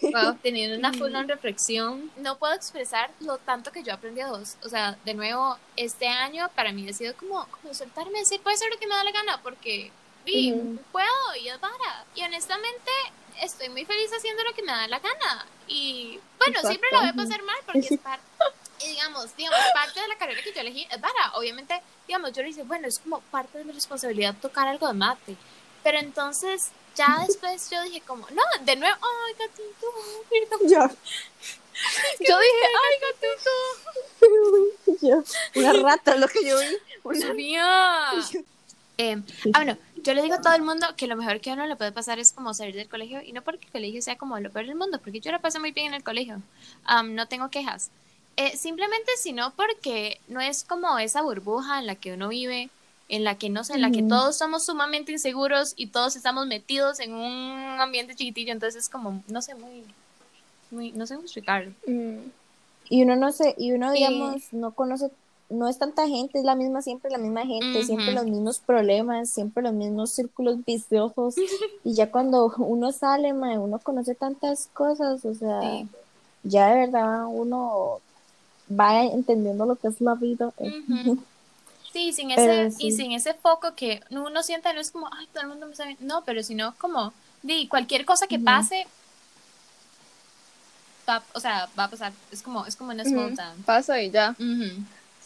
wow, 0.03 0.35
teniendo 0.43 0.79
una 0.79 0.93
full 0.93 1.15
on 1.15 1.29
reflexión, 1.29 2.11
no 2.19 2.39
puedo 2.39 2.55
expresar 2.55 3.11
lo 3.21 3.39
tanto 3.39 3.73
que 3.73 3.83
yo 3.83 3.95
aprendí 3.95 4.21
a 4.21 4.29
dos. 4.29 4.57
O 4.65 4.69
sea, 4.69 4.99
de 5.05 5.15
nuevo, 5.15 5.57
este 5.77 6.07
año 6.07 6.49
para 6.55 6.73
mí 6.73 6.89
ha 6.89 6.93
sido 6.93 7.15
como, 7.17 7.47
como 7.47 7.75
soltarme, 7.75 8.19
decir, 8.19 8.41
puede 8.43 8.57
ser 8.57 8.71
lo 8.71 8.79
que 8.79 8.87
me 8.87 8.95
da 8.95 9.05
la 9.05 9.13
gana, 9.13 9.41
porque 9.43 9.91
sí, 10.25 10.55
puedo 10.93 11.37
y 11.41 11.49
es 11.49 11.61
vara. 11.61 12.05
Y 12.15 12.23
honestamente 12.23 12.91
estoy 13.41 13.69
muy 13.69 13.85
feliz 13.85 14.11
haciendo 14.17 14.43
lo 14.43 14.53
que 14.55 14.63
me 14.63 14.73
da 14.73 14.87
la 14.89 14.99
gana. 14.99 15.47
Y 15.67 16.19
bueno, 16.39 16.61
siempre 16.61 16.89
lo 16.93 17.01
voy 17.01 17.09
a 17.09 17.13
pasar 17.13 17.43
mal 17.43 17.57
porque 17.65 17.81
es 17.95 18.01
parte, 18.01 18.25
y 18.85 18.89
digamos, 18.89 19.37
digamos, 19.37 19.59
parte 19.75 20.01
de 20.01 20.09
la 20.09 20.17
carrera 20.17 20.43
que 20.43 20.53
yo 20.53 20.61
elegí 20.61 20.87
es 20.91 21.01
vara. 21.01 21.33
Obviamente, 21.35 21.81
digamos, 22.07 22.33
yo 22.33 22.43
le 22.43 22.49
dije, 22.49 22.63
bueno, 22.63 22.89
es 22.89 22.99
como 22.99 23.21
parte 23.21 23.59
de 23.59 23.65
mi 23.65 23.73
responsabilidad 23.73 24.35
tocar 24.41 24.69
algo 24.69 24.87
de 24.87 24.95
mate. 24.95 25.37
Pero 25.83 25.99
entonces, 25.99 26.71
ya 26.95 27.25
después 27.27 27.71
yo 27.71 27.83
dije 27.83 28.01
como, 28.03 28.27
no, 28.31 28.43
de 28.63 28.77
nuevo, 28.77 28.97
ay, 29.01 29.35
gatito, 29.39 29.87
Yo, 30.69 30.89
Yo 32.27 32.39
dije, 32.39 32.67
ay, 32.85 32.97
gatito. 33.09 33.51
yo, 35.07 35.23
una 35.61 35.73
rata 35.73 36.17
lo 36.17 36.29
que 36.29 36.45
yo 36.45 36.59
vi. 36.59 36.77
Una- 37.03 37.35
Mía. 37.35 38.11
Eh, 39.03 39.17
ah, 39.55 39.61
bueno, 39.61 39.79
yo 40.03 40.15
le 40.15 40.23
digo 40.23 40.35
a 40.35 40.41
todo 40.41 40.55
el 40.55 40.63
mundo 40.63 40.87
que 40.97 41.07
lo 41.07 41.17
mejor 41.17 41.41
que 41.41 41.51
a 41.51 41.55
uno 41.55 41.67
le 41.67 41.77
puede 41.77 41.93
pasar 41.93 42.19
es 42.19 42.33
como 42.33 42.55
salir 42.55 42.75
del 42.75 42.89
colegio 42.89 43.21
y 43.23 43.33
no 43.33 43.43
porque 43.43 43.67
el 43.67 43.73
colegio 43.73 44.03
sea 44.03 44.17
como 44.17 44.39
lo 44.39 44.51
peor 44.51 44.67
del 44.67 44.77
mundo, 44.77 44.99
porque 45.03 45.21
yo 45.21 45.31
la 45.33 45.39
pasé 45.41 45.59
muy 45.59 45.73
bien 45.73 45.89
en 45.89 45.95
el 45.95 46.03
colegio, 46.05 46.41
Am, 46.85 47.15
no 47.15 47.27
tengo 47.27 47.49
quejas. 47.51 47.91
Eh, 48.37 48.57
simplemente 48.57 49.11
sino 49.19 49.53
porque 49.55 50.19
no 50.29 50.41
es 50.41 50.65
como 50.65 50.99
esa 50.99 51.21
burbuja 51.23 51.79
en 51.79 51.87
la 51.87 51.95
que 51.97 52.13
uno 52.15 52.29
vive, 52.29 52.71
en 53.09 53.25
la 53.25 53.37
que 53.37 53.51
no 53.51 53.65
sé, 53.65 53.75
en 53.75 53.83
la 53.83 53.91
que 53.91 54.03
todos 54.05 54.37
somos 54.39 54.65
sumamente 54.65 55.13
inseguros 55.13 55.75
y 55.77 55.89
todos 55.89 56.15
estamos 56.17 56.47
metidos 56.47 57.01
en 57.01 57.13
un 57.13 57.81
ambiente 57.81 58.15
chiquitillo, 58.15 58.53
entonces 58.53 58.85
es 58.85 58.89
como, 58.89 59.23
no 59.29 59.43
sé, 59.43 59.55
muy, 59.57 59.85
muy, 60.71 60.93
no 60.93 61.07
sé 61.07 61.15
cómo 61.15 61.25
explicarlo. 61.27 61.73
Mm, 61.87 62.19
Y 62.89 63.03
uno 63.03 63.17
no 63.17 63.31
sé, 63.33 63.55
y 63.59 63.73
uno, 63.73 63.93
Sí. 63.93 63.99
digamos, 63.99 64.53
no 64.53 64.71
conoce, 64.73 65.11
no 65.51 65.69
es 65.69 65.79
tanta 65.79 66.07
gente, 66.07 66.39
es 66.39 66.45
la 66.45 66.55
misma, 66.55 66.81
siempre 66.81 67.11
la 67.11 67.19
misma 67.19 67.45
gente, 67.45 67.83
siempre 67.83 68.13
los 68.13 68.25
mismos 68.25 68.59
problemas, 68.61 69.31
siempre 69.31 69.63
los 69.63 69.73
mismos 69.73 70.11
círculos 70.13 70.65
viciosos. 70.65 71.35
y 71.85 71.95
ya 71.95 72.11
cuando 72.11 72.53
uno 72.59 72.93
sale, 72.93 73.33
mae, 73.33 73.59
uno 73.59 73.79
conoce 73.81 74.15
tantas 74.15 74.69
cosas, 74.73 75.25
o 75.25 75.35
sea, 75.35 75.61
Sí. 75.63 75.89
ya 76.45 76.69
de 76.71 76.87
verdad 76.87 77.27
uno 77.27 78.01
va 78.71 79.03
entendiendo 79.05 79.67
lo 79.67 79.77
que 79.77 79.89
es 79.89 80.01
la 80.01 80.15
vida. 80.15 80.53
Sí, 81.93 82.13
sin 82.13 82.29
Pero 82.33 82.53
ese, 82.53 82.87
y 82.87 82.93
sin 82.93 83.11
ese 83.11 83.35
foco 83.35 83.75
que 83.75 84.01
uno 84.11 84.45
siente, 84.45 84.73
no 84.73 84.81
es 84.81 84.93
como, 84.93 85.09
ay, 85.13 85.27
todo 85.33 85.43
el 85.43 85.49
mundo 85.49 85.67
me 85.67 85.75
sabe. 85.75 85.97
No, 85.99 86.23
pero 86.25 86.45
sino 86.45 86.73
como, 86.79 87.13
di, 87.43 87.67
cualquier 87.67 88.05
cosa 88.05 88.29
que 88.29 88.39
pase, 88.39 88.87
va, 91.09 91.21
o 91.35 91.41
sea, 91.41 91.69
va 91.77 91.85
a 91.85 91.91
pasar. 91.91 92.13
Es 92.31 92.43
como, 92.43 92.65
es 92.65 92.77
como 92.77 92.93
una 92.93 93.05
small 93.05 93.27
ujú, 93.27 93.37
town. 93.37 93.63
Pasa 93.65 94.01
y 94.01 94.11
ya. 94.13 94.37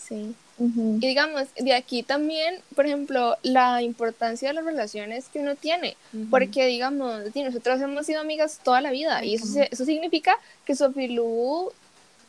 Sí. 0.06 0.34
Y 0.58 1.06
digamos, 1.06 1.48
de 1.56 1.74
aquí 1.74 2.02
también, 2.04 2.60
por 2.76 2.86
ejemplo, 2.86 3.36
la 3.42 3.82
importancia 3.82 4.48
de 4.48 4.54
las 4.54 4.64
relaciones 4.64 5.28
que 5.28 5.40
uno 5.40 5.56
tiene. 5.56 5.96
Ujú. 6.12 6.30
Porque, 6.30 6.66
digamos, 6.66 7.34
nosotros 7.34 7.80
hemos 7.80 8.06
sido 8.06 8.20
amigas 8.20 8.60
toda 8.62 8.80
la 8.80 8.90
vida 8.92 9.24
y 9.24 9.34
eso, 9.34 9.46
se- 9.46 9.68
eso 9.72 9.84
significa 9.84 10.36
que 10.64 10.76
Sofilu 10.76 11.72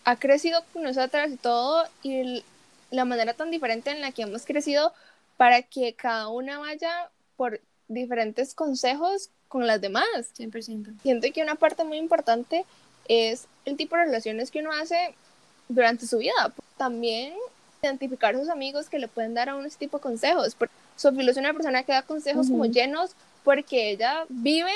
ha 0.05 0.15
crecido 0.15 0.63
con 0.73 0.83
nosotras 0.83 1.31
y 1.31 1.38
todo 1.38 1.85
y 2.01 2.15
el- 2.19 2.43
la 2.91 3.05
manera 3.05 3.33
tan 3.33 3.51
diferente 3.51 3.91
en 3.91 4.01
la 4.01 4.11
que 4.11 4.23
hemos 4.23 4.45
crecido 4.45 4.93
para 5.38 5.61
que 5.61 5.93
cada 5.93 6.29
una 6.29 6.57
vaya 6.59 7.09
por 7.38 7.59
diferentes 7.88 8.55
consejos 8.55 9.29
con 9.49 9.67
las 9.67 9.81
demás. 9.81 10.05
100%. 10.35 10.91
Siento 11.03 11.27
que 11.33 11.43
una 11.43 11.55
parte 11.55 11.83
muy 11.83 11.97
importante 11.97 12.65
es 13.07 13.45
el 13.65 13.75
tipo 13.77 13.95
de 13.95 14.05
relaciones 14.05 14.49
que 14.49 14.59
uno 14.61 14.71
hace 14.71 15.13
durante 15.69 16.07
su 16.07 16.17
vida. 16.17 16.53
También 16.77 17.33
identificar 17.86 18.36
sus 18.36 18.50
amigos 18.50 18.89
que 18.89 19.00
le 19.00 19.08
pueden 19.08 19.34
dar 19.34 19.50
a 19.50 19.56
uno 19.56 19.67
ese 19.67 19.78
tipo 19.78 19.98
de 19.98 20.04
consejos. 20.04 20.56
Porque 20.56 20.74
Sofía 20.95 21.30
es 21.30 21.38
una 21.38 21.54
persona 21.54 21.84
que 21.84 21.91
da 21.91 22.02
consejos 22.02 22.48
como 22.50 22.65
llenos 22.65 23.12
porque 23.43 23.91
ella 23.91 24.26
vive 24.30 24.74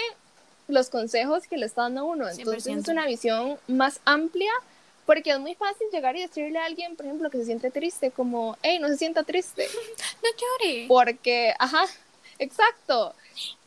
los 0.68 0.90
consejos 0.90 1.48
que 1.48 1.58
le 1.58 1.66
está 1.66 1.84
dando 1.84 2.02
a 2.02 2.04
uno. 2.04 2.30
Entonces 2.30 2.66
100%. 2.68 2.80
es 2.80 2.88
una 2.88 3.06
visión 3.06 3.58
más 3.68 4.00
amplia 4.06 4.52
porque 5.06 5.32
es 5.32 5.40
muy 5.40 5.56
fácil 5.56 5.88
llegar 5.92 6.16
y 6.16 6.22
decirle 6.22 6.60
a 6.60 6.66
alguien, 6.66 6.96
por 6.96 7.08
ejemplo, 7.08 7.32
que 7.32 7.40
se 7.40 7.46
siente 7.46 7.72
triste, 7.72 8.12
como, 8.12 8.56
hey, 8.62 8.78
no 8.80 8.88
se 8.90 8.98
sienta 8.98 9.24
triste. 9.24 9.68
No 10.24 10.30
llore. 10.30 10.86
Porque, 10.88 11.54
ajá, 11.58 11.84
exacto. 12.38 13.16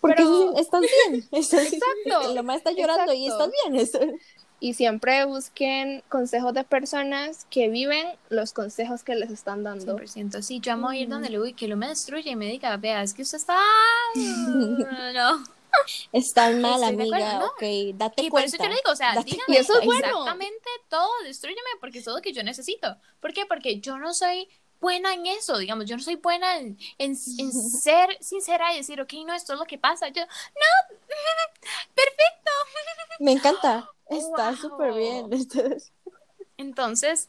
Porque 0.00 0.22
Pero- 0.22 0.56
estás 0.56 0.80
bien. 0.82 1.26
Estás, 1.32 1.72
Exacto, 1.72 2.28
La 2.34 2.42
mamá 2.42 2.54
está 2.54 2.70
llorando 2.70 3.12
y 3.12 3.26
estás 3.26 3.50
bien. 3.64 4.20
Y 4.64 4.74
siempre 4.74 5.24
busquen 5.24 6.04
consejos 6.08 6.54
de 6.54 6.62
personas 6.62 7.48
que 7.50 7.68
viven 7.68 8.06
los 8.28 8.52
consejos 8.52 9.02
que 9.02 9.16
les 9.16 9.28
están 9.32 9.64
dando. 9.64 9.98
100%. 9.98 10.40
Sí, 10.40 10.60
yo 10.60 10.74
amo 10.74 10.92
ir 10.92 11.08
donde 11.08 11.30
Luis 11.30 11.56
que 11.56 11.66
lo 11.66 11.76
me 11.76 11.88
destruya 11.88 12.30
y 12.30 12.36
me 12.36 12.46
diga, 12.46 12.76
vea, 12.76 13.02
es 13.02 13.12
que 13.12 13.22
usted 13.22 13.38
está... 13.38 13.58
No. 14.14 15.42
Estás 16.12 16.54
mal, 16.54 16.80
Estoy 16.84 16.94
amiga. 16.94 17.38
¿no? 17.40 17.46
ok, 17.46 17.62
date 17.94 18.22
Y 18.22 18.30
por 18.30 18.40
cuenta. 18.42 18.56
eso 18.56 18.62
yo 18.62 18.68
le 18.68 18.76
digo, 18.76 18.92
o 18.92 18.94
sea, 18.94 19.14
dígame 19.24 19.42
Y 19.48 19.56
eso 19.56 19.80
es 19.80 19.84
bueno. 19.84 20.06
exactamente 20.06 20.68
todo, 20.88 21.10
destruyeme 21.24 21.60
porque 21.80 21.98
es 21.98 22.04
todo 22.04 22.16
lo 22.16 22.22
que 22.22 22.32
yo 22.32 22.44
necesito. 22.44 22.98
¿Por 23.18 23.32
qué? 23.32 23.46
Porque 23.46 23.80
yo 23.80 23.98
no 23.98 24.14
soy 24.14 24.48
buena 24.82 25.14
en 25.14 25.26
eso, 25.26 25.56
digamos, 25.58 25.86
yo 25.86 25.96
no 25.96 26.02
soy 26.02 26.16
buena 26.16 26.58
en, 26.58 26.76
en, 26.98 27.12
en 27.12 27.52
ser 27.52 28.18
sincera 28.20 28.74
y 28.74 28.78
decir, 28.78 29.00
ok, 29.00 29.12
no, 29.26 29.34
esto 29.34 29.54
es 29.54 29.58
lo 29.60 29.64
que 29.66 29.78
pasa. 29.78 30.08
Yo, 30.08 30.22
no, 30.22 30.96
perfecto. 31.94 32.50
Me 33.20 33.32
encanta. 33.32 33.88
Está 34.10 34.50
Wow. 34.50 34.56
súper 34.56 34.92
bien. 34.94 35.32
Entonces, 35.32 35.92
Entonces, 36.58 37.28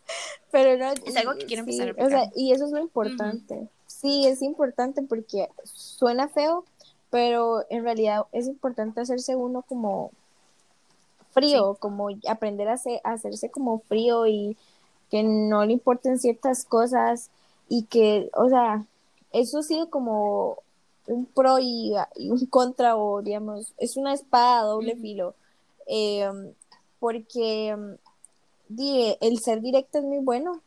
Pero 0.52 0.78
no, 0.78 0.92
Es 0.92 1.16
algo 1.16 1.34
que 1.38 1.46
quiero 1.46 1.64
sí, 1.64 1.80
empezar 1.80 1.96
a 1.98 2.06
o 2.06 2.10
sea, 2.10 2.30
y 2.36 2.52
eso 2.52 2.66
es 2.66 2.72
lo 2.72 2.80
importante. 2.80 3.70
Sí, 3.88 4.28
es 4.28 4.42
importante 4.42 5.02
porque 5.02 5.50
suena 5.64 6.28
feo, 6.28 6.66
pero 7.10 7.66
en 7.70 7.84
realidad 7.84 8.26
es 8.34 8.48
importante 8.48 9.00
hacerse 9.02 9.36
uno 9.36 9.62
como 9.62 10.12
frío, 11.34 11.76
como 11.80 12.10
aprender 12.28 12.68
a, 12.68 12.74
hacer- 12.74 13.02
a 13.04 13.14
hacerse 13.14 13.50
como 13.50 13.80
frío 13.80 14.28
y 14.28 14.58
que 15.10 15.24
no 15.24 15.66
le 15.66 15.74
importen 15.74 16.20
ciertas 16.20 16.66
cosas 16.66 17.30
y 17.74 17.86
que, 17.86 18.30
o 18.36 18.50
sea, 18.50 18.86
eso 19.32 19.58
ha 19.58 19.64
sido 19.64 19.90
como 19.90 20.60
un 21.08 21.26
pro 21.26 21.58
y, 21.58 21.96
y 22.16 22.30
un 22.30 22.46
contra 22.46 22.96
o 22.96 23.24
digamos, 23.24 23.74
es 23.80 23.98
una 23.98 24.14
espada 24.14 24.60
a 24.60 24.66
doble 24.66 24.96
filo, 24.96 25.34
eh, 25.88 26.30
porque 27.00 27.76
di, 28.70 29.18
el 29.22 29.40
ser 29.40 29.62
directo 29.62 29.98
es 29.98 30.04
muy 30.04 30.20
bueno, 30.20 30.62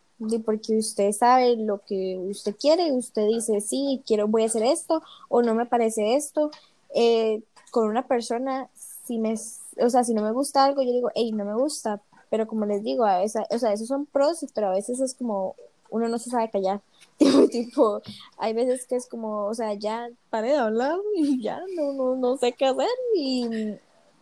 porque 0.44 0.76
usted 0.78 1.12
sabe 1.12 1.54
lo 1.56 1.78
que 1.86 2.18
usted 2.18 2.56
quiere, 2.56 2.90
usted 2.90 3.28
dice, 3.28 3.60
sí, 3.60 4.02
quiero, 4.04 4.26
voy 4.26 4.42
a 4.42 4.46
hacer 4.46 4.64
esto, 4.64 5.00
o 5.28 5.42
no 5.42 5.54
me 5.54 5.66
parece 5.66 6.16
esto, 6.16 6.50
eh, 6.92 7.40
con 7.70 7.88
una 7.88 8.08
persona, 8.08 8.68
si 9.04 9.18
me, 9.18 9.36
o 9.78 9.90
sea, 9.90 10.02
si 10.02 10.12
no 10.12 10.22
me 10.22 10.32
gusta 10.32 10.64
algo, 10.64 10.82
yo 10.82 10.90
digo, 10.90 11.10
hey, 11.14 11.30
no 11.30 11.44
me 11.44 11.54
gusta, 11.54 12.02
pero 12.30 12.48
como 12.48 12.66
les 12.66 12.82
digo, 12.82 13.04
a 13.04 13.20
veces, 13.20 13.44
o 13.50 13.58
sea, 13.60 13.72
esos 13.72 13.86
son 13.86 14.06
pros, 14.06 14.44
pero 14.54 14.70
a 14.70 14.72
veces 14.72 14.98
es 14.98 15.14
como, 15.14 15.54
uno 15.90 16.08
no 16.08 16.18
se 16.18 16.30
sabe 16.30 16.50
callar, 16.50 16.80
tipo, 17.50 18.02
hay 18.38 18.52
veces 18.52 18.86
que 18.86 18.96
es 18.96 19.06
como, 19.06 19.46
o 19.46 19.54
sea, 19.54 19.74
ya 19.74 20.08
paré 20.30 20.52
de 20.52 20.58
hablar 20.58 20.98
y 21.16 21.40
ya 21.42 21.60
no, 21.74 21.92
no, 21.92 22.16
no 22.16 22.36
sé 22.36 22.52
qué 22.52 22.66
hacer 22.66 22.88
y, 23.16 23.74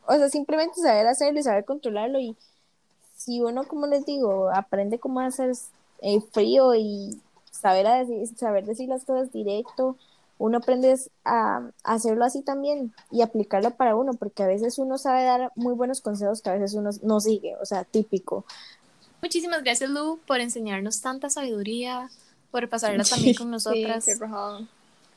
o 0.06 0.14
sea, 0.14 0.28
simplemente 0.28 0.80
saber 0.80 1.06
hacerlo 1.06 1.40
y 1.40 1.42
saber 1.42 1.64
controlarlo 1.64 2.20
y 2.20 2.36
si 3.16 3.40
uno, 3.40 3.66
como 3.66 3.86
les 3.86 4.04
digo, 4.04 4.50
aprende 4.50 4.98
cómo 4.98 5.20
hacer 5.20 5.52
eh, 6.02 6.20
frío 6.32 6.74
y 6.74 7.20
saber, 7.50 7.86
a 7.86 8.04
decir, 8.04 8.36
saber 8.36 8.66
decir 8.66 8.88
las 8.88 9.04
cosas 9.04 9.32
directo, 9.32 9.96
uno 10.38 10.58
aprende 10.58 10.94
a, 11.24 11.70
hacerlo 11.84 12.24
así 12.24 12.42
también 12.42 12.92
y 13.10 13.22
aplicarlo 13.22 13.70
para 13.70 13.96
uno, 13.96 14.14
porque 14.14 14.42
a 14.42 14.46
veces 14.46 14.78
uno 14.78 14.98
sabe 14.98 15.24
dar 15.24 15.52
muy 15.54 15.74
buenos 15.74 16.00
consejos 16.00 16.42
que 16.42 16.50
a 16.50 16.54
veces 16.54 16.74
uno 16.74 16.90
no 17.02 17.20
sigue, 17.20 17.56
o 17.56 17.64
sea, 17.64 17.84
típico. 17.84 18.44
Muchísimas 19.22 19.62
gracias, 19.62 19.88
Lu, 19.88 20.18
por 20.26 20.40
enseñarnos 20.40 21.00
tanta 21.00 21.30
sabiduría, 21.30 22.10
por 22.54 22.68
pasarla 22.68 23.02
también 23.02 23.34
con 23.34 23.50
nosotras. 23.50 24.06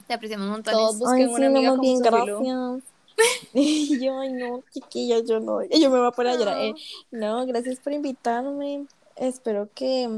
Te 0.07 0.13
apreciamos 0.13 0.45
un 0.45 0.51
montón. 0.53 0.73
Todos 0.73 0.97
busquen 0.97 1.29
una 1.29 1.45
amiga 1.45 1.69
como 1.69 1.81
bien, 1.83 1.99
gracias. 1.99 2.39
yo, 4.01 4.19
ay, 4.19 4.33
no, 4.33 4.63
chiquilla, 4.73 5.19
yo 5.19 5.39
no. 5.39 5.61
Yo 5.63 5.91
me 5.91 5.99
voy 5.99 6.07
a 6.07 6.11
poner 6.11 6.33
a 6.33 6.35
llorar. 6.35 6.57
Eh, 6.59 6.73
no, 7.11 7.45
gracias 7.45 7.77
por 7.77 7.93
invitarme. 7.93 8.87
Espero 9.15 9.69
que 9.75 10.09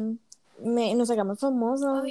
me, 0.64 0.96
nos 0.96 1.12
hagamos 1.12 1.40
famosos, 1.40 2.04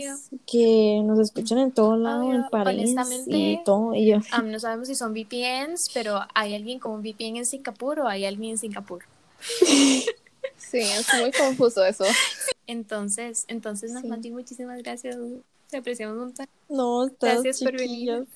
que 0.47 1.01
nos 1.03 1.19
escuchen 1.21 1.57
en 1.57 1.73
todo 1.73 1.97
lado, 1.97 2.31
en 2.31 2.47
París 2.51 2.95
y 3.29 3.65
todo. 3.65 3.95
Y 3.95 4.09
yo. 4.09 4.19
no 4.45 4.61
sabemos 4.61 4.89
si 4.89 4.95
son 4.95 5.15
VPNs, 5.15 5.89
pero 5.95 6.21
¿hay 6.35 6.55
alguien 6.55 6.79
con 6.81 6.93
un 6.93 7.01
VPN 7.01 7.39
en 7.39 7.47
Singapur 7.47 8.01
o 8.01 8.09
hay 8.09 8.27
alguien 8.27 8.51
en 8.51 8.59
Singapur? 8.59 9.05
sí, 10.59 10.81
es 10.81 11.07
muy 11.19 11.33
confuso 11.33 11.83
eso. 11.83 12.05
Entonces, 12.69 13.47
entonces, 13.49 13.93
sí. 14.01 14.31
muchísimas 14.31 14.83
gracias. 14.83 15.17
Te 15.71 15.79
apreciamos 15.79 16.17
un 16.17 16.25
montón. 16.25 16.47
No, 16.69 17.11
gracias 17.19 17.63
por 17.63 17.73
venir. 17.73 18.27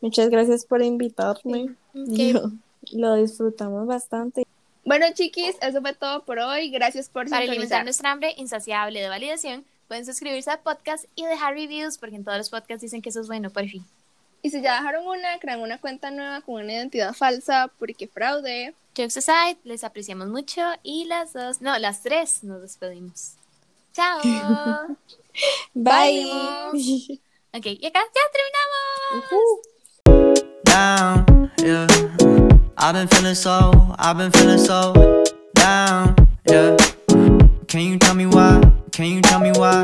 Muchas 0.00 0.30
gracias 0.30 0.64
por 0.64 0.82
invitarme. 0.82 1.74
lo 1.94 3.14
disfrutamos 3.14 3.86
bastante. 3.86 4.46
Bueno, 4.84 5.06
chiquis, 5.12 5.56
eso 5.60 5.80
fue 5.82 5.92
todo 5.92 6.24
por 6.24 6.38
hoy. 6.38 6.70
Gracias 6.70 7.10
por 7.10 7.28
Para 7.28 7.44
alimentar 7.44 7.84
nuestra 7.84 8.12
hambre 8.12 8.34
insaciable 8.38 9.00
de 9.00 9.08
validación, 9.08 9.64
pueden 9.88 10.06
suscribirse 10.06 10.50
al 10.50 10.60
podcast 10.60 11.04
y 11.14 11.26
dejar 11.26 11.54
reviews, 11.54 11.98
porque 11.98 12.16
en 12.16 12.24
todos 12.24 12.38
los 12.38 12.50
podcasts 12.50 12.82
dicen 12.82 13.02
que 13.02 13.10
eso 13.10 13.20
es 13.20 13.26
bueno, 13.26 13.50
por 13.50 13.66
fin. 13.68 13.84
Y 14.40 14.50
si 14.50 14.62
ya 14.62 14.76
dejaron 14.76 15.06
una, 15.06 15.38
crean 15.38 15.60
una 15.60 15.78
cuenta 15.78 16.10
nueva 16.10 16.40
con 16.40 16.62
una 16.62 16.72
identidad 16.72 17.12
falsa, 17.12 17.70
porque 17.78 18.06
fraude. 18.08 18.74
Jokes 18.96 19.18
aside, 19.18 19.58
les 19.64 19.84
apreciamos 19.84 20.28
mucho 20.28 20.62
y 20.82 21.04
las 21.04 21.34
dos, 21.34 21.60
no, 21.60 21.78
las 21.78 22.02
tres 22.02 22.42
nos 22.42 22.62
despedimos. 22.62 23.35
Chao. 23.96 24.20
Bye. 25.74 26.28
ok, 27.56 27.66
y 27.80 27.86
acá 27.86 28.00
ya 28.12 28.24
terminamos. 28.36 29.24
Down, 30.64 31.50
yeah. 31.64 31.86
I've 32.76 32.92
been 32.92 33.08
feeling 33.08 33.34
so, 33.34 33.72
I've 33.98 34.18
been 34.18 34.30
feeling 34.32 34.58
so 34.58 34.92
down, 35.54 36.14
yeah. 36.44 36.76
Can 37.68 37.80
you 37.80 37.98
tell 37.98 38.14
me 38.14 38.26
why? 38.26 38.60
Can 38.92 39.06
you 39.06 39.22
tell 39.22 39.40
me 39.40 39.52
why? 39.52 39.82